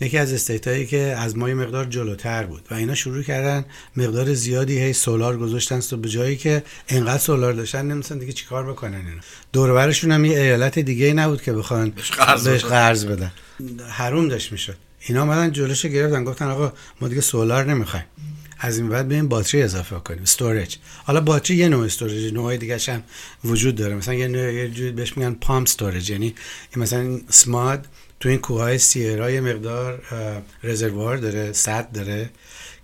یکی 0.00 0.18
از 0.18 0.32
state 0.32 0.68
هایی 0.68 0.86
که 0.86 0.98
از 0.98 1.36
ما 1.36 1.46
مقدار 1.46 1.84
جلوتر 1.84 2.46
بود 2.46 2.62
و 2.70 2.74
اینا 2.74 2.94
شروع 2.94 3.22
کردن 3.22 3.64
مقدار 3.96 4.34
زیادی 4.34 4.78
هی 4.78 4.92
solar 4.92 5.38
گذاشتن 5.38 5.80
تو 5.80 5.96
به 5.96 6.08
جایی 6.08 6.36
که 6.36 6.62
انقدر 6.88 7.18
solar 7.18 7.52
داشتن 7.52 7.86
نمی‌دونستن 7.86 8.18
دیگه 8.18 8.32
چیکار 8.32 8.72
بکنن 8.72 8.94
اینا. 8.94 9.20
دورورشون 9.52 10.12
هم 10.12 10.24
یه 10.24 10.40
ایالت 10.40 10.78
دیگه 10.78 11.12
نبود 11.12 11.42
که 11.42 11.52
بخوان 11.52 11.90
بهش 11.90 12.64
قرض 12.64 13.04
بدن. 13.04 13.32
حروم 13.88 14.28
داشت 14.28 14.52
می‌شد. 14.52 14.76
اینا 15.00 15.22
آمدن 15.22 15.52
جلوش 15.52 15.86
گرفتن 15.86 16.24
گفتن 16.24 16.46
آقا 16.46 16.72
ما 17.00 17.08
دیگه 17.08 17.20
solar 17.20 17.64
نمی‌خوایم. 17.64 18.04
از 18.58 18.78
این 18.78 18.88
بعد 18.88 19.08
بیایم 19.08 19.28
باتری 19.28 19.62
اضافه 19.62 19.96
کنیم 19.96 20.22
storage. 20.22 20.76
حالا 21.04 21.20
باتری 21.20 21.56
یه 21.56 21.68
نوع 21.68 21.84
storage 21.84 22.34
نوع 22.34 22.56
دیگه 22.56 22.78
هم 22.88 23.02
وجود 23.44 23.74
داره. 23.74 23.94
مثلا 23.94 24.14
یه 24.14 24.28
نوع 24.28 24.52
یه 24.52 24.68
جوری 24.68 24.90
بهش 24.92 25.16
میگن 25.16 25.34
pump 25.34 25.66
storage. 25.68 26.10
یعنی 26.10 26.34
مثلا 26.76 27.20
سماد 27.28 27.86
تو 28.20 28.28
این 28.28 28.38
کوههای 28.38 28.78
سیرا 28.78 29.30
یه 29.30 29.40
مقدار 29.40 30.02
reservoir 30.62 31.16
داره 31.16 31.52
سد 31.52 31.92
داره 31.92 32.30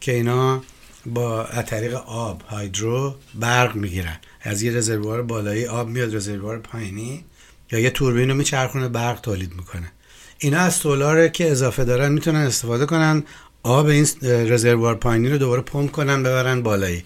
که 0.01 0.13
اینا 0.13 0.63
با 1.07 1.45
از 1.45 1.67
طریق 1.67 1.95
آب 1.95 2.43
hydro 2.43 3.15
برق 3.35 3.75
می‌گیرن. 3.77 4.17
از 4.43 4.63
یه 4.63 4.73
reservoir 4.73 5.23
بالایی 5.23 5.67
آب 5.67 5.89
میاد 5.89 6.15
reservoir 6.15 6.59
پایینی 6.59 7.25
یا 7.73 7.79
یه 7.79 7.91
توربین 7.91 8.29
رو 8.29 8.35
میچرخونه 8.37 8.89
برق 8.89 9.21
تولید 9.21 9.55
می‌کنه. 9.57 9.93
اینا 10.39 10.59
از 10.59 10.75
سولار 10.75 11.29
که 11.29 11.51
اضافه 11.51 11.85
دارن 11.85 12.13
می‌تونن 12.13 12.39
استفاده 12.39 12.87
کنن 12.87 13.25
آب 13.63 13.87
این 13.87 14.07
رزروار 14.23 14.95
پایینی 14.95 15.29
رو 15.29 15.39
دوباره 15.39 15.63
پمپ 15.63 15.91
کنن 15.91 16.23
ببرن 16.23 16.63
بالایی 16.63 17.05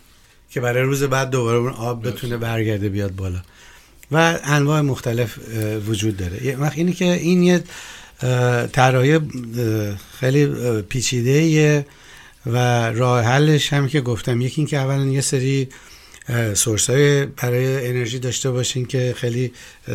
که 0.51 0.61
برای 0.61 0.83
روز 0.83 1.03
بعد 1.03 1.31
دوباره 1.31 1.59
اون 1.59 1.73
آب 1.73 2.09
بتونه 2.09 2.37
برگرده 2.37 2.89
بیاد 2.89 3.17
بالا. 3.17 3.43
و 4.13 4.39
انواع 4.45 4.81
مختلف 4.81 5.39
وجود 5.89 6.17
داره. 6.17 6.57
وقت 6.57 6.79
اینی 6.79 6.93
که 6.93 7.05
این 7.05 7.43
یه 7.43 7.65
طراحی 8.73 9.21
خیلی 10.21 10.47
پیچیده 10.83 11.87
و 12.47 12.57
راه 12.91 13.25
حلش 13.25 13.73
هم 13.73 13.89
که 13.89 14.01
گفتم. 14.01 14.41
یکی 14.41 14.61
این 14.61 14.67
که 14.67 14.79
اولا 14.79 15.05
یه 15.05 15.21
سری 15.21 15.69
source 16.55 16.91
های 16.91 17.27
برای 17.27 17.89
انرژی 17.89 18.19
داشته 18.19 18.51
باشین 18.51 18.87
که 18.87 19.15
خیلی 19.17 19.53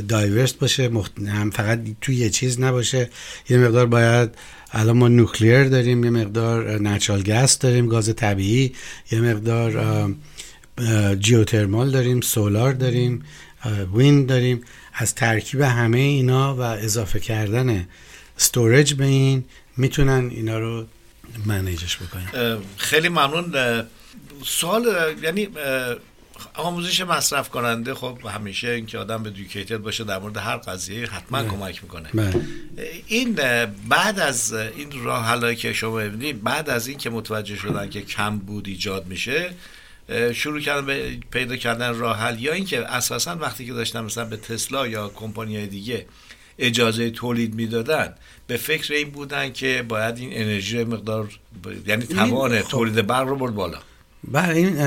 diverse 0.07 0.59
باشه 0.59 0.91
هم 1.28 1.49
فقط 1.49 1.80
توی 2.01 2.15
یه 2.15 2.30
چیز 2.30 2.59
نباشه. 2.59 3.09
یه 3.49 3.57
مقدار 3.57 3.86
باید 3.86 4.30
الان 4.72 4.97
ما 4.97 5.07
nuclear 5.07 5.64
داریم 5.63 6.03
یه 6.03 6.09
مقدار 6.09 6.82
natural 6.82 7.24
gas 7.24 7.59
داریم 7.59 7.88
گاز 7.88 8.15
طبیعی. 8.15 8.74
یه 9.11 9.22
مقدار 9.22 10.15
geothermal 11.20 11.91
داریم 11.91 12.22
solar 12.22 12.74
داریم 12.74 13.24
wind 13.95 14.28
داریم. 14.28 14.61
از 14.93 15.15
ترکیب 15.15 15.61
همه 15.61 15.97
اینا 15.97 16.55
و 16.55 16.61
اضافه 16.61 17.19
کردن 17.19 17.88
storage 18.38 18.93
به 18.93 19.05
این 19.05 19.43
می‌تونن 19.77 20.29
اینا 20.29 20.59
رو 20.59 20.86
manage 21.45 21.84
ش 21.84 21.97
بکنن. 21.97 22.57
خیلی 22.77 23.09
ممنون. 23.09 23.84
سوال 24.45 24.86
یعنی 25.23 25.47
آموزش 26.55 27.01
مصرف 27.01 27.49
کننده 27.49 27.93
خب 27.93 28.19
همیشه 28.34 28.67
اینکه 28.67 28.97
آدم 28.97 29.25
ادوکیتد 29.25 29.77
باشه 29.77 30.03
در 30.03 30.19
مورد 30.19 30.38
هر 30.38 30.57
قضیه 30.57 31.07
حتما 31.07 31.43
کمک 31.43 31.84
می‌کنه. 31.84 32.09
این 33.07 33.34
بعد 33.89 34.19
از 34.19 34.53
این 34.53 35.03
راه 35.03 35.25
حلایی 35.25 35.55
که 35.55 35.73
شما 35.73 35.95
ببینید 35.95 36.43
بعد 36.43 36.69
از 36.69 36.88
این 36.88 36.97
که 36.97 37.09
متوجه 37.09 37.55
شدن 37.55 37.89
که 37.89 38.01
کم 38.01 38.38
بود 38.38 38.67
ایجاد 38.67 39.07
میشه 39.07 39.53
شروع 40.34 40.59
کردن 40.59 40.86
به 40.86 41.17
پیدا 41.32 41.55
کردن 41.55 41.97
راه 41.97 42.17
حل 42.17 42.39
یا 42.39 42.53
اینکه 42.53 42.88
اساسا 42.88 43.36
وقتی 43.36 43.65
که 43.65 43.73
داشتن 43.73 44.01
مثلا 44.01 44.25
به 44.25 44.38
تسلا 44.38 44.88
یا 44.88 45.09
کمپانی 45.09 45.67
دیگه 45.67 46.05
اجازه 46.60 47.10
تولید 47.10 47.56
می‌دادن. 47.56 48.14
به 48.47 48.58
فکر 48.58 48.93
این 48.93 49.10
بودن 49.10 49.52
که 49.52 49.86
باید 49.89 50.18
این 50.18 50.30
انرژی 50.34 50.84
مقدار 50.84 51.30
یعنی 51.88 52.06
توان 52.06 52.62
خب. 52.62 52.70
تولید 52.70 53.08
برق 53.08 53.28
رو 53.28 53.36
برد 53.36 53.56
بالا. 53.56 53.78
بله 54.32 54.56
این 54.56 54.80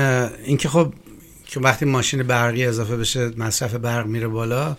اینکه 0.45 0.69
خب 0.69 0.93
که 1.45 1.59
وقتی 1.59 1.85
ماشین 1.85 2.23
برقی 2.23 2.65
اضافه 2.65 2.97
بشه 2.97 3.31
مصرف 3.37 3.73
برق 3.75 4.05
میره 4.05 4.27
بالا 4.27 4.77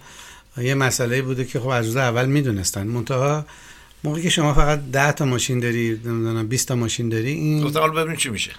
یه 0.58 0.74
مسئله 0.74 1.22
بوده 1.22 1.44
که 1.44 1.60
خب 1.60 1.68
از 1.68 1.86
روز 1.86 1.96
اول 1.96 2.26
می‌دونستن. 2.26 2.86
منتها 2.86 3.46
موقعی 4.04 4.22
که 4.22 4.30
شما 4.30 4.54
فقط 4.54 4.80
10 4.92 5.12
تا 5.12 5.24
ماشین 5.24 5.60
داری 5.60 6.00
نمی‌دونم 6.04 6.48
20 6.48 6.68
تا 6.68 6.74
ماشین 6.74 7.08
داری 7.08 7.30
این 7.30 7.64
گفتم 7.64 7.80
حالا 7.80 8.04
ببین 8.04 8.16
چی 8.16 8.28
میشه. 8.28 8.50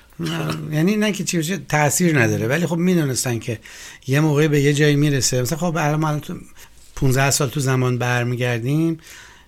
یعنی 0.72 0.96
نه 0.96 1.12
که 1.12 1.24
چی 1.24 1.38
میشه 1.38 1.58
تاثیر 1.58 2.20
نداره. 2.20 2.48
ولی 2.48 2.66
خب 2.66 2.76
می‌دونستن 2.76 3.40
که 3.40 3.60
یه 4.08 4.20
موقعی 4.20 4.48
به 4.48 4.62
یه 4.62 4.74
جایی 4.74 4.96
می‌رسه. 4.96 5.42
مثلا 5.42 5.58
خب 5.58 5.78
الان 5.78 6.22
15 6.98 7.32
سال 7.32 7.50
تو 7.50 7.60
زمان 7.60 7.98
برمیگردیم 7.98 9.00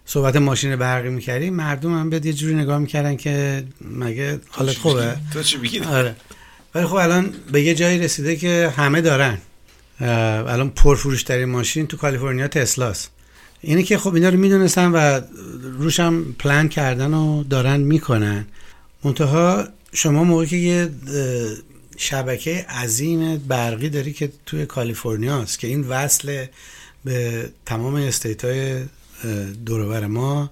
صحبت 0.05 0.35
ماشین 0.35 0.75
برقی 0.75 1.09
می‌کردیم. 1.09 1.53
مردم 1.53 1.99
هم 1.99 2.09
به 2.09 2.21
یه 2.23 2.33
جوری 2.33 2.55
نگاه 2.55 2.79
می‌کردن 2.79 3.15
که 3.15 3.63
مگه 3.81 4.39
حالت 4.49 4.77
خوبه؟ 4.77 5.15
تو 5.33 5.43
چی 5.43 5.57
میگی؟ 5.57 5.79
آره. 5.79 6.15
ولی 6.75 6.85
خب 6.85 6.95
الان 6.95 7.33
به 7.51 7.61
یه 7.61 7.75
جایی 7.75 7.99
رسیده 7.99 8.35
که 8.35 8.73
همه 8.77 9.01
دارن. 9.01 9.37
الان 9.99 10.69
پرفروشترین 10.69 11.49
ماشین 11.49 11.87
تو 11.87 11.97
کالیفرنیا 11.97 12.47
تسلاست. 12.47 13.11
اینه 13.61 13.83
که 13.83 13.97
خب 13.97 14.13
اینا 14.13 14.29
رو 14.29 14.37
می‌دونستن 14.37 14.91
و 14.91 15.21
روش 15.77 15.99
هم 15.99 16.35
پلان 16.39 16.69
کردن 16.69 17.13
و 17.13 17.43
دارن 17.43 17.79
می‌کنن. 17.79 18.45
منتها 19.03 19.67
شما 19.93 20.23
موقعی 20.23 20.47
که 20.47 20.55
یه 20.55 20.89
شبکه 21.97 22.65
عظیم 22.69 23.37
برقی 23.37 23.89
داری 23.89 24.13
که 24.13 24.31
توی 24.45 24.65
کالیفرنیا 24.65 25.41
است 25.41 25.59
که 25.59 25.67
این 25.67 25.87
وصل 25.87 26.45
به 27.05 27.49
تمام 27.65 27.95
استیت 27.95 28.45
های 28.45 28.83
دورور 29.65 30.07
ما 30.07 30.51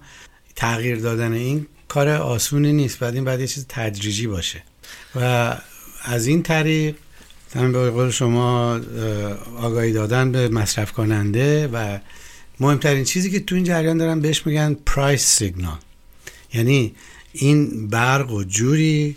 تغییر 0.56 0.96
دادن 0.96 1.32
این 1.32 1.66
کار 1.88 2.08
آسونی 2.08 2.72
نیست. 2.72 2.98
بعد 2.98 3.14
این 3.14 3.24
بعد 3.24 3.40
یه 3.40 3.46
چیز 3.46 3.66
تدریجی 3.68 4.26
باشه. 4.26 4.62
و 5.14 5.56
از 6.04 6.26
این 6.26 6.42
طریق 6.42 6.94
همین 7.54 7.72
به 7.72 7.90
قول 7.90 8.10
شما 8.10 8.80
آگاهی 9.56 9.92
دادن 9.92 10.32
به 10.32 10.48
مصرف 10.48 10.92
کننده 10.92 11.68
و 11.68 11.98
مهمترین 12.60 13.04
چیزی 13.04 13.30
که 13.30 13.40
تو 13.40 13.54
این 13.54 13.64
جریان 13.64 13.98
دارن 13.98 14.20
بهش 14.20 14.46
میگن 14.46 14.76
پرایس 14.86 15.26
سیگنال 15.26 15.78
یعنی 16.54 16.94
این 17.32 17.88
برق 17.88 18.32
و 18.32 18.44
جوری 18.44 19.16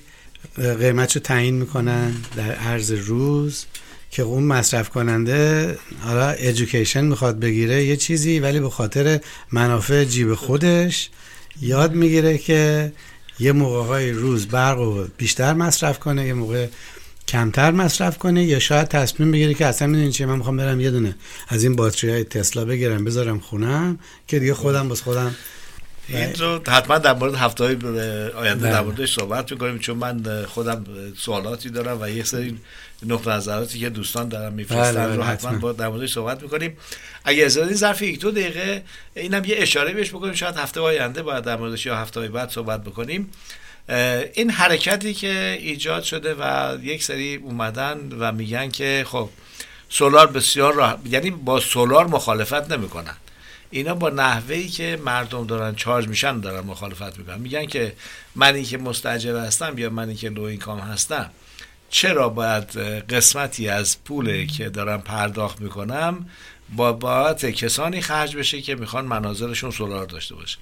قیمت 0.58 1.16
رو 1.16 1.22
تعیین 1.22 1.56
می‌کنن 1.56 2.14
در 2.36 2.52
عرض 2.52 2.92
روز. 2.92 3.66
که 4.12 4.22
اون 4.22 4.44
مصرف 4.44 4.90
کننده 4.90 5.78
حالا 6.02 6.30
ادویکیشن 6.30 7.06
می‌خواد 7.06 7.40
بگیره 7.40 7.84
یه 7.84 7.98
چیزی 7.98 8.40
ولی 8.40 8.60
به 8.60 8.70
خاطر 8.70 9.20
منافع 9.52 10.04
جیب 10.04 10.36
خودش 10.36 11.10
یاد 11.62 11.94
می‌گیره 11.94 12.38
که 12.38 12.92
یه 13.40 13.52
موقع 13.52 13.88
های 13.88 14.12
روز 14.12 14.48
برق 14.48 14.78
رو 14.78 15.08
بیشتر 15.18 15.54
مصرف 15.54 16.00
کنه 16.00 16.28
یه 16.28 16.34
موقع 16.34 16.68
کمتر 17.28 17.72
مصرف 17.72 18.18
کنه 18.18 18.44
یا 18.44 18.60
شاید 18.60 18.88
تصمیم 18.88 19.32
بگیره 19.32 19.54
که 19.54 19.66
اصلا 19.66 19.88
می‌دونی 19.88 20.12
چیه 20.12 20.26
من 20.26 20.36
می‌خوام 20.38 20.58
برم 20.58 20.80
یه 20.80 20.92
دونه 20.92 21.16
از 21.48 21.64
این 21.64 21.76
باتری 21.76 22.12
های 22.12 22.24
تسلا 22.24 22.66
بگیرم 22.66 23.04
بذارم 23.04 23.40
خونم 23.40 24.00
که 24.28 24.40
دیگه 24.40 24.54
خودم 24.54 24.88
باز 24.88 25.02
خودم 25.02 25.36
این 26.16 26.36
رو 26.36 26.62
حتما 26.68 26.98
در 26.98 27.14
مورد 27.14 27.36
هفته 27.36 27.64
های 27.64 27.76
آینده 28.32 28.64
بله. 28.64 28.72
در 28.72 28.82
موردش 28.82 29.16
صحبت 29.16 29.52
می‌کنیم 29.52 29.80
چون 29.80 29.98
من 29.98 30.46
خودم 30.46 30.86
سوالاتی 31.18 31.70
دارم 31.70 32.02
و 32.02 32.10
یک 32.10 32.28
سری 32.28 32.58
نقطه 33.06 33.30
نظراتی 33.30 33.80
که 33.80 33.90
دوستان 33.90 34.30
دارم 34.30 34.46
بله، 34.46 34.56
میفرستن 34.56 35.06
بله، 35.06 35.16
رو 35.16 35.24
حتما. 35.24 35.58
با 35.58 35.72
در 35.72 35.88
موردش 35.88 36.14
صحبت 36.14 36.44
می‌کنیم. 36.44 36.78
اگه 37.26 37.46
از 37.46 37.58
این 37.58 37.74
ظرف 37.74 38.02
یک 38.02 38.20
دو 38.20 38.32
دقیقه 38.32 38.84
اینم 39.16 39.46
یه 39.46 39.56
اشاره 39.58 39.94
بهش 39.94 40.10
بکنیم. 40.10 40.34
شاید 40.34 40.56
هفته 40.56 40.80
آینده 40.80 41.24
باید 41.24 41.44
در 41.44 41.56
موردش 41.56 41.86
یا 41.86 41.98
هفته 41.98 42.20
های 42.20 42.30
بعد 42.30 42.50
صحبت 42.50 42.84
بکنیم. 42.84 43.30
این 44.34 44.50
حرکتی 44.50 45.14
که 45.14 45.58
ایجاد 45.60 46.04
شده 46.04 46.36
و 46.40 46.78
یک 46.84 47.04
سری 47.04 47.36
اومدن 47.36 47.98
و 48.20 48.32
میگن 48.32 48.70
که 48.70 49.06
خب 49.08 49.30
سولار 49.90 50.28
بسیار 50.28 50.74
راه... 50.74 51.00
یعنی 51.10 51.32
با 51.32 51.60
سولار 51.60 52.08
مخالفت 52.08 52.72
نمی‌کنن. 52.72 53.16
اینا 53.72 53.96
با 53.96 54.10
نحوهی 54.10 54.68
که 54.68 55.00
مردم 55.06 55.48
دارن 55.48 55.76
چارج 55.76 56.08
میشن 56.08 56.40
دارن 56.40 56.66
مخالفت 56.66 57.20
می‌کنن. 57.20 57.40
میگن 57.40 57.66
که 57.66 57.94
منی 58.36 58.64
که 58.64 58.78
مستجر 58.78 59.38
هستم 59.38 59.78
یا 59.78 59.90
منی 59.90 60.16
که 60.16 60.30
لو 60.30 60.42
اینکام 60.42 60.80
هستم 60.80 61.30
چرا 61.90 62.30
باید 62.30 62.78
قسمتی 63.10 63.70
از 63.70 64.04
پول 64.04 64.46
که 64.46 64.70
دارم 64.70 65.02
پرداخت 65.02 65.62
می‌کنم 65.62 66.26
با 66.76 66.94
باعث 66.94 67.46
کسانی 67.46 68.02
خرج 68.02 68.36
بشه 68.36 68.62
که 68.62 68.76
می‌خوان 68.76 69.06
مناظرشون 69.06 69.72
سولار 69.72 70.06
داشته 70.06 70.36
باشه؟ 70.36 70.58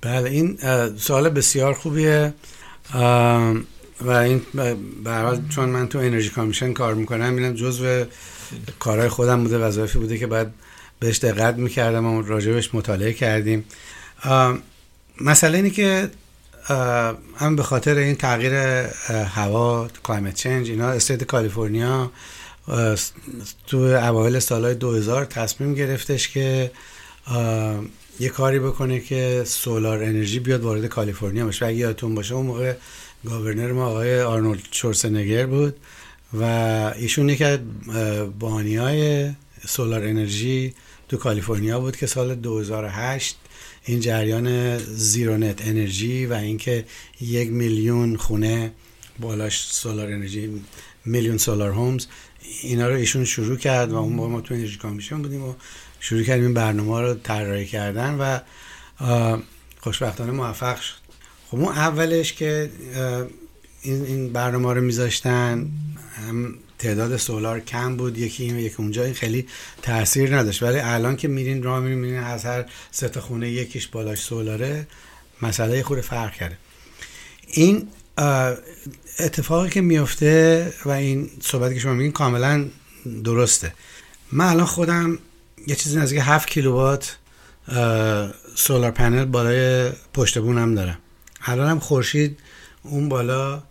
بله 0.00 0.30
این 0.30 0.58
سوال 0.96 1.28
بسیار 1.28 1.74
خوبیه. 1.74 2.34
و 4.00 4.10
این 4.10 4.42
حال 5.06 5.42
چون 5.48 5.68
من 5.68 5.88
تو 5.88 5.98
انرژی 5.98 6.30
کامیشن 6.30 6.72
کار 6.72 6.94
می‌کنم 6.94 7.36
اینم 7.36 7.54
جزو 7.54 8.04
کارهای 8.78 9.08
خودم 9.08 9.42
بوده 9.42 9.58
وظایفی 9.58 9.98
بوده 9.98 10.18
که 10.18 10.26
باید 10.26 10.48
بهش 11.00 11.18
دقت 11.18 11.56
می‌کردم 11.56 12.06
و 12.06 12.22
راجبش 12.22 12.74
مطالعه 12.74 13.12
کردیم. 13.12 13.64
مسئله 15.20 15.56
اینه 15.56 15.70
که 15.70 16.10
هم 17.36 17.56
به 17.56 17.62
خاطر 17.62 17.96
این 17.96 18.14
تغییر 18.14 18.54
هوا 19.34 19.88
climate 20.02 20.34
change 20.34 20.70
اینا 20.70 20.88
state 20.88 21.24
کالیفرنیا 21.24 22.12
تو 23.66 23.78
اوایل 23.78 24.38
سالهای 24.38 24.74
2000 24.74 25.24
تصمیم 25.24 25.74
گرفتش 25.74 26.28
که 26.28 26.70
یه 28.20 28.28
کاری 28.28 28.58
بکنه 28.58 29.00
که 29.00 29.42
solar 29.46 30.02
energy 30.02 30.38
بیاد 30.38 30.60
وارد 30.60 30.86
کالیفرنیا 30.86 31.46
بشه. 31.46 31.66
اگه 31.66 31.76
یادتون 31.76 32.14
باشه 32.14 32.34
اون 32.34 32.46
موقع 32.46 32.74
governor 33.26 33.72
ما 33.72 33.86
آقای 33.86 34.22
آرنولد 34.22 34.62
شوارتزنگر 34.70 35.46
بود 35.46 35.76
و 36.40 36.42
ایشون 36.96 37.28
یکی 37.28 37.44
از 37.44 37.58
بانی 38.38 39.36
solar 39.66 40.02
energy 40.04 40.74
تو 41.08 41.16
کالیفرنیا 41.16 41.80
بود 41.80 41.96
که 41.96 42.06
سال 42.06 42.34
2008 42.34 43.36
این 43.84 44.00
جریان 44.00 44.78
زیرونت 44.78 45.66
انرژی 45.66 46.26
و 46.26 46.32
اینکه 46.32 46.84
یک 47.20 47.50
میلیون 47.50 48.16
خونه 48.16 48.72
بالاش 49.20 49.66
سولار 49.72 50.12
انرژی 50.12 50.62
میلیون 51.04 51.38
سولار 51.38 51.70
هومز 51.70 52.06
اینا 52.62 52.88
رو 52.88 52.94
ایشون 52.94 53.24
شروع 53.24 53.56
کرد 53.56 53.92
و 53.92 53.96
اون 53.96 54.12
موقع 54.12 54.28
ما 54.28 54.40
تو 54.40 54.54
انرژی 54.54 54.78
کامیشن 54.78 55.22
بودیم 55.22 55.44
و 55.44 55.54
شروع 56.00 56.22
کردیم 56.22 56.44
این 56.44 56.54
برنامه 56.54 57.00
رو 57.00 57.14
طراحی 57.14 57.66
کردن 57.66 58.14
و 58.14 58.38
خوشبختانه 59.80 60.32
موفق 60.32 60.80
شد. 60.80 60.94
خب 61.50 61.56
اون 61.56 61.68
اولش 61.68 62.32
که 62.32 62.70
این 63.82 64.32
برنامه 64.32 64.72
رو 64.72 64.80
میذاشتن 64.80 65.70
تعداد 66.78 67.16
سولار 67.16 67.60
کم 67.60 67.96
بود 67.96 68.18
یکی 68.18 68.44
این 68.44 68.56
و 68.56 68.60
یکی 68.60 68.74
اونجا 68.78 69.12
خیلی 69.12 69.46
تاثیر 69.82 70.36
نداشت. 70.36 70.62
ولی 70.62 70.78
الان 70.78 71.16
که 71.16 71.28
میرین 71.28 71.62
راه 71.62 71.80
میرین 71.80 71.98
میرین 71.98 72.18
از 72.18 72.44
هر 72.44 72.64
سه 72.90 73.20
خونه 73.20 73.50
یکیش 73.50 73.86
بالاش 73.86 74.18
سولاره 74.18 74.86
مسئله 75.42 75.82
خود 75.82 76.00
فرق 76.00 76.32
کرده. 76.32 76.58
این 77.46 77.88
اتفاقی 79.18 79.70
که 79.70 79.80
میفته 79.80 80.72
و 80.84 80.90
این 80.90 81.30
صحبتی 81.42 81.74
که 81.74 81.80
شما 81.80 81.94
میگین 81.94 82.12
کاملا 82.12 82.64
درسته. 83.24 83.72
من 84.32 84.44
الان 84.44 84.66
خودم 84.66 85.18
یه 85.66 85.74
چیزی 85.74 85.98
نزدیک 85.98 86.20
7 86.22 86.48
کیلووات 86.48 87.16
سولار 88.54 88.90
پنل 88.90 89.24
بالای 89.24 89.90
پشت 90.14 90.38
بونم 90.38 90.74
دارم. 90.74 90.98
الان 91.42 91.70
هم 91.70 91.80
خورشید 91.80 92.38
اون 92.82 93.08
بالا 93.08 93.62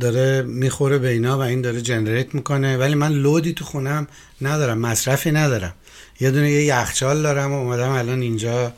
داره 0.00 0.42
می‌خوره 0.42 0.98
به 0.98 1.08
اینا 1.08 1.38
و 1.38 1.40
این 1.40 1.60
داره 1.60 1.80
جنریت 1.80 2.34
می‌کنه. 2.34 2.76
ولی 2.76 2.94
من 2.94 3.12
لودی 3.12 3.52
تو 3.52 3.64
خونم 3.64 4.06
ندارم 4.42 4.78
مصرفی 4.78 5.30
ندارم. 5.32 5.74
یه 6.20 6.30
دونه 6.30 6.50
یه 6.50 6.64
یخچال 6.64 7.22
دارم 7.22 7.52
و 7.52 7.58
اومدم 7.58 7.90
الان 7.90 8.20
اینجا 8.20 8.72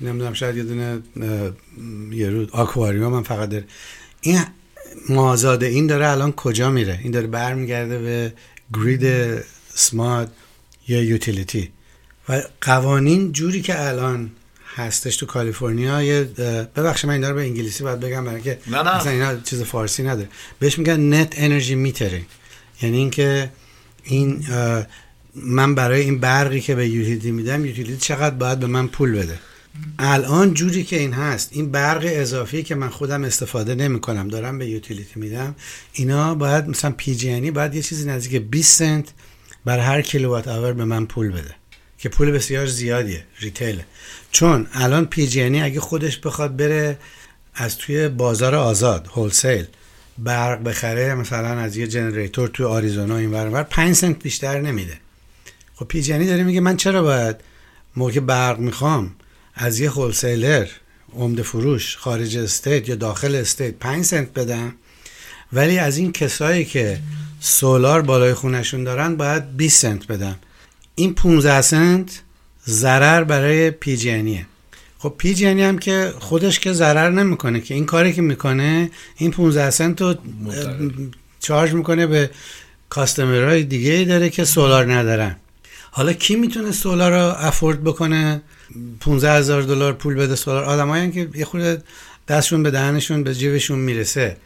نمی‌دونم 0.00 0.32
شاید 0.32 0.56
یه 0.56 0.62
دونه 0.62 1.02
یه 2.12 2.30
رو 2.30 2.46
آکواریوم 2.52 3.14
هم 3.14 3.22
فقط 3.22 3.48
داره. 3.48 3.64
این 4.20 4.40
مازاده 5.08 5.66
این 5.66 5.86
داره 5.86 6.08
الان 6.08 6.32
کجا 6.32 6.70
میره؟ 6.70 7.00
این 7.02 7.12
داره 7.12 7.26
برمیگرده 7.26 7.98
به 7.98 8.32
گرید 8.74 9.34
سمارت 9.74 10.28
یا 10.88 11.02
یوتیلیتی. 11.02 11.70
و 12.28 12.42
قوانین 12.60 13.32
جوری 13.32 13.62
که 13.62 13.88
الان 13.88 14.30
هستش 14.76 15.16
تو 15.16 15.26
کالیفرنیا. 15.26 16.02
یه 16.02 16.24
ببخشید 16.76 17.06
من 17.06 17.14
اینا 17.14 17.30
رو 17.30 17.34
به 17.34 17.42
انگلیسی 17.42 17.84
باید 17.84 18.00
بگم 18.00 18.24
برای 18.24 18.42
که 18.42 18.58
نه، 18.66 18.82
نه. 18.82 18.96
اصلا 18.96 19.12
اینا 19.12 19.36
چیز 19.36 19.62
فارسی 19.62 20.02
نداره. 20.02 20.28
بهش 20.58 20.78
میگن 20.78 21.14
net 21.14 21.34
energy 21.36 21.74
metering 21.74 22.26
یعنی 22.82 22.96
اینکه 22.96 23.50
این 24.04 24.44
من 25.34 25.74
برای 25.74 26.00
این 26.00 26.18
برقی 26.18 26.60
که 26.60 26.74
به 26.74 26.88
utility 26.88 27.30
میدم 27.30 27.64
utility 27.64 27.96
چقدر 28.00 28.34
باید 28.34 28.58
به 28.58 28.66
من 28.66 28.86
پول 28.88 29.12
بده. 29.12 29.38
الان 29.98 30.54
جوری 30.54 30.84
که 30.84 30.98
این 30.98 31.12
هست 31.12 31.48
این 31.52 31.70
برق 31.70 32.02
اضافی 32.06 32.62
که 32.62 32.74
من 32.74 32.88
خودم 32.88 33.24
استفاده 33.24 33.74
نمی 33.74 34.00
کنم 34.00 34.28
دارم 34.28 34.58
به 34.58 34.66
utility 34.66 35.20
میدم 35.20 35.54
اینا 35.92 36.34
باید 36.34 36.68
مثلا 36.68 36.90
PG&E 36.90 37.50
باید 37.50 37.74
یه 37.74 37.82
چیزی 37.82 38.08
نزدیک 38.08 38.42
20 38.42 38.78
سنت 38.78 39.08
بر 39.64 39.78
هر 39.78 40.02
کیلووات 40.02 40.48
hour 40.48 40.72
به 40.72 40.84
من 40.84 41.06
پول 41.06 41.30
بده 41.30 41.54
که 41.98 42.08
پول 42.08 42.30
بسیار 42.30 42.66
زیادیه 42.66 43.24
retail 43.40 43.78
ه 43.78 43.84
چون 44.32 44.66
الان 44.72 45.06
PG&E 45.06 45.60
اگه 45.60 45.80
خودش 45.80 46.18
بخواد 46.18 46.56
بره 46.56 46.98
از 47.54 47.78
توی 47.78 48.08
بازار 48.08 48.54
آزاد 48.54 49.08
wholesale 49.14 49.66
برق 50.18 50.62
بخره 50.62 51.14
مثلا 51.14 51.48
از 51.48 51.76
یه 51.76 51.86
generator 51.86 52.48
توی 52.48 52.66
آریزونا 52.66 53.16
این 53.16 53.30
ور 53.30 53.62
5 53.62 53.94
سنت 53.94 54.22
بیشتر 54.22 54.60
نمیده. 54.60 54.98
خب 55.74 55.84
PG&E 55.84 56.26
داره 56.26 56.42
میگه 56.42 56.60
من 56.60 56.76
چرا 56.76 57.02
باید 57.02 57.36
موقع 57.96 58.20
برق 58.20 58.58
می‌خوام 58.58 59.14
از 59.54 59.80
یه 59.80 59.90
wholesaler 59.90 60.66
عمده 61.16 61.42
فروش 61.42 61.96
خارج 61.96 62.36
state 62.36 62.88
یا 62.88 62.94
داخل 62.94 63.34
استیت 63.34 63.74
5 63.74 64.04
سنت 64.04 64.34
بدم؟ 64.34 64.74
ولی 65.52 65.78
از 65.78 65.96
این 65.96 66.12
کسایی 66.12 66.64
که 66.64 67.00
solar 67.40 68.02
بالای 68.02 68.34
خونشون 68.34 68.84
دارن 68.84 69.16
باید 69.16 69.56
20 69.56 69.82
سنت 69.82 70.06
بدم. 70.06 70.38
این 70.94 71.14
15 71.14 71.60
سنت 71.60 72.22
ضرر 72.70 73.24
برای 73.24 73.70
PG&E 73.70 74.46
خب 74.98 75.14
PG&E 75.18 75.62
هم 75.62 75.78
که 75.78 76.12
خودش 76.18 76.60
که 76.60 76.72
ضرر 76.72 77.10
نمی‌کنه 77.10 77.60
که 77.60 77.74
این 77.74 77.86
کاری 77.86 78.12
که 78.12 78.22
می‌کنه 78.22 78.90
این 79.16 79.30
15 79.30 79.70
سنت 79.70 80.02
رو 80.02 80.14
charge 81.40 81.72
می‌کنه 81.72 82.06
به 82.06 82.30
customer 82.88 83.49
های 83.49 83.64
دیگه 83.64 83.92
ای 83.92 84.04
داره 84.04 84.30
که 84.30 84.44
solar 84.44 84.92
ندارن. 84.92 85.36
حالا 85.90 86.12
کی 86.12 86.36
می‌تونه 86.36 86.72
solar 86.72 87.12
رو 87.12 87.34
afford 87.38 87.84
بکنه؟ 87.84 88.42
15 89.00 89.32
هزار 89.32 89.62
دلار 89.62 89.92
پول 89.92 90.14
بده 90.14 90.34
solar. 90.34 90.64
آدمایی 90.64 91.10
که 91.10 91.28
یه 91.34 91.44
خورده 91.44 91.82
دستشون 92.28 92.62
به 92.62 92.70
دهنشون 92.70 93.24
به 93.24 93.34
جیبشون 93.34 93.78
می‌رسه. 93.78 94.36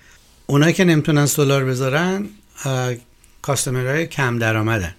اونایی 0.46 0.72
که 0.72 0.84
نمی‌تونن 0.84 1.26
سولار 1.26 1.64
بذارن 1.64 2.26
کاستمرهای 3.42 4.06
کم 4.06 4.38
درآمدن. 4.38 4.94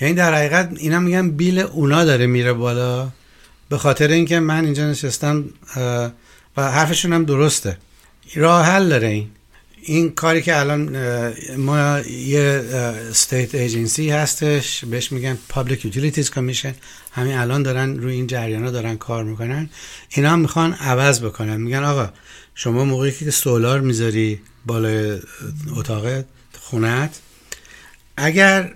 یعنی 0.00 0.14
در 0.14 0.34
حقیقت 0.34 0.70
اینا 0.76 1.00
میگن 1.00 1.30
بیل 1.30 1.58
اونا 1.58 2.04
داره 2.04 2.26
میره 2.26 2.52
بالا. 2.52 3.08
به 3.68 3.78
خاطر 3.78 4.08
اینکه 4.08 4.40
من 4.40 4.64
اینجا 4.64 4.90
نشستم 4.90 5.44
و 6.56 6.70
حرفشون 6.70 7.12
هم 7.12 7.24
درسته. 7.24 7.78
راه 8.34 8.66
حل 8.66 8.88
داره 8.88 9.08
این. 9.08 9.30
این 9.82 10.12
کاری 10.12 10.42
که 10.42 10.60
الان 10.60 10.96
ما 11.56 12.00
یه 12.00 12.64
استیت 13.10 13.54
ایجنسی 13.54 14.10
هستش 14.10 14.84
بهش 14.84 15.12
میگن 15.12 15.38
Public 15.54 15.78
Utilities 15.92 16.26
Commission. 16.26 16.74
همین 17.12 17.36
الان 17.36 17.62
دارن 17.62 17.98
روی 17.98 18.14
این 18.14 18.26
جریانا 18.26 18.70
دارن 18.70 18.96
کار 18.96 19.24
می‌کنن. 19.24 19.70
اینا 20.08 20.36
می‌خوان 20.36 20.72
عوض 20.72 21.20
بکنن. 21.20 21.56
میگن 21.56 21.84
آقا 21.84 22.10
شما 22.54 22.84
موقعی 22.84 23.12
که 23.12 23.30
solar 23.30 23.80
می‌ذاری 23.80 24.40
بالای 24.66 25.18
اتاق 25.76 26.24
خونت 26.60 27.18
اگر 28.16 28.74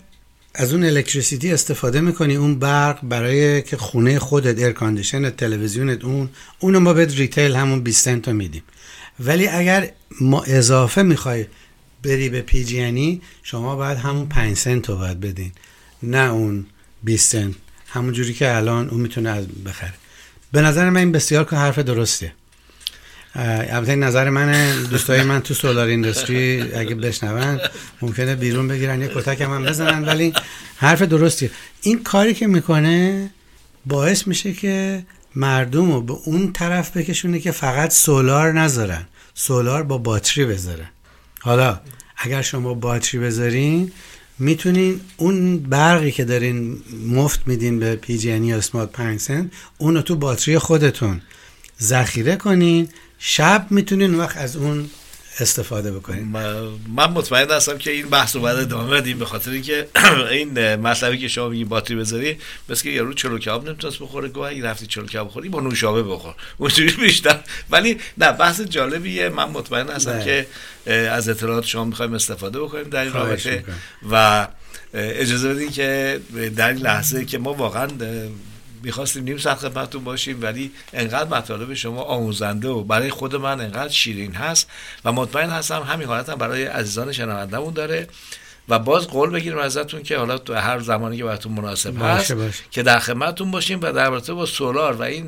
از 0.55 0.72
اون 0.72 0.84
electricity 0.84 1.53
استفاده 1.53 2.01
می‌کنی 2.01 2.36
اون 2.36 2.59
برق 2.59 2.98
برای 3.03 3.62
که 3.62 3.76
خونه 3.76 4.18
خودت 4.18 4.59
ایر 4.59 5.30
تلویزیونت 5.30 6.05
اون 6.05 6.28
اونو 6.59 6.80
ما 6.80 6.92
بهت 6.92 7.14
retail 7.16 7.57
همون 7.57 7.80
20 7.80 8.05
سنت 8.05 8.28
میدیم. 8.28 8.62
ولی 9.20 9.48
اگر 9.48 9.90
ما 10.20 10.42
اضافه 10.42 11.03
می‌خوای 11.03 11.46
بری 12.03 12.28
به 12.28 12.40
پیجینی 12.40 13.22
شما 13.42 13.76
باید 13.76 13.98
همون 13.98 14.28
5 14.28 14.57
سنت 14.57 14.88
رو 14.88 14.96
باید 14.96 15.20
بدین. 15.20 15.53
نه 16.03 16.30
اون 16.32 16.66
20 17.03 17.32
سنت. 17.32 17.55
همون 17.88 18.12
جوری 18.12 18.34
که 18.34 18.57
الان 18.57 18.88
اون 18.88 19.01
می‌تونه 19.01 19.30
از 19.30 19.46
بخره. 19.66 19.94
به 20.53 20.61
نظر 20.61 20.90
من 20.90 20.96
این 20.96 21.12
بسیار 21.12 21.44
که 21.44 21.57
حرف 21.57 21.78
درستیه 21.78 22.32
البته 23.35 23.91
این 23.91 24.03
نظر 24.03 24.31
منه. 24.31 24.83
دوستای 24.91 25.22
من 25.22 25.41
تو 25.41 25.55
سولار 25.55 25.87
ایندستری 25.87 26.62
اگه 26.74 26.95
بشنون 26.95 27.61
ممکنه 28.03 28.35
بیرون 28.35 28.68
بگیرن 28.68 29.03
یه 29.03 29.09
کتک 29.14 29.41
هم 29.41 29.64
بزنن 29.64 30.05
ولی 30.05 30.33
حرف 30.76 31.03
درستیه. 31.03 31.51
این 31.83 32.03
کاری 32.03 32.35
که 32.35 32.47
می‌کنه 32.47 33.31
باعث 33.87 34.26
میشه 34.26 34.53
که 34.53 35.05
مردم 35.37 35.93
رو 35.93 36.01
به 36.01 36.14
اون 36.24 36.53
طرف 36.53 36.97
بکشونه 36.97 37.41
که 37.41 37.51
فقط 37.51 37.93
سولار 37.93 38.53
نذارن. 38.53 39.07
سولار 39.35 39.83
با 39.83 39.99
باتری 39.99 40.45
بذارن 40.45 40.89
حالا 41.41 41.81
اگر 42.16 42.43
شما 42.43 42.74
باتری 42.74 43.20
بذارین 43.20 43.93
می‌تونین 44.39 45.01
اون 45.16 45.59
برقی 45.59 46.11
که 46.11 46.24
دارین 46.24 46.83
مفت 47.07 47.41
میدین 47.47 47.78
به 47.78 47.97
پی 47.97 48.18
جی 48.18 48.47
یا 48.47 48.57
اسمارت 48.57 48.93
5 48.93 49.20
سنت 49.20 49.51
اون 49.78 49.95
رو 49.95 50.03
تو 50.03 50.16
باتری 50.16 50.59
خودتون 50.59 51.20
ذخیره 51.81 52.37
کنین 52.37 52.89
شب 53.20 53.66
می‌تونین 53.70 54.14
وقت 54.14 54.36
از 54.36 54.56
اون 54.56 54.90
استفاده 55.40 55.92
بکنین. 55.92 56.24
من 56.94 57.10
مطمئن 57.10 57.50
هستم 57.50 57.78
که 57.78 57.90
این 57.90 58.08
بحث 58.08 58.36
رو 58.36 58.42
باید 58.42 58.58
ادامه 58.58 58.90
بدیم 58.90 59.18
به 59.18 59.24
خاطر 59.24 59.50
اینکه 59.50 59.88
این 60.30 60.76
مطلبی 60.76 61.18
که 61.18 61.28
شما 61.28 61.48
میگی 61.48 61.64
باتری 61.64 61.96
بذاری 61.96 62.38
بس 62.68 62.82
که 62.82 62.90
یارو 62.90 63.14
چلو 63.14 63.38
کباب 63.38 63.68
نمی‌تونست 63.68 63.98
بخوره 63.98 64.28
گوه 64.28 64.48
اگه 64.48 64.64
رفتی 64.64 64.86
چلو 64.86 65.06
کباب 65.06 65.28
بخوری 65.28 65.48
با 65.48 65.60
نوشابه 65.60 66.02
بخور. 66.02 66.34
اونجوری 66.58 66.90
بیشتر. 66.90 67.40
ولی 67.70 67.96
نه 68.18 68.32
بحث 68.32 68.60
جالبیه. 68.60 69.28
من 69.28 69.44
مطمئن 69.44 69.88
هستم 69.88 70.18
ده. 70.18 70.46
که 70.84 70.92
از 70.92 71.28
اطلاعات 71.28 71.64
شما 71.64 71.84
می‌خوایم 71.84 72.14
استفاده 72.14 72.60
بکنیم 72.60 72.84
در 72.84 73.02
این 73.02 73.12
رابطه. 73.12 73.64
و 74.10 74.46
اجازه 74.94 75.54
بدین 75.54 75.70
که 75.70 76.20
در 76.56 76.68
این 76.68 76.78
لحظه 76.78 77.24
که 77.24 77.38
ما 77.38 77.54
واقعا 77.54 77.86
می‌خواستیم 78.83 79.24
نیم 79.24 79.39
ساعت 79.39 79.59
خدمتتون 79.59 80.05
باشیم 80.05 80.43
ولی 80.43 80.70
انقدر 80.93 81.39
مطالب 81.39 81.74
شما 81.74 82.03
آموزنده 82.03 82.68
و 82.68 82.85
برای 82.85 83.11
خود 83.11 83.37
من 83.37 83.61
انقدر 83.61 83.93
شیرین 83.93 84.35
هست 84.35 84.70
و 85.05 85.12
مطمئن 85.12 85.51
هستم 85.51 85.83
همین 85.83 86.07
حالت 86.07 86.28
هم 86.28 86.35
برای 86.35 86.64
عزیزان 86.64 87.12
شنوندمون 87.12 87.74
داره 87.74 88.07
و 88.68 88.78
باز 88.78 89.07
قول 89.07 89.31
بگیریم 89.31 89.59
ازتون 89.59 90.03
که 90.03 90.18
حالا 90.18 90.39
تو 90.39 90.55
هر 90.55 90.81
زمانی 90.81 91.16
که 91.16 91.24
براتون 91.24 91.53
مناسب 91.53 92.03
هست 92.03 92.33
باشه. 92.33 92.64
که 92.70 92.83
در 92.83 92.99
خدمتتون 92.99 93.51
باشیم 93.51 93.81
و 93.83 93.93
در 93.93 94.11
رابطه 94.11 94.33
با 94.33 94.47
سولار 94.47 94.93
و 94.93 95.03
این 95.03 95.26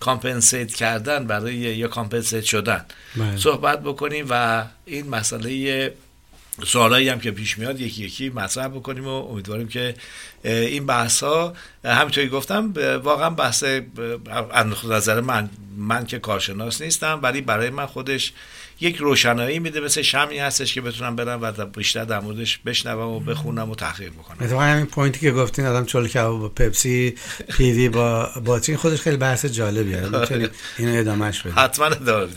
compensate 0.00 0.74
کردن 0.74 1.26
برای 1.26 1.54
یا 1.54 1.88
compensate 1.88 2.44
شدن 2.44 2.84
بله. 3.16 3.36
صحبت 3.36 3.82
بکنیم 3.82 4.26
و 4.30 4.64
این 4.84 5.08
مسئله 5.08 5.92
سوالایی 6.66 7.08
هم 7.08 7.20
که 7.20 7.30
پیش 7.30 7.58
میاد 7.58 7.80
یکی 7.80 8.04
یکی 8.04 8.28
مطرح 8.28 8.68
بکنیم 8.68 9.04
و 9.04 9.10
امیدواریم 9.10 9.68
که 9.68 9.94
این 10.44 10.86
بحث 10.86 11.22
ها 11.22 11.54
همینطوری 11.84 12.28
گفتم 12.28 12.72
واقعا 13.04 13.30
بحث 13.30 13.64
نظر 14.90 15.20
من 15.20 15.50
من 15.76 16.06
که 16.06 16.18
کارشناس 16.18 16.80
نیستم 16.80 17.20
ولی 17.22 17.40
برای 17.40 17.70
من 17.70 17.86
خودش 17.86 18.32
یک 18.80 18.96
روشنایی 18.96 19.58
میده 19.58 19.80
مثل 19.80 20.02
شمعی 20.02 20.38
هستش 20.38 20.74
که 20.74 20.80
بتونم 20.80 21.16
برم 21.16 21.42
و 21.42 21.66
بیشتر 21.66 22.04
در 22.04 22.20
موردش 22.20 22.58
بشنوم 22.58 23.08
و 23.08 23.20
بخونم 23.20 23.70
و 23.70 23.74
تحقیق 23.74 24.12
بکنم. 24.12 24.36
اتفاقا 24.40 24.62
همین 24.62 24.86
point 24.86 25.14
ی 25.14 25.20
که 25.20 25.32
گفتین 25.32 25.66
آدم 25.66 25.84
چلو 25.84 26.08
کباب 26.08 26.40
با 26.40 26.48
پپسی 26.48 27.14
پیوی 27.56 27.88
با 27.88 28.30
باترین 28.44 28.78
خودش 28.78 29.00
خیلی 29.00 29.16
بحث 29.16 29.46
جالبیه. 29.46 30.00
می‌تونید 30.20 30.50
اینو 30.78 31.00
ادامهش 31.00 31.40
بدید 31.40 31.58
حتما 31.58 31.86
ادامه 31.86 32.28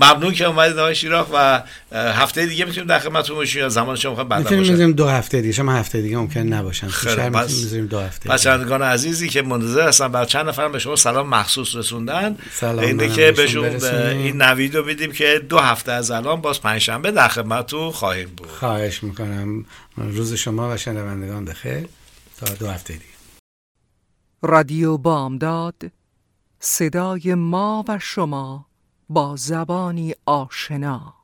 ممنون 0.00 0.32
که 0.32 0.44
اومدید 0.44 0.78
آقای 0.78 0.94
شیراخ 0.94 1.28
و 1.32 1.62
هفته 1.92 2.46
دیگه 2.46 2.64
می‌تونیم 2.64 2.88
در 2.88 2.98
خدمتتون 2.98 3.36
باشیم. 3.36 3.62
یا 3.62 3.68
زمان 3.68 3.96
شما 3.96 4.10
می‌خوام 4.10 4.28
بعدا 4.28 4.56
می‌تونیم 4.56 4.92
دو 4.92 5.08
هفته 5.08 5.40
دیگه. 5.40 5.52
شما 5.52 5.72
هفته 5.72 6.02
دیگه 6.02 6.16
ممکن 6.16 6.40
نباشن. 6.40 6.88
خیلی 6.88 7.28
می‌تونیم 7.28 7.86
دو 7.86 8.00
هفته 8.00 8.28
بچه‌گان 8.28 8.82
عزیزی 8.82 9.28
که 9.28 9.42
منتظر 9.42 9.88
هستن 9.88 10.08
بعد 10.08 10.28
چند 10.28 10.48
نفر 10.48 10.68
به 10.68 10.78
شما 10.78 10.96
سلام 10.96 11.28
مخصوص 11.28 11.76
رسوندن. 11.76 12.38
اینه 12.62 13.08
که 13.08 13.32
بهشون 13.32 13.64
این 13.64 14.42
نوید 14.42 14.76
رو 14.76 14.84
میدیم 14.84 15.12
که 15.12 15.42
دو 15.48 15.58
هفته 15.58 15.92
از 15.92 16.10
الان 16.10 16.40
باز 16.40 16.60
پنجشنبه 16.60 17.10
در 17.10 17.28
خدمتتون 17.28 17.90
خواهیم 17.90 18.28
بود. 18.36 18.48
خواهش 18.48 19.02
می‌کنم. 19.02 19.64
روز 19.96 20.34
شما 20.34 20.74
و 20.74 20.76
شنوندگان 20.76 21.44
بخیر 21.44 21.88
تا 22.40 22.54
دو 22.54 22.68
هفته 22.68 22.92
دیگه. 22.92 23.04
رادیو 24.42 24.96
بامداد 24.96 25.74
صدای 26.60 27.34
ما 27.34 27.84
و 27.88 27.98
شما. 28.02 28.66
با 29.12 29.36
زبانی 29.36 30.14
آشنا. 30.26 31.21